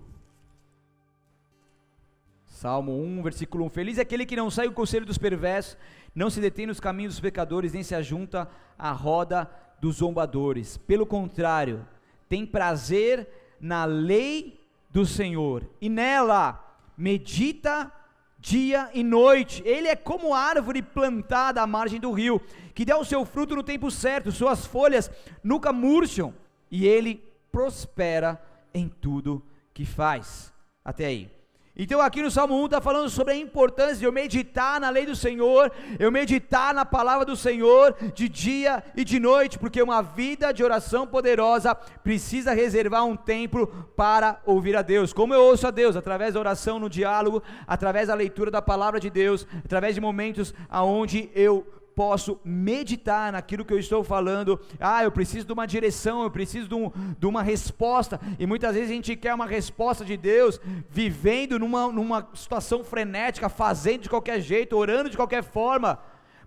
Salmo 2.46 3.02
1, 3.02 3.24
versículo 3.24 3.64
1. 3.66 3.70
Feliz 3.70 3.98
é 3.98 4.02
aquele 4.02 4.26
que 4.26 4.36
não 4.36 4.52
sai 4.52 4.68
o 4.68 4.74
conselho 4.74 5.06
dos 5.06 5.18
perversos, 5.18 5.78
não 6.14 6.30
se 6.30 6.40
detém 6.40 6.66
nos 6.66 6.80
caminhos 6.80 7.14
dos 7.14 7.22
pecadores, 7.22 7.74
nem 7.74 7.84
se 7.84 7.96
ajunta 7.96 8.50
à 8.78 8.92
roda 8.92 9.50
dos 9.80 9.98
zombadores. 9.98 10.78
Pelo 10.78 11.06
contrário, 11.06 11.86
tem 12.28 12.46
prazer 12.46 13.28
na 13.60 13.86
lei 13.86 14.60
do 14.90 15.06
Senhor, 15.06 15.70
e 15.80 15.90
nela 15.90 16.66
medita 16.98 17.92
dia 18.40 18.90
e 18.94 19.04
noite. 19.04 19.62
Ele 19.66 19.88
é 19.88 19.96
como 19.96 20.34
árvore 20.34 20.82
plantada 20.82 21.62
à 21.62 21.68
margem 21.68 22.00
do 22.00 22.12
rio, 22.12 22.42
que 22.74 22.86
dá 22.86 22.98
o 22.98 23.06
seu 23.06 23.26
fruto 23.26 23.56
no 23.56 23.64
tempo 23.64 23.92
certo, 23.92 24.32
suas 24.32 24.66
folhas 24.66 25.12
nunca 25.44 25.72
murcham, 25.72 26.34
e 26.72 26.88
ele 26.88 27.24
prospera 27.52 28.42
em 28.74 28.88
tudo 28.88 29.44
que 29.74 29.86
faz. 29.86 30.54
Até 30.84 31.06
aí. 31.06 31.39
Então 31.82 32.02
aqui 32.02 32.22
no 32.22 32.30
Salmo 32.30 32.62
1 32.62 32.66
está 32.66 32.82
falando 32.82 33.10
sobre 33.10 33.34
a 33.34 33.38
importância 33.38 33.96
de 33.96 34.04
eu 34.04 34.12
meditar 34.12 34.82
na 34.82 34.90
lei 34.90 35.06
do 35.06 35.16
Senhor, 35.16 35.72
eu 35.98 36.12
meditar 36.12 36.74
na 36.74 36.84
palavra 36.84 37.26
do 37.26 37.38
Senhor 37.38 37.96
de 38.14 38.28
dia 38.28 38.84
e 38.98 39.06
de 39.06 39.18
noite, 39.18 39.58
porque 39.58 39.82
uma 39.82 40.02
vida 40.02 40.52
de 40.52 40.62
oração 40.62 41.08
poderosa 41.08 41.74
precisa 41.74 42.52
reservar 42.52 43.06
um 43.06 43.16
tempo 43.16 43.66
para 43.96 44.42
ouvir 44.46 44.76
a 44.76 44.82
Deus. 44.82 45.14
Como 45.14 45.34
eu 45.34 45.42
ouço 45.42 45.68
a 45.68 45.72
Deus? 45.72 45.96
Através 45.96 46.34
da 46.34 46.42
oração 46.42 46.80
no 46.80 46.90
diálogo, 46.90 47.42
através 47.66 48.10
da 48.10 48.14
leitura 48.14 48.52
da 48.52 48.62
palavra 48.62 49.00
de 49.00 49.10
Deus, 49.10 49.48
através 49.64 49.96
de 49.96 50.02
momentos 50.02 50.54
aonde 50.70 51.30
eu 51.34 51.66
posso 52.00 52.40
meditar 52.46 53.34
naquilo 53.34 53.66
que 53.66 53.74
eu 53.74 53.78
estou 53.78 54.06
falando. 54.06 54.58
Ah, 54.80 55.04
eu 55.04 55.12
preciso 55.12 55.46
de 55.46 55.52
uma 55.52 55.66
direção, 55.66 56.24
eu 56.24 56.32
preciso 56.32 56.70
de, 56.70 56.74
um, 56.74 56.90
de 57.20 57.28
uma 57.28 57.44
resposta. 57.44 58.22
E 58.40 58.48
muitas 58.48 58.74
vezes 58.74 58.90
a 58.90 58.94
gente 58.94 59.18
quer 59.18 59.34
uma 59.34 59.46
resposta 59.46 60.06
de 60.06 60.16
Deus, 60.16 60.62
vivendo 60.90 61.60
numa, 61.60 61.92
numa 61.92 62.30
situação 62.34 62.86
frenética, 62.86 63.50
fazendo 63.50 64.04
de 64.04 64.10
qualquer 64.10 64.40
jeito, 64.40 64.78
orando 64.78 65.10
de 65.10 65.18
qualquer 65.18 65.44
forma 65.44 66.00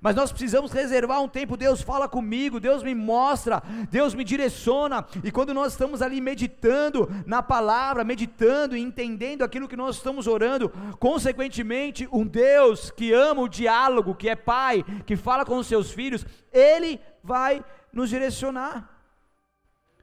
mas 0.03 0.17
nós 0.17 0.33
precisamos 0.33 0.73
reservar 0.73 1.23
um 1.23 1.29
tempo. 1.29 1.57
Deus 1.57 1.81
fala 1.81 2.09
comigo, 2.09 2.59
Deus 2.59 2.83
me 2.83 2.93
mostra, 2.93 3.63
Deus 3.89 4.15
me 4.15 4.25
direciona, 4.25 5.07
e 5.23 5.31
quando 5.31 5.55
nós 5.55 5.73
estamos 5.73 6.03
ali 6.03 6.21
meditando 6.21 7.09
na 7.25 7.41
palavra, 7.41 8.03
meditando 8.03 8.77
e 8.77 8.81
entendendo 8.81 9.43
aquilo 9.43 9.69
que 9.69 9.77
nós 9.77 9.97
estamos 9.97 10.27
orando, 10.27 10.69
consequentemente, 10.99 12.09
um 12.13 12.27
Deus 12.27 12.91
que 12.91 13.13
ama 13.13 13.43
o 13.43 13.49
diálogo, 13.49 14.17
que 14.17 14.29
é 14.29 14.35
pai, 14.35 14.85
que 15.07 15.15
fala 15.15 15.45
com 15.45 15.57
os 15.57 15.69
seus 15.69 15.93
filhos, 15.93 16.27
ele 16.53 17.01
vai 17.23 17.65
nos 17.93 18.11
direcionar. 18.11 18.91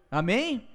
Amém? 0.10 0.66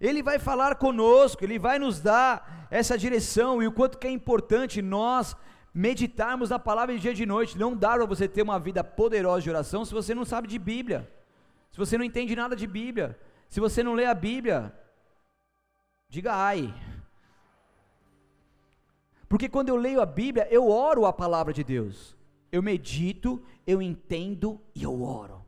Ele 0.00 0.22
vai 0.22 0.38
falar 0.38 0.76
conosco, 0.76 1.44
ele 1.44 1.58
vai 1.58 1.78
nos 1.78 2.00
dar 2.00 2.68
essa 2.70 2.96
direção 2.96 3.60
e 3.60 3.66
o 3.66 3.72
quanto 3.72 3.98
que 3.98 4.06
é 4.06 4.10
importante 4.10 4.80
nós 4.80 5.36
meditarmos 5.72 6.50
na 6.50 6.58
palavra 6.58 6.94
de 6.94 7.00
dia 7.00 7.12
e 7.12 7.14
de 7.14 7.26
noite. 7.26 7.58
Não 7.58 7.76
dá 7.76 7.94
para 7.94 8.06
você 8.06 8.28
ter 8.28 8.42
uma 8.42 8.58
vida 8.58 8.82
poderosa 8.82 9.42
de 9.42 9.50
oração 9.50 9.84
se 9.84 9.92
você 9.92 10.14
não 10.14 10.24
sabe 10.24 10.48
de 10.48 10.58
Bíblia, 10.58 11.10
se 11.70 11.78
você 11.78 11.96
não 11.96 12.04
entende 12.04 12.34
nada 12.34 12.56
de 12.56 12.66
Bíblia, 12.66 13.18
se 13.48 13.60
você 13.60 13.82
não 13.82 13.94
lê 13.94 14.06
a 14.06 14.14
Bíblia. 14.14 14.72
Diga 16.08 16.34
ai. 16.34 16.74
Porque 19.28 19.48
quando 19.48 19.68
eu 19.68 19.76
leio 19.76 20.00
a 20.00 20.06
Bíblia, 20.06 20.48
eu 20.50 20.68
oro 20.68 21.06
a 21.06 21.12
palavra 21.12 21.52
de 21.52 21.62
Deus. 21.62 22.16
Eu 22.50 22.62
medito, 22.62 23.40
eu 23.64 23.80
entendo 23.80 24.60
e 24.74 24.82
eu 24.82 25.02
oro. 25.02 25.39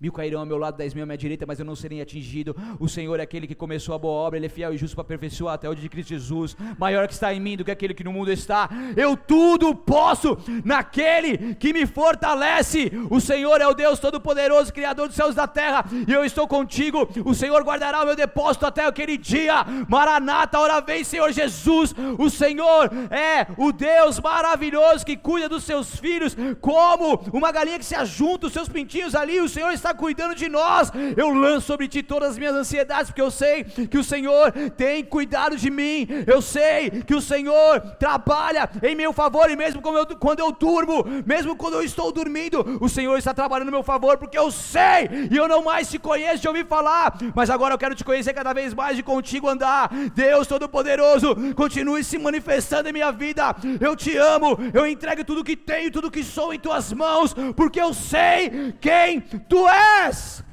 Mil 0.00 0.12
cairão 0.12 0.40
ao 0.40 0.46
meu 0.46 0.58
lado, 0.58 0.76
dez 0.76 0.92
mil 0.94 1.02
à 1.04 1.06
minha 1.06 1.18
direita, 1.18 1.44
mas 1.46 1.58
eu 1.58 1.64
não 1.64 1.76
serei 1.76 2.00
atingido. 2.00 2.56
O 2.78 2.88
Senhor 2.88 3.18
é 3.20 3.22
aquele 3.22 3.46
que 3.46 3.54
começou 3.54 3.94
a 3.94 3.98
boa 3.98 4.14
obra, 4.14 4.38
Ele 4.38 4.46
é 4.46 4.48
fiel 4.48 4.74
e 4.74 4.76
justo 4.76 4.94
para 4.94 5.02
aperfeiçoar 5.02 5.54
até 5.54 5.68
o 5.68 5.74
dia 5.74 5.82
de 5.82 5.88
Cristo 5.88 6.10
Jesus. 6.10 6.56
Maior 6.78 7.06
que 7.06 7.14
está 7.14 7.32
em 7.32 7.40
mim 7.40 7.56
do 7.56 7.64
que 7.64 7.70
aquele 7.70 7.94
que 7.94 8.04
no 8.04 8.12
mundo 8.12 8.30
está. 8.30 8.68
Eu 8.96 9.16
tudo 9.16 9.74
posso 9.74 10.38
naquele 10.64 11.54
que 11.54 11.72
me 11.72 11.86
fortalece. 11.86 12.92
O 13.10 13.20
Senhor 13.20 13.60
é 13.60 13.66
o 13.66 13.74
Deus 13.74 13.98
Todo-Poderoso, 13.98 14.72
Criador 14.72 15.08
dos 15.08 15.16
céus 15.16 15.32
e 15.32 15.36
da 15.36 15.46
terra, 15.46 15.84
e 16.06 16.12
eu 16.12 16.24
estou 16.24 16.46
contigo. 16.46 17.08
O 17.24 17.34
Senhor 17.34 17.62
guardará 17.62 18.02
o 18.02 18.06
meu 18.06 18.16
depósito 18.16 18.66
até 18.66 18.84
aquele 18.84 19.16
dia. 19.16 19.64
Maranata, 19.88 20.58
hora 20.58 20.80
vem, 20.80 21.04
Senhor 21.04 21.32
Jesus. 21.32 21.94
O 22.18 22.30
Senhor 22.30 22.90
é 23.10 23.46
o 23.56 23.72
Deus 23.72 24.20
maravilhoso 24.20 25.04
que 25.04 25.16
cuida 25.16 25.48
dos 25.48 25.64
seus 25.64 25.96
filhos, 25.96 26.36
como 26.60 27.22
uma 27.32 27.52
galinha 27.52 27.78
que 27.78 27.84
se 27.84 27.94
ajunta 27.94 28.46
os 28.46 28.52
seus 28.52 28.68
pintinhos 28.68 29.14
ali. 29.14 29.40
O 29.40 29.48
Senhor 29.48 29.70
está 29.70 29.83
está 29.84 29.92
cuidando 29.92 30.34
de 30.34 30.48
nós. 30.48 30.90
Eu 31.16 31.28
lanço 31.34 31.66
sobre 31.66 31.86
ti 31.86 32.02
todas 32.02 32.30
as 32.30 32.38
minhas 32.38 32.54
ansiedades, 32.54 33.10
porque 33.10 33.20
eu 33.20 33.30
sei 33.30 33.64
que 33.64 33.98
o 33.98 34.04
Senhor 34.04 34.50
tem 34.76 35.04
cuidado 35.04 35.56
de 35.56 35.70
mim. 35.70 36.08
Eu 36.26 36.40
sei 36.40 36.90
que 37.06 37.14
o 37.14 37.20
Senhor 37.20 37.80
trabalha 37.98 38.68
em 38.82 38.94
meu 38.94 39.12
favor, 39.12 39.50
e 39.50 39.56
mesmo 39.56 39.82
quando 39.82 39.98
eu, 39.98 40.06
quando 40.16 40.40
eu 40.40 40.50
durmo, 40.50 41.04
mesmo 41.26 41.54
quando 41.54 41.74
eu 41.74 41.82
estou 41.82 42.10
dormindo, 42.10 42.78
o 42.80 42.88
Senhor 42.88 43.16
está 43.18 43.34
trabalhando 43.34 43.68
em 43.68 43.72
meu 43.72 43.82
favor, 43.82 44.16
porque 44.16 44.38
eu 44.38 44.50
sei, 44.50 45.28
e 45.30 45.36
eu 45.36 45.46
não 45.46 45.62
mais 45.62 45.90
te 45.90 45.98
conheço 45.98 46.40
de 46.40 46.48
ouvir 46.48 46.66
falar, 46.66 47.18
mas 47.34 47.50
agora 47.50 47.74
eu 47.74 47.78
quero 47.78 47.94
te 47.94 48.04
conhecer 48.04 48.32
cada 48.32 48.52
vez 48.54 48.72
mais 48.72 48.98
e 48.98 49.02
contigo 49.02 49.48
andar. 49.48 49.90
Deus 50.14 50.46
Todo-Poderoso, 50.46 51.54
continue 51.54 52.02
se 52.02 52.16
manifestando 52.16 52.88
em 52.88 52.92
minha 52.92 53.12
vida. 53.12 53.54
Eu 53.80 53.94
te 53.94 54.16
amo, 54.16 54.58
eu 54.72 54.86
entrego 54.86 55.24
tudo 55.24 55.44
que 55.44 55.56
tenho, 55.56 55.90
tudo 55.90 56.10
que 56.10 56.24
sou 56.24 56.54
em 56.54 56.58
tuas 56.58 56.92
mãos, 56.92 57.34
porque 57.54 57.80
eu 57.80 57.92
sei 57.92 58.74
quem 58.80 59.20
tu 59.20 59.66
és. 59.74 60.44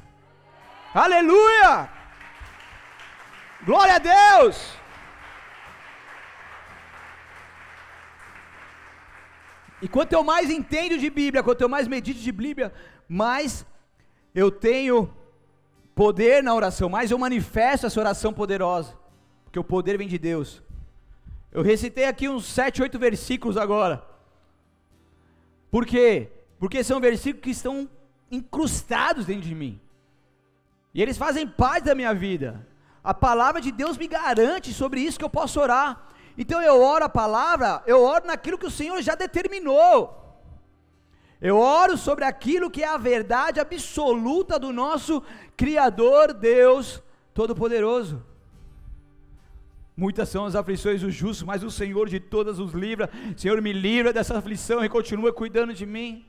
Aleluia! 0.94 1.88
Glória 3.64 3.94
a 3.94 3.98
Deus! 3.98 4.82
E 9.80 9.88
quanto 9.88 10.12
eu 10.12 10.22
mais 10.22 10.48
entendo 10.48 10.96
de 10.96 11.10
Bíblia, 11.10 11.42
quanto 11.42 11.60
eu 11.60 11.68
mais 11.68 11.88
medito 11.88 12.20
de 12.20 12.30
Bíblia, 12.30 12.72
mais 13.08 13.66
eu 14.34 14.50
tenho 14.50 15.12
poder 15.94 16.42
na 16.42 16.54
oração, 16.54 16.88
mais 16.88 17.10
eu 17.10 17.18
manifesto 17.18 17.86
essa 17.86 18.00
oração 18.00 18.32
poderosa, 18.32 18.96
porque 19.44 19.58
o 19.58 19.64
poder 19.64 19.98
vem 19.98 20.06
de 20.06 20.18
Deus. 20.18 20.62
Eu 21.50 21.62
recitei 21.62 22.04
aqui 22.04 22.28
uns 22.28 22.46
sete, 22.46 22.80
oito 22.80 22.98
versículos 22.98 23.56
agora. 23.56 24.02
Por 25.70 25.84
quê? 25.84 26.30
Porque 26.58 26.84
são 26.84 27.00
versículos 27.00 27.42
que 27.42 27.50
estão 27.50 27.88
incrustados 28.32 29.26
dentro 29.26 29.46
de 29.46 29.54
mim. 29.54 29.78
E 30.94 31.02
eles 31.02 31.18
fazem 31.18 31.46
parte 31.46 31.84
da 31.84 31.94
minha 31.94 32.14
vida. 32.14 32.66
A 33.04 33.12
palavra 33.12 33.60
de 33.60 33.70
Deus 33.70 33.98
me 33.98 34.08
garante 34.08 34.72
sobre 34.72 35.00
isso 35.00 35.18
que 35.18 35.24
eu 35.24 35.30
posso 35.30 35.60
orar. 35.60 36.08
Então 36.36 36.62
eu 36.62 36.80
oro 36.80 37.04
a 37.04 37.08
palavra, 37.08 37.82
eu 37.86 38.02
oro 38.02 38.26
naquilo 38.26 38.56
que 38.56 38.66
o 38.66 38.70
Senhor 38.70 39.00
já 39.02 39.14
determinou. 39.14 40.18
Eu 41.40 41.58
oro 41.58 41.98
sobre 41.98 42.24
aquilo 42.24 42.70
que 42.70 42.82
é 42.82 42.88
a 42.88 42.96
verdade 42.96 43.60
absoluta 43.60 44.58
do 44.58 44.72
nosso 44.72 45.22
Criador 45.56 46.32
Deus 46.32 47.02
Todo-Poderoso. 47.34 48.24
Muitas 49.96 50.28
são 50.28 50.46
as 50.46 50.54
aflições 50.54 51.02
dos 51.02 51.14
justos, 51.14 51.46
mas 51.46 51.62
o 51.62 51.70
Senhor 51.70 52.08
de 52.08 52.18
todas 52.18 52.58
os 52.58 52.72
livra. 52.72 53.10
Senhor, 53.36 53.60
me 53.60 53.72
livra 53.72 54.12
dessa 54.12 54.38
aflição 54.38 54.84
e 54.84 54.88
continua 54.88 55.32
cuidando 55.32 55.74
de 55.74 55.84
mim. 55.84 56.24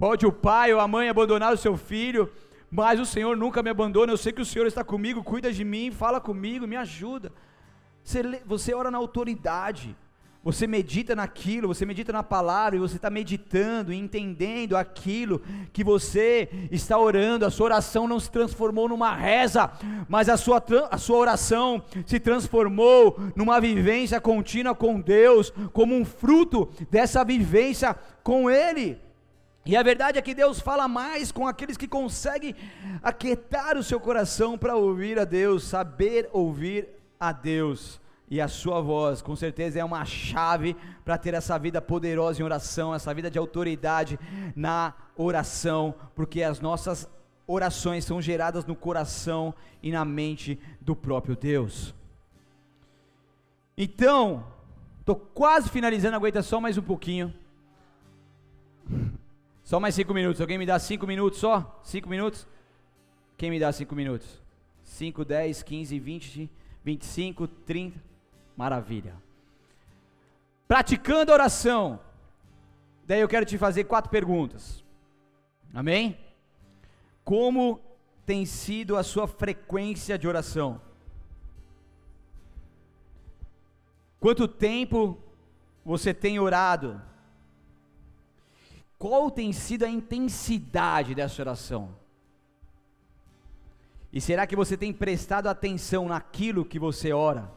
Pode 0.00 0.26
o 0.26 0.32
pai 0.32 0.72
ou 0.72 0.80
a 0.80 0.88
mãe 0.88 1.10
abandonar 1.10 1.52
o 1.52 1.58
seu 1.58 1.76
filho, 1.76 2.32
mas 2.70 2.98
o 2.98 3.04
Senhor 3.04 3.36
nunca 3.36 3.62
me 3.62 3.68
abandona. 3.68 4.10
Eu 4.10 4.16
sei 4.16 4.32
que 4.32 4.40
o 4.40 4.46
Senhor 4.46 4.66
está 4.66 4.82
comigo, 4.82 5.22
cuida 5.22 5.52
de 5.52 5.62
mim, 5.62 5.90
fala 5.90 6.18
comigo, 6.18 6.66
me 6.66 6.74
ajuda. 6.74 7.30
Você, 8.02 8.22
você 8.46 8.72
ora 8.72 8.90
na 8.90 8.96
autoridade, 8.96 9.94
você 10.42 10.66
medita 10.66 11.14
naquilo, 11.14 11.68
você 11.68 11.84
medita 11.84 12.14
na 12.14 12.22
palavra, 12.22 12.76
e 12.76 12.80
você 12.80 12.96
está 12.96 13.10
meditando, 13.10 13.92
entendendo 13.92 14.74
aquilo 14.74 15.42
que 15.70 15.84
você 15.84 16.48
está 16.70 16.96
orando. 16.96 17.44
A 17.44 17.50
sua 17.50 17.66
oração 17.66 18.08
não 18.08 18.18
se 18.18 18.30
transformou 18.30 18.88
numa 18.88 19.14
reza, 19.14 19.70
mas 20.08 20.30
a 20.30 20.38
sua, 20.38 20.64
a 20.90 20.96
sua 20.96 21.18
oração 21.18 21.84
se 22.06 22.18
transformou 22.18 23.18
numa 23.36 23.60
vivência 23.60 24.18
contínua 24.18 24.74
com 24.74 24.98
Deus, 24.98 25.52
como 25.74 25.94
um 25.94 26.06
fruto 26.06 26.70
dessa 26.90 27.22
vivência 27.22 27.94
com 28.22 28.50
Ele. 28.50 29.09
E 29.64 29.76
a 29.76 29.82
verdade 29.82 30.18
é 30.18 30.22
que 30.22 30.34
Deus 30.34 30.58
fala 30.58 30.88
mais 30.88 31.30
com 31.30 31.46
aqueles 31.46 31.76
que 31.76 31.86
conseguem 31.86 32.54
aquietar 33.02 33.76
o 33.76 33.82
seu 33.82 34.00
coração 34.00 34.56
para 34.56 34.74
ouvir 34.74 35.18
a 35.18 35.24
Deus, 35.24 35.64
saber 35.64 36.28
ouvir 36.32 36.88
a 37.18 37.30
Deus. 37.30 38.00
E 38.30 38.40
a 38.40 38.48
sua 38.48 38.80
voz, 38.80 39.20
com 39.20 39.34
certeza, 39.34 39.80
é 39.80 39.84
uma 39.84 40.04
chave 40.04 40.76
para 41.04 41.18
ter 41.18 41.34
essa 41.34 41.58
vida 41.58 41.82
poderosa 41.82 42.40
em 42.40 42.44
oração, 42.44 42.94
essa 42.94 43.12
vida 43.12 43.30
de 43.30 43.38
autoridade 43.38 44.18
na 44.54 44.94
oração, 45.16 45.94
porque 46.14 46.42
as 46.42 46.60
nossas 46.60 47.08
orações 47.46 48.04
são 48.04 48.22
geradas 48.22 48.64
no 48.64 48.76
coração 48.76 49.52
e 49.82 49.90
na 49.90 50.04
mente 50.04 50.58
do 50.80 50.94
próprio 50.94 51.34
Deus. 51.34 51.92
Então, 53.76 54.46
estou 55.00 55.16
quase 55.16 55.68
finalizando, 55.68 56.16
aguenta 56.16 56.42
só 56.42 56.60
mais 56.60 56.78
um 56.78 56.82
pouquinho. 56.82 57.34
Só 59.70 59.78
mais 59.78 59.94
cinco 59.94 60.12
minutos. 60.12 60.40
Alguém 60.40 60.58
me 60.58 60.66
dá 60.66 60.80
cinco 60.80 61.06
minutos 61.06 61.38
só? 61.38 61.80
Cinco 61.84 62.08
minutos? 62.08 62.44
Quem 63.36 63.50
me 63.50 63.60
dá 63.60 63.70
cinco 63.70 63.94
minutos? 63.94 64.42
Cinco, 64.82 65.24
dez, 65.24 65.62
quinze, 65.62 65.96
vinte, 65.96 66.50
vinte 66.82 67.02
e 67.02 67.06
cinco, 67.06 67.46
trinta. 67.46 67.96
Maravilha. 68.56 69.14
Praticando 70.66 71.30
oração. 71.30 72.00
Daí 73.06 73.20
eu 73.20 73.28
quero 73.28 73.46
te 73.46 73.56
fazer 73.56 73.84
quatro 73.84 74.10
perguntas. 74.10 74.84
Amém? 75.72 76.18
Como 77.24 77.80
tem 78.26 78.44
sido 78.46 78.96
a 78.96 79.04
sua 79.04 79.28
frequência 79.28 80.18
de 80.18 80.26
oração? 80.26 80.82
Quanto 84.18 84.48
tempo 84.48 85.16
você 85.84 86.12
tem 86.12 86.40
orado? 86.40 87.00
Qual 89.00 89.30
tem 89.30 89.50
sido 89.50 89.84
a 89.84 89.88
intensidade 89.88 91.14
dessa 91.14 91.40
oração? 91.40 91.88
E 94.12 94.20
será 94.20 94.46
que 94.46 94.54
você 94.54 94.76
tem 94.76 94.92
prestado 94.92 95.46
atenção 95.46 96.06
naquilo 96.06 96.66
que 96.66 96.78
você 96.78 97.10
ora? 97.10 97.50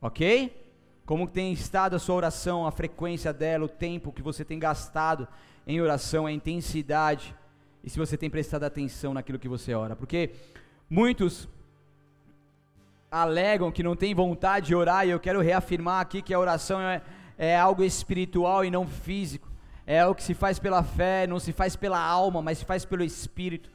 Ok? 0.00 0.72
Como 1.04 1.28
tem 1.28 1.52
estado 1.52 1.94
a 1.94 1.98
sua 1.98 2.14
oração, 2.14 2.66
a 2.66 2.70
frequência 2.70 3.34
dela, 3.34 3.66
o 3.66 3.68
tempo 3.68 4.10
que 4.10 4.22
você 4.22 4.42
tem 4.42 4.58
gastado 4.58 5.28
em 5.66 5.78
oração, 5.78 6.24
a 6.24 6.32
intensidade, 6.32 7.36
e 7.84 7.90
se 7.90 7.98
você 7.98 8.16
tem 8.16 8.30
prestado 8.30 8.64
atenção 8.64 9.12
naquilo 9.12 9.38
que 9.38 9.46
você 9.46 9.74
ora. 9.74 9.94
Porque 9.94 10.30
muitos 10.88 11.50
alegam 13.10 13.70
que 13.70 13.82
não 13.82 13.94
tem 13.94 14.14
vontade 14.14 14.68
de 14.68 14.74
orar, 14.74 15.06
e 15.06 15.10
eu 15.10 15.20
quero 15.20 15.42
reafirmar 15.42 16.00
aqui 16.00 16.22
que 16.22 16.32
a 16.32 16.40
oração 16.40 16.80
é, 16.80 17.02
é 17.36 17.58
algo 17.58 17.84
espiritual 17.84 18.64
e 18.64 18.70
não 18.70 18.86
físico. 18.86 19.49
É 19.92 19.98
algo 19.98 20.14
que 20.14 20.22
se 20.22 20.34
faz 20.34 20.56
pela 20.60 20.84
fé, 20.84 21.26
não 21.26 21.40
se 21.40 21.52
faz 21.52 21.74
pela 21.74 21.98
alma, 21.98 22.40
mas 22.40 22.58
se 22.58 22.64
faz 22.64 22.84
pelo 22.84 23.02
espírito. 23.02 23.68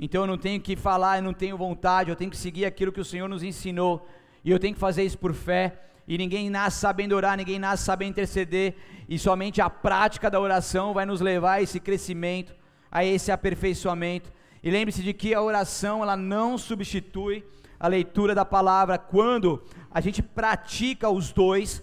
Então 0.00 0.22
eu 0.22 0.26
não 0.26 0.38
tenho 0.38 0.58
que 0.58 0.74
falar, 0.74 1.18
eu 1.18 1.22
não 1.22 1.34
tenho 1.34 1.58
vontade, 1.58 2.08
eu 2.08 2.16
tenho 2.16 2.30
que 2.30 2.38
seguir 2.38 2.64
aquilo 2.64 2.90
que 2.90 3.02
o 3.02 3.04
Senhor 3.04 3.28
nos 3.28 3.42
ensinou. 3.42 4.08
E 4.42 4.50
eu 4.50 4.58
tenho 4.58 4.72
que 4.72 4.80
fazer 4.80 5.02
isso 5.02 5.18
por 5.18 5.34
fé. 5.34 5.78
E 6.08 6.16
ninguém 6.16 6.48
nasce 6.48 6.80
sabendo 6.80 7.14
orar, 7.14 7.36
ninguém 7.36 7.58
nasce 7.58 7.84
sabendo 7.84 8.12
interceder. 8.12 8.76
E 9.06 9.18
somente 9.18 9.60
a 9.60 9.68
prática 9.68 10.30
da 10.30 10.40
oração 10.40 10.94
vai 10.94 11.04
nos 11.04 11.20
levar 11.20 11.56
a 11.56 11.62
esse 11.62 11.78
crescimento, 11.78 12.54
a 12.90 13.04
esse 13.04 13.30
aperfeiçoamento. 13.30 14.32
E 14.62 14.70
lembre-se 14.70 15.02
de 15.02 15.12
que 15.12 15.34
a 15.34 15.42
oração 15.42 16.02
ela 16.02 16.16
não 16.16 16.56
substitui 16.56 17.44
a 17.78 17.88
leitura 17.88 18.34
da 18.34 18.46
palavra. 18.46 18.96
Quando 18.96 19.62
a 19.90 20.00
gente 20.00 20.22
pratica 20.22 21.10
os 21.10 21.30
dois, 21.30 21.82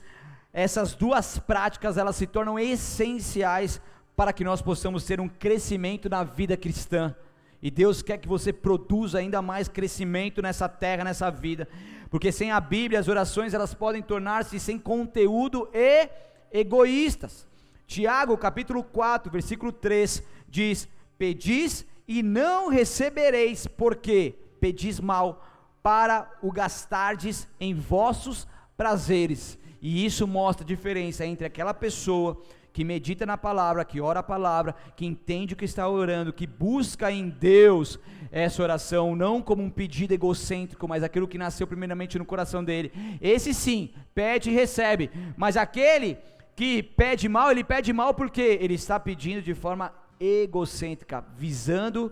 essas 0.54 0.96
duas 0.96 1.38
práticas 1.38 1.98
elas 1.98 2.16
se 2.16 2.26
tornam 2.26 2.58
essenciais 2.58 3.82
para 4.16 4.34
que 4.34 4.44
nós 4.44 4.62
possamos 4.62 5.04
ter 5.06 5.22
um 5.22 5.30
crescimento 5.30 6.10
na 6.10 6.24
vida 6.24 6.58
cristã. 6.58 7.16
E 7.62 7.70
Deus 7.70 8.02
quer 8.02 8.18
que 8.18 8.28
você 8.28 8.52
produza 8.52 9.20
ainda 9.20 9.42
mais 9.42 9.68
crescimento 9.68 10.42
nessa 10.42 10.68
terra, 10.68 11.04
nessa 11.04 11.30
vida. 11.30 11.68
Porque 12.10 12.32
sem 12.32 12.52
a 12.52 12.60
Bíblia, 12.60 13.00
as 13.00 13.08
orações 13.08 13.54
elas 13.54 13.74
podem 13.74 14.02
tornar-se 14.02 14.60
sem 14.60 14.80
conteúdo 14.80 15.70
e 15.74 16.10
egoístas. 16.52 17.48
Tiago, 17.86 18.38
capítulo 18.38 18.84
4, 18.84 19.32
versículo 19.32 19.72
3 19.72 20.24
diz: 20.48 20.88
Pedis 21.18 21.86
e 22.08 22.24
não 22.24 22.70
recebereis, 22.70 23.68
porque 23.68 24.36
pedis 24.60 25.00
mal, 25.00 25.46
para 25.84 26.30
o 26.42 26.52
gastardes 26.52 27.48
em 27.60 27.74
vossos 27.74 28.48
prazeres. 28.76 29.58
E 29.82 30.06
isso 30.06 30.28
mostra 30.28 30.64
a 30.64 30.68
diferença 30.68 31.26
entre 31.26 31.46
aquela 31.46 31.74
pessoa 31.74 32.42
que 32.72 32.84
medita 32.84 33.26
na 33.26 33.38
palavra, 33.38 33.84
que 33.84 34.00
ora 34.00 34.20
a 34.20 34.24
palavra, 34.24 34.76
que 34.96 35.06
entende 35.06 35.54
o 35.54 35.58
que 35.58 35.66
está 35.66 35.88
orando, 35.88 36.32
que 36.32 36.46
busca 36.46 37.12
em 37.12 37.30
Deus 37.30 38.00
essa 38.32 38.62
oração, 38.62 39.16
não 39.16 39.42
como 39.42 39.64
um 39.64 39.70
pedido 39.70 40.14
egocêntrico, 40.14 40.88
mas 40.88 41.04
aquilo 41.04 41.28
que 41.28 41.38
nasceu 41.38 41.66
primeiramente 41.66 42.20
no 42.20 42.26
coração 42.26 42.64
dele. 42.64 42.92
Esse 43.20 43.54
sim, 43.54 43.92
pede 44.14 44.50
e 44.50 44.54
recebe, 44.54 45.10
mas 45.36 45.58
aquele 45.58 46.18
que 46.56 46.84
pede 46.84 47.28
mal, 47.28 47.52
ele 47.52 47.64
pede 47.64 47.92
mal 47.92 48.14
porque 48.14 48.42
ele 48.42 48.76
está 48.76 49.00
pedindo 49.00 49.42
de 49.42 49.54
forma 49.54 49.94
egocêntrica, 50.20 51.24
visando 51.36 52.12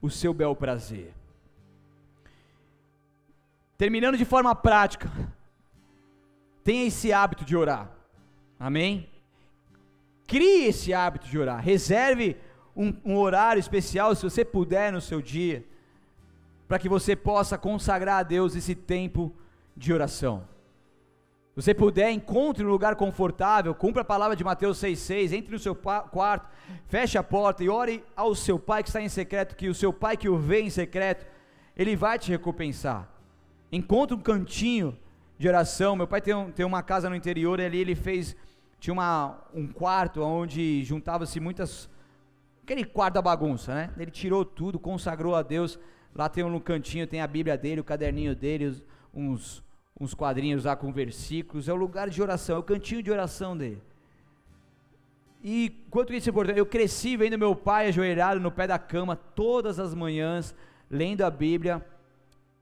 o 0.00 0.10
seu 0.10 0.34
bel 0.34 0.56
prazer. 0.56 1.14
Terminando 3.76 4.16
de 4.16 4.24
forma 4.24 4.54
prática, 4.54 5.10
tenha 6.64 6.86
esse 6.86 7.12
hábito 7.12 7.44
de 7.44 7.56
orar. 7.56 7.90
Amém? 8.58 9.08
Crie 10.26 10.66
esse 10.66 10.94
hábito 10.94 11.26
de 11.26 11.38
orar. 11.38 11.60
Reserve 11.62 12.36
um, 12.76 12.94
um 13.04 13.16
horário 13.16 13.60
especial, 13.60 14.14
se 14.14 14.22
você 14.22 14.44
puder, 14.44 14.92
no 14.92 15.00
seu 15.00 15.20
dia, 15.20 15.64
para 16.66 16.78
que 16.78 16.88
você 16.88 17.14
possa 17.14 17.58
consagrar 17.58 18.20
a 18.20 18.22
Deus 18.22 18.56
esse 18.56 18.74
tempo 18.74 19.34
de 19.76 19.92
oração. 19.92 20.48
Se 21.54 21.56
você 21.60 21.74
puder, 21.74 22.10
encontre 22.10 22.64
um 22.64 22.70
lugar 22.70 22.96
confortável, 22.96 23.74
cumpra 23.74 24.00
a 24.00 24.04
palavra 24.04 24.34
de 24.34 24.42
Mateus 24.42 24.78
6,6, 24.78 25.32
entre 25.32 25.52
no 25.52 25.58
seu 25.58 25.74
quarto, 25.74 26.48
feche 26.86 27.18
a 27.18 27.22
porta 27.22 27.62
e 27.62 27.68
ore 27.68 28.02
ao 28.16 28.34
seu 28.34 28.58
pai 28.58 28.82
que 28.82 28.88
está 28.88 29.02
em 29.02 29.08
secreto, 29.08 29.54
que 29.54 29.68
o 29.68 29.74
seu 29.74 29.92
pai 29.92 30.16
que 30.16 30.30
o 30.30 30.38
vê 30.38 30.62
em 30.62 30.70
secreto, 30.70 31.26
ele 31.76 31.94
vai 31.94 32.18
te 32.18 32.30
recompensar. 32.30 33.06
Encontre 33.70 34.16
um 34.16 34.20
cantinho 34.20 34.96
de 35.42 35.48
oração. 35.48 35.96
Meu 35.96 36.06
pai 36.06 36.20
tem, 36.20 36.32
um, 36.32 36.52
tem 36.52 36.64
uma 36.64 36.84
casa 36.84 37.10
no 37.10 37.16
interior 37.16 37.60
ali 37.60 37.78
ele 37.78 37.96
fez 37.96 38.36
tinha 38.78 38.94
uma, 38.94 39.38
um 39.52 39.66
quarto 39.66 40.22
onde 40.22 40.84
juntava-se 40.84 41.40
muitas. 41.40 41.90
aquele 42.62 42.84
quarto 42.84 43.14
da 43.14 43.22
bagunça, 43.22 43.74
né? 43.74 43.90
Ele 43.98 44.10
tirou 44.10 44.44
tudo, 44.44 44.78
consagrou 44.78 45.34
a 45.34 45.42
Deus. 45.42 45.78
Lá 46.14 46.28
tem 46.28 46.44
um 46.44 46.60
cantinho, 46.60 47.06
tem 47.06 47.20
a 47.20 47.26
Bíblia 47.26 47.56
dele, 47.56 47.80
o 47.80 47.84
caderninho 47.84 48.36
dele, 48.36 48.82
uns, 49.12 49.62
uns 50.00 50.14
quadrinhos 50.14 50.64
lá 50.64 50.76
com 50.76 50.92
versículos. 50.92 51.68
É 51.68 51.72
o 51.72 51.76
lugar 51.76 52.08
de 52.08 52.22
oração, 52.22 52.56
é 52.56 52.58
o 52.58 52.62
cantinho 52.62 53.02
de 53.02 53.10
oração 53.10 53.56
dele. 53.56 53.82
E 55.42 55.84
quanto 55.90 56.12
isso 56.12 56.28
é 56.28 56.30
importante, 56.30 56.58
eu 56.58 56.66
cresci 56.66 57.16
vendo 57.16 57.36
meu 57.36 57.56
pai 57.56 57.88
ajoelhado 57.88 58.40
no 58.40 58.52
pé 58.52 58.68
da 58.68 58.78
cama 58.78 59.16
todas 59.16 59.80
as 59.80 59.92
manhãs, 59.92 60.54
lendo 60.88 61.22
a 61.22 61.30
Bíblia, 61.30 61.84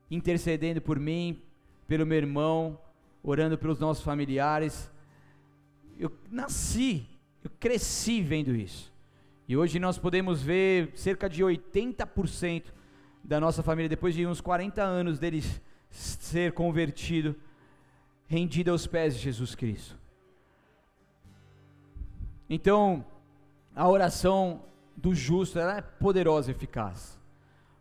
intercedendo 0.09 0.81
por 0.81 0.99
mim, 0.99 1.41
pelo 1.87 2.05
meu 2.05 2.17
irmão, 2.17 2.79
orando 3.23 3.57
pelos 3.57 3.79
nossos 3.79 4.03
familiares. 4.03 4.91
Eu 5.97 6.11
nasci, 6.29 7.07
eu 7.43 7.51
cresci 7.59 8.21
vendo 8.21 8.55
isso. 8.55 8.91
E 9.47 9.57
hoje 9.57 9.79
nós 9.79 9.97
podemos 9.97 10.41
ver 10.41 10.91
cerca 10.95 11.29
de 11.29 11.43
80% 11.43 12.65
da 13.23 13.39
nossa 13.39 13.61
família, 13.61 13.89
depois 13.89 14.15
de 14.15 14.25
uns 14.25 14.41
40 14.41 14.81
anos 14.81 15.19
deles 15.19 15.61
ser 15.89 16.53
convertido, 16.53 17.35
rendido 18.27 18.71
aos 18.71 18.87
pés 18.87 19.15
de 19.15 19.21
Jesus 19.21 19.53
Cristo. 19.53 19.99
Então, 22.49 23.05
a 23.75 23.87
oração 23.87 24.63
do 24.95 25.13
justo 25.13 25.59
ela 25.59 25.77
é 25.77 25.81
poderosa 25.81 26.51
e 26.51 26.53
eficaz. 26.53 27.19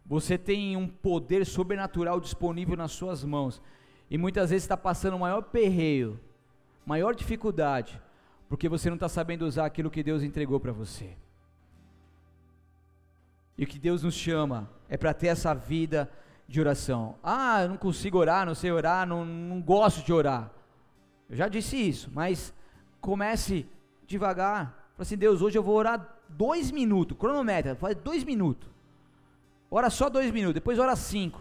Você 0.06 0.36
tem 0.36 0.76
um 0.76 0.88
poder 0.88 1.46
sobrenatural 1.46 2.20
disponível 2.20 2.76
nas 2.76 2.92
suas 2.92 3.22
mãos. 3.22 3.62
E 4.10 4.18
muitas 4.18 4.50
vezes 4.50 4.64
está 4.64 4.76
passando 4.76 5.14
o 5.14 5.20
maior 5.20 5.42
perreio, 5.42 6.18
maior 6.84 7.14
dificuldade, 7.14 8.00
porque 8.48 8.68
você 8.68 8.90
não 8.90 8.96
está 8.96 9.08
sabendo 9.08 9.46
usar 9.46 9.64
aquilo 9.64 9.90
que 9.90 10.02
Deus 10.02 10.24
entregou 10.24 10.58
para 10.58 10.72
você. 10.72 11.16
E 13.56 13.62
o 13.62 13.66
que 13.66 13.78
Deus 13.78 14.02
nos 14.02 14.14
chama 14.14 14.68
é 14.88 14.96
para 14.96 15.14
ter 15.14 15.28
essa 15.28 15.54
vida 15.54 16.10
de 16.48 16.60
oração. 16.60 17.14
Ah, 17.22 17.62
eu 17.62 17.68
não 17.68 17.76
consigo 17.76 18.18
orar, 18.18 18.44
não 18.44 18.54
sei 18.54 18.72
orar, 18.72 19.06
não, 19.06 19.24
não 19.24 19.62
gosto 19.62 20.04
de 20.04 20.12
orar. 20.12 20.50
Eu 21.28 21.36
já 21.36 21.46
disse 21.46 21.76
isso, 21.76 22.10
mas 22.12 22.52
comece 23.00 23.64
devagar. 24.06 24.90
Fala 24.96 25.02
assim, 25.02 25.16
Deus, 25.16 25.40
hoje 25.40 25.56
eu 25.56 25.62
vou 25.62 25.76
orar 25.76 26.18
dois 26.28 26.72
minutos, 26.72 27.16
cronometra, 27.16 27.76
faz 27.76 27.94
dois 27.94 28.24
minutos. 28.24 28.68
Ora 29.70 29.88
só 29.88 30.10
dois 30.10 30.32
minutos, 30.32 30.54
depois 30.54 30.78
ora 30.80 30.96
cinco. 30.96 31.40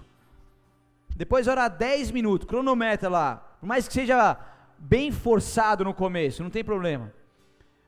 Depois 1.19 1.49
ora 1.49 1.67
dez 1.67 2.11
minutos, 2.11 2.47
cronometra 2.47 3.09
lá. 3.09 3.35
Por 3.59 3.67
mais 3.67 3.85
que 3.85 3.93
seja 3.93 4.37
bem 4.77 5.11
forçado 5.11 5.83
no 5.83 5.93
começo, 5.93 6.41
não 6.41 6.49
tem 6.49 6.63
problema. 6.63 7.11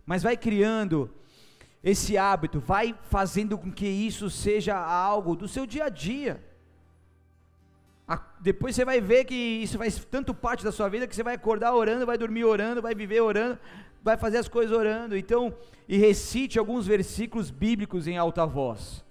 Mas 0.05 0.21
vai 0.21 0.36
criando 0.36 1.09
esse 1.82 2.17
hábito, 2.17 2.59
vai 2.59 2.93
fazendo 3.03 3.57
com 3.57 3.71
que 3.71 3.88
isso 3.88 4.29
seja 4.29 4.75
algo 4.77 5.34
do 5.34 5.47
seu 5.47 5.65
dia 5.65 5.86
a 5.86 5.89
dia. 5.89 6.43
Depois 8.41 8.75
você 8.75 8.84
vai 8.84 8.99
ver 8.99 9.23
que 9.23 9.34
isso 9.34 9.77
faz 9.77 10.03
tanto 10.03 10.34
parte 10.34 10.61
da 10.61 10.71
sua 10.73 10.89
vida 10.89 11.07
que 11.07 11.15
você 11.15 11.23
vai 11.23 11.36
acordar 11.36 11.73
orando, 11.73 12.05
vai 12.05 12.17
dormir 12.17 12.43
orando, 12.43 12.82
vai 12.82 12.93
viver 12.93 13.21
orando, 13.21 13.57
vai 14.03 14.17
fazer 14.17 14.39
as 14.39 14.49
coisas 14.49 14.75
orando. 14.75 15.15
Então, 15.15 15.55
e 15.88 15.95
recite 15.95 16.59
alguns 16.59 16.86
versículos 16.86 17.49
bíblicos 17.49 18.07
em 18.07 18.17
alta 18.17 18.45
voz. 18.45 19.05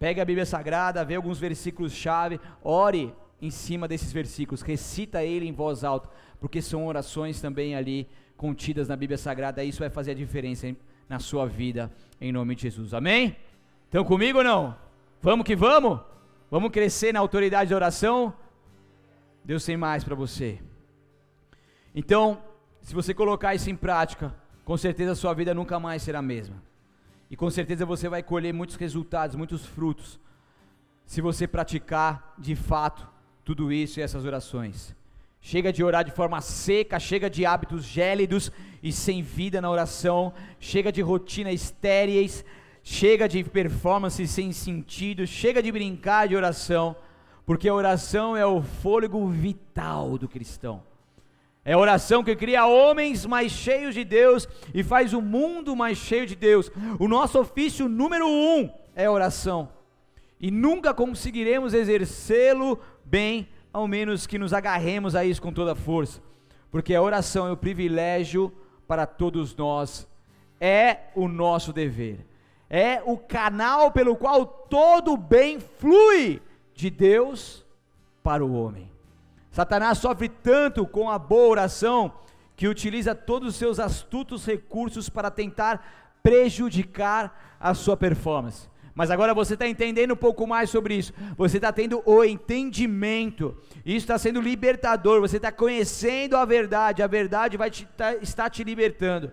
Pegue 0.00 0.20
a 0.20 0.24
Bíblia 0.24 0.44
Sagrada, 0.44 1.04
vê 1.04 1.14
alguns 1.14 1.38
versículos 1.38 1.92
chave, 1.92 2.40
ore 2.60 3.14
em 3.42 3.50
cima 3.50 3.88
desses 3.88 4.12
versículos, 4.12 4.62
recita 4.62 5.24
ele 5.24 5.46
em 5.46 5.52
voz 5.52 5.82
alta 5.82 6.08
porque 6.40 6.62
são 6.62 6.86
orações 6.86 7.40
também 7.40 7.74
ali 7.74 8.08
contidas 8.36 8.88
na 8.88 8.96
Bíblia 8.96 9.18
Sagrada, 9.18 9.62
isso 9.62 9.80
vai 9.80 9.90
fazer 9.90 10.12
a 10.12 10.14
diferença 10.14 10.74
na 11.08 11.18
sua 11.18 11.46
vida, 11.46 11.92
em 12.20 12.32
nome 12.32 12.54
de 12.54 12.62
Jesus, 12.62 12.94
amém? 12.94 13.36
Estão 13.84 14.04
comigo 14.04 14.38
ou 14.38 14.44
não? 14.44 14.76
Vamos 15.20 15.44
que 15.44 15.54
vamos? 15.54 16.00
Vamos 16.50 16.70
crescer 16.70 17.12
na 17.12 17.20
autoridade 17.20 17.70
da 17.70 17.76
oração? 17.76 18.32
Deus 19.44 19.64
tem 19.64 19.76
mais 19.76 20.02
para 20.02 20.14
você. 20.14 20.60
Então, 21.94 22.42
se 22.80 22.94
você 22.94 23.12
colocar 23.12 23.54
isso 23.54 23.70
em 23.70 23.76
prática, 23.76 24.34
com 24.64 24.76
certeza 24.76 25.12
a 25.12 25.16
sua 25.16 25.34
vida 25.34 25.52
nunca 25.52 25.78
mais 25.78 26.02
será 26.02 26.20
a 26.20 26.22
mesma. 26.22 26.62
E 27.30 27.36
com 27.36 27.50
certeza 27.50 27.86
você 27.86 28.08
vai 28.08 28.22
colher 28.22 28.52
muitos 28.52 28.76
resultados, 28.76 29.36
muitos 29.36 29.64
frutos, 29.64 30.18
se 31.06 31.20
você 31.20 31.46
praticar 31.46 32.34
de 32.38 32.56
fato 32.56 33.06
tudo 33.44 33.72
isso 33.72 33.98
e 33.98 34.02
essas 34.02 34.24
orações. 34.24 34.94
Chega 35.40 35.72
de 35.72 35.82
orar 35.82 36.04
de 36.04 36.12
forma 36.12 36.40
seca, 36.40 37.00
chega 37.00 37.28
de 37.28 37.44
hábitos 37.44 37.84
gélidos 37.84 38.52
e 38.82 38.92
sem 38.92 39.22
vida 39.22 39.60
na 39.60 39.70
oração, 39.70 40.32
chega 40.60 40.92
de 40.92 41.02
rotina 41.02 41.50
estéreis, 41.50 42.44
chega 42.82 43.28
de 43.28 43.42
performance 43.42 44.24
sem 44.28 44.52
sentido, 44.52 45.26
chega 45.26 45.62
de 45.62 45.72
brincar 45.72 46.28
de 46.28 46.36
oração, 46.36 46.94
porque 47.44 47.68
a 47.68 47.74
oração 47.74 48.36
é 48.36 48.46
o 48.46 48.62
fôlego 48.62 49.26
vital 49.28 50.16
do 50.16 50.28
cristão. 50.28 50.82
É 51.64 51.74
a 51.74 51.78
oração 51.78 52.24
que 52.24 52.34
cria 52.34 52.66
homens 52.66 53.24
mais 53.24 53.52
cheios 53.52 53.94
de 53.94 54.04
Deus 54.04 54.48
e 54.74 54.82
faz 54.82 55.12
o 55.12 55.20
mundo 55.20 55.76
mais 55.76 55.96
cheio 55.96 56.26
de 56.26 56.34
Deus. 56.34 56.70
O 56.98 57.06
nosso 57.06 57.38
ofício 57.38 57.88
número 57.88 58.26
um 58.28 58.68
é 58.96 59.06
a 59.06 59.12
oração. 59.12 59.68
E 60.40 60.50
nunca 60.50 60.92
conseguiremos 60.92 61.72
exercê-lo 61.72 62.80
bem 63.04 63.48
ao 63.72 63.88
menos 63.88 64.26
que 64.26 64.38
nos 64.38 64.52
agarremos 64.52 65.14
a 65.14 65.24
isso 65.24 65.40
com 65.40 65.52
toda 65.52 65.74
força, 65.74 66.20
porque 66.70 66.94
a 66.94 67.02
oração 67.02 67.46
é 67.46 67.52
o 67.52 67.56
privilégio 67.56 68.52
para 68.86 69.06
todos 69.06 69.56
nós, 69.56 70.06
é 70.60 70.98
o 71.14 71.28
nosso 71.28 71.72
dever, 71.72 72.26
é 72.68 73.02
o 73.04 73.16
canal 73.16 73.90
pelo 73.90 74.16
qual 74.16 74.46
todo 74.46 75.12
o 75.12 75.16
bem 75.16 75.60
flui 75.60 76.40
de 76.74 76.90
Deus 76.90 77.64
para 78.22 78.44
o 78.44 78.54
homem. 78.54 78.90
Satanás 79.50 79.98
sofre 79.98 80.28
tanto 80.28 80.86
com 80.86 81.10
a 81.10 81.18
boa 81.18 81.48
oração 81.48 82.12
que 82.56 82.68
utiliza 82.68 83.14
todos 83.14 83.48
os 83.50 83.56
seus 83.56 83.78
astutos 83.78 84.46
recursos 84.46 85.08
para 85.08 85.30
tentar 85.30 86.18
prejudicar 86.22 87.56
a 87.58 87.74
sua 87.74 87.96
performance. 87.96 88.71
Mas 88.94 89.10
agora 89.10 89.32
você 89.32 89.54
está 89.54 89.66
entendendo 89.66 90.12
um 90.12 90.16
pouco 90.16 90.46
mais 90.46 90.68
sobre 90.68 90.94
isso. 90.94 91.12
Você 91.36 91.56
está 91.56 91.72
tendo 91.72 92.02
o 92.04 92.22
entendimento. 92.22 93.56
Isso 93.84 94.04
está 94.04 94.18
sendo 94.18 94.40
libertador. 94.40 95.20
Você 95.20 95.38
está 95.38 95.50
conhecendo 95.50 96.36
a 96.36 96.44
verdade. 96.44 97.02
A 97.02 97.06
verdade 97.06 97.56
vai 97.56 97.70
te, 97.70 97.86
tá, 97.96 98.14
estar 98.16 98.50
te 98.50 98.62
libertando. 98.62 99.32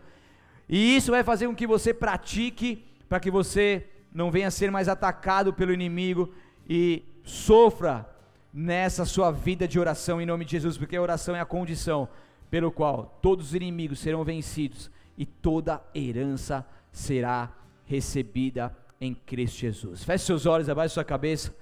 E 0.67 0.95
isso 0.95 1.11
vai 1.11 1.23
fazer 1.23 1.47
com 1.47 1.55
que 1.55 1.67
você 1.67 1.93
pratique 1.93 2.85
para 3.09 3.19
que 3.19 3.29
você 3.29 3.85
não 4.13 4.31
venha 4.31 4.49
ser 4.49 4.71
mais 4.71 4.87
atacado 4.87 5.53
pelo 5.53 5.73
inimigo 5.73 6.33
e 6.67 7.03
sofra 7.23 8.07
nessa 8.53 9.05
sua 9.05 9.31
vida 9.31 9.67
de 9.67 9.79
oração 9.79 10.21
em 10.21 10.25
nome 10.25 10.45
de 10.45 10.51
Jesus, 10.51 10.77
porque 10.77 10.95
a 10.95 11.01
oração 11.01 11.35
é 11.35 11.39
a 11.39 11.45
condição 11.45 12.07
pelo 12.49 12.71
qual 12.71 13.19
todos 13.21 13.47
os 13.47 13.55
inimigos 13.55 13.99
serão 13.99 14.23
vencidos 14.23 14.89
e 15.17 15.25
toda 15.25 15.81
herança 15.93 16.65
será 16.91 17.51
recebida 17.85 18.75
em 18.99 19.13
Cristo 19.13 19.59
Jesus. 19.59 20.03
Feche 20.03 20.25
seus 20.25 20.45
olhos, 20.45 20.69
abaixe 20.69 20.93
sua 20.93 21.03
cabeça. 21.03 21.55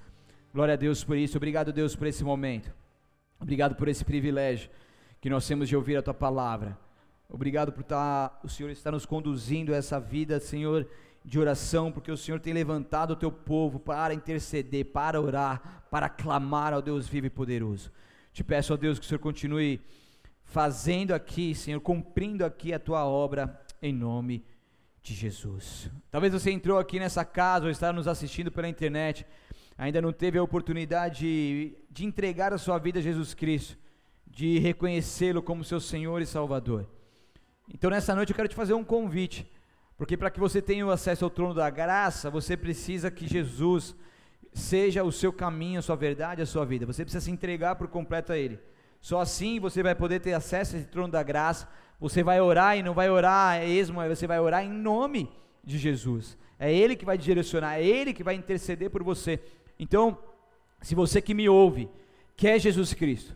Glória 0.54 0.74
a 0.74 0.78
Deus 0.78 1.04
por 1.04 1.18
isso. 1.18 1.38
Obrigado, 1.38 1.72
Deus, 1.72 1.96
por 1.96 2.08
esse 2.08 2.24
momento. 2.24 2.74
Obrigado 3.40 3.76
por 3.76 3.88
esse 3.88 4.04
privilégio 4.04 4.70
que 5.22 5.30
nós 5.30 5.48
temos 5.48 5.70
de 5.70 5.76
ouvir 5.76 5.98
a 5.98 6.02
tua 6.02 6.14
palavra. 6.14 6.78
Obrigado 7.30 7.72
por 7.72 7.82
estar, 7.82 8.30
tá, 8.30 8.40
o 8.44 8.50
Senhor 8.50 8.70
está 8.70 8.92
nos 8.92 9.06
conduzindo 9.06 9.74
a 9.74 9.78
essa 9.78 10.00
vida, 10.00 10.40
Senhor, 10.40 10.88
de 11.24 11.38
oração, 11.38 11.92
porque 11.92 12.12
o 12.12 12.18
Senhor 12.18 12.40
tem 12.40 12.54
levantado 12.54 13.12
o 13.12 13.16
teu 13.16 13.32
povo 13.32 13.80
para 13.80 14.14
interceder, 14.14 14.86
para 14.86 15.20
orar, 15.20 15.84
para 15.92 16.08
clamar 16.08 16.74
ao 16.74 16.82
Deus 16.82 17.08
vivo 17.08 17.28
e 17.28 17.30
poderoso. 17.30 17.92
Te 18.32 18.44
peço, 18.44 18.74
ó 18.74 18.78
Deus, 18.78 18.98
que 18.98 19.06
o 19.06 19.08
Senhor 19.08 19.20
continue 19.20 19.82
fazendo 20.46 21.14
aqui, 21.14 21.54
Senhor, 21.54 21.82
cumprindo 21.82 22.46
aqui 22.46 22.74
a 22.74 22.80
tua 22.80 23.06
obra, 23.06 23.62
em 23.82 23.94
nome 23.94 24.40
de 24.40 24.57
de 25.08 25.14
Jesus. 25.14 25.90
Talvez 26.12 26.34
você 26.34 26.52
entrou 26.52 26.78
aqui 26.78 27.00
nessa 27.00 27.24
casa 27.24 27.66
ou 27.66 27.72
está 27.72 27.94
nos 27.94 28.08
assistindo 28.08 28.52
pela 28.52 28.68
internet, 28.68 29.26
ainda 29.78 30.02
não 30.02 30.12
teve 30.12 30.38
a 30.38 30.44
oportunidade 30.44 31.20
de, 31.20 31.78
de 31.90 32.06
entregar 32.06 32.52
a 32.54 32.58
sua 32.58 32.78
vida 32.78 33.00
a 33.00 33.02
Jesus 33.02 33.34
Cristo, 33.34 33.78
de 34.26 34.60
reconhecê-lo 34.60 35.42
como 35.42 35.64
seu 35.64 35.80
Senhor 35.80 36.22
e 36.22 36.26
Salvador. 36.26 36.86
Então 37.74 37.90
nessa 37.90 38.14
noite 38.14 38.32
eu 38.32 38.36
quero 38.36 38.50
te 38.50 38.56
fazer 38.56 38.74
um 38.74 38.84
convite, 38.84 39.50
porque 39.98 40.18
para 40.18 40.30
que 40.30 40.40
você 40.40 40.62
tenha 40.62 40.86
o 40.86 40.92
acesso 40.92 41.24
ao 41.24 41.32
trono 41.32 41.54
da 41.54 41.70
graça, 41.70 42.30
você 42.30 42.58
precisa 42.58 43.10
que 43.10 43.26
Jesus 43.28 43.96
seja 44.54 45.04
o 45.04 45.12
seu 45.12 45.32
caminho, 45.32 45.80
a 45.80 45.82
sua 45.82 45.96
verdade, 45.96 46.42
a 46.42 46.46
sua 46.46 46.66
vida. 46.66 46.86
Você 46.86 47.04
precisa 47.04 47.24
se 47.24 47.32
entregar 47.32 47.76
por 47.76 47.88
completo 47.88 48.34
a 48.34 48.38
Ele. 48.38 48.60
Só 49.00 49.22
assim 49.22 49.60
você 49.60 49.82
vai 49.82 49.96
poder 49.96 50.20
ter 50.20 50.34
acesso 50.34 50.76
a 50.76 50.80
esse 50.80 50.88
trono 50.88 51.12
da 51.12 51.24
graça 51.24 51.68
você 52.00 52.24
vai 52.24 52.40
orar 52.40 52.78
e 52.78 52.84
não 52.84 52.94
vai 52.94 53.10
orar 53.10 53.64
esmo, 53.64 54.02
você 54.08 54.28
vai 54.28 54.40
orar 54.40 54.64
em 54.64 54.70
nome 54.70 55.30
de 55.64 55.78
Jesus. 55.78 56.38
É 56.60 56.74
Ele 56.74 56.96
que 56.96 57.06
vai 57.06 57.18
direcionar, 57.18 57.80
é 57.80 57.86
Ele 57.86 58.14
que 58.14 58.24
vai 58.24 58.36
interceder 58.36 58.90
por 58.90 59.04
você. 59.04 59.40
Então, 59.80 60.18
se 60.82 60.96
você 60.96 61.22
que 61.22 61.34
me 61.34 61.50
ouve 61.50 61.90
quer 62.36 62.60
Jesus 62.60 62.94
Cristo, 62.94 63.36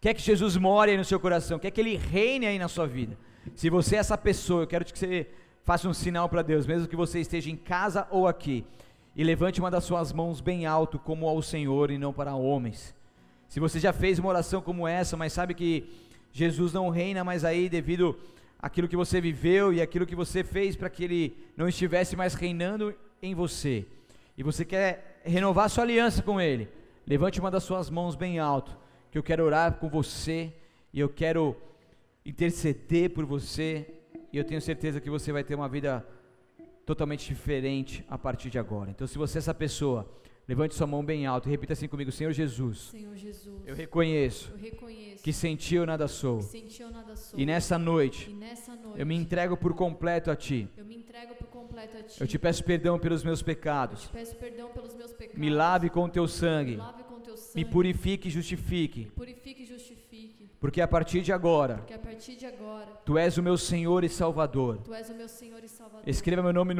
quer 0.00 0.12
que 0.12 0.20
Jesus 0.20 0.56
more 0.56 0.90
aí 0.90 0.96
no 0.96 1.04
seu 1.04 1.18
coração, 1.18 1.58
quer 1.58 1.70
que 1.70 1.80
Ele 1.80 1.96
reine 1.96 2.46
aí 2.46 2.58
na 2.58 2.68
sua 2.68 2.86
vida, 2.86 3.16
se 3.54 3.68
você 3.70 3.96
é 3.96 3.98
essa 3.98 4.16
pessoa, 4.16 4.62
eu 4.62 4.66
quero 4.66 4.84
que 4.84 4.98
você 4.98 5.26
faça 5.62 5.88
um 5.88 5.94
sinal 5.94 6.28
para 6.28 6.42
Deus, 6.42 6.66
mesmo 6.66 6.86
que 6.86 6.96
você 6.96 7.20
esteja 7.20 7.50
em 7.50 7.56
casa 7.56 8.06
ou 8.10 8.28
aqui, 8.28 8.66
e 9.16 9.24
levante 9.24 9.60
uma 9.60 9.70
das 9.70 9.84
suas 9.84 10.12
mãos 10.12 10.40
bem 10.40 10.66
alto, 10.66 10.98
como 10.98 11.28
ao 11.28 11.40
Senhor 11.40 11.90
e 11.90 11.98
não 11.98 12.12
para 12.12 12.34
homens. 12.34 12.94
Se 13.48 13.60
você 13.60 13.78
já 13.78 13.92
fez 13.92 14.18
uma 14.18 14.28
oração 14.28 14.60
como 14.60 14.88
essa, 14.88 15.16
mas 15.16 15.32
sabe 15.32 15.54
que 15.54 15.88
Jesus 16.36 16.72
não 16.72 16.90
reina 16.90 17.22
mais 17.22 17.44
aí 17.44 17.68
devido 17.68 18.18
àquilo 18.58 18.88
que 18.88 18.96
você 18.96 19.20
viveu 19.20 19.72
e 19.72 19.80
aquilo 19.80 20.04
que 20.04 20.16
você 20.16 20.42
fez 20.42 20.74
para 20.74 20.90
que 20.90 21.04
ele 21.04 21.36
não 21.56 21.68
estivesse 21.68 22.16
mais 22.16 22.34
reinando 22.34 22.92
em 23.22 23.36
você. 23.36 23.86
E 24.36 24.42
você 24.42 24.64
quer 24.64 25.20
renovar 25.24 25.70
sua 25.70 25.84
aliança 25.84 26.24
com 26.24 26.40
ele. 26.40 26.68
Levante 27.06 27.38
uma 27.38 27.52
das 27.52 27.62
suas 27.62 27.88
mãos 27.88 28.16
bem 28.16 28.40
alto, 28.40 28.76
que 29.12 29.16
eu 29.16 29.22
quero 29.22 29.44
orar 29.44 29.74
com 29.74 29.88
você 29.88 30.52
e 30.92 30.98
eu 30.98 31.08
quero 31.08 31.56
interceder 32.26 33.10
por 33.10 33.24
você. 33.24 33.86
E 34.32 34.36
eu 34.36 34.42
tenho 34.42 34.60
certeza 34.60 35.00
que 35.00 35.08
você 35.08 35.30
vai 35.30 35.44
ter 35.44 35.54
uma 35.54 35.68
vida 35.68 36.04
totalmente 36.84 37.28
diferente 37.28 38.04
a 38.08 38.18
partir 38.18 38.50
de 38.50 38.58
agora. 38.58 38.90
Então, 38.90 39.06
se 39.06 39.16
você 39.16 39.38
é 39.38 39.40
essa 39.40 39.54
pessoa, 39.54 40.04
Levante 40.46 40.74
sua 40.74 40.86
mão 40.86 41.04
bem 41.04 41.26
alto 41.26 41.48
e 41.48 41.50
repita 41.50 41.72
assim 41.72 41.88
comigo: 41.88 42.12
Senhor 42.12 42.32
Jesus. 42.32 42.90
Senhor 42.90 43.16
Jesus 43.16 43.62
eu, 43.66 43.74
reconheço 43.74 44.50
eu 44.52 44.58
reconheço 44.58 45.22
que 45.22 45.32
sem 45.32 45.56
ti 45.56 45.74
eu 45.74 45.86
nada 45.86 46.06
sou. 46.06 46.40
Eu 46.40 46.90
nada 46.90 47.16
sou 47.16 47.38
e, 47.38 47.46
nessa 47.46 47.78
noite, 47.78 48.30
e 48.30 48.34
nessa 48.34 48.74
noite 48.76 49.00
eu 49.00 49.06
me 49.06 49.14
entrego 49.14 49.56
por 49.56 49.74
completo 49.74 50.30
a 50.30 50.36
ti. 50.36 50.68
Eu 50.76 50.84
me 50.84 50.96
entrego 50.96 51.34
por 51.34 51.46
completo 51.46 51.96
a 51.96 52.02
ti. 52.02 52.20
Eu 52.20 52.26
te 52.26 52.38
peço 52.38 52.62
perdão 52.62 52.98
pelos 52.98 53.24
meus 53.24 53.42
pecados. 53.42 54.06
Peço 54.08 54.36
perdão 54.36 54.68
pelos 54.68 54.94
meus 54.94 55.12
pecados. 55.12 55.40
Me 55.40 55.48
lave 55.48 55.88
com 55.88 56.08
teu 56.08 56.28
sangue. 56.28 56.76
Me 56.76 57.04
teu 57.24 57.36
sangue. 57.36 57.56
Me 57.56 57.64
purifique 57.64 58.28
e 58.28 58.30
justifique. 58.30 59.00
Me 59.00 59.10
purifique 59.10 59.62
e 59.62 59.66
justifique. 59.66 60.50
Porque 60.60 60.80
a 60.80 60.88
partir 60.88 61.20
de 61.20 61.30
agora, 61.32 61.76
Porque 61.76 61.92
a 61.92 61.98
partir 61.98 62.36
de 62.36 62.46
agora, 62.46 62.86
tu 63.04 63.18
és 63.18 63.36
o 63.36 63.42
meu 63.42 63.58
Senhor 63.58 64.02
e 64.02 64.08
Salvador. 64.08 64.78
Tu 64.78 64.94
és 64.94 65.10
o 65.10 65.14
meu 65.14 65.28
Senhor 65.28 65.62
e 65.62 65.68
Salvador. 65.68 66.08
Escreva 66.08 66.42
meu 66.42 66.52
nome 66.52 66.68
no 66.68 66.72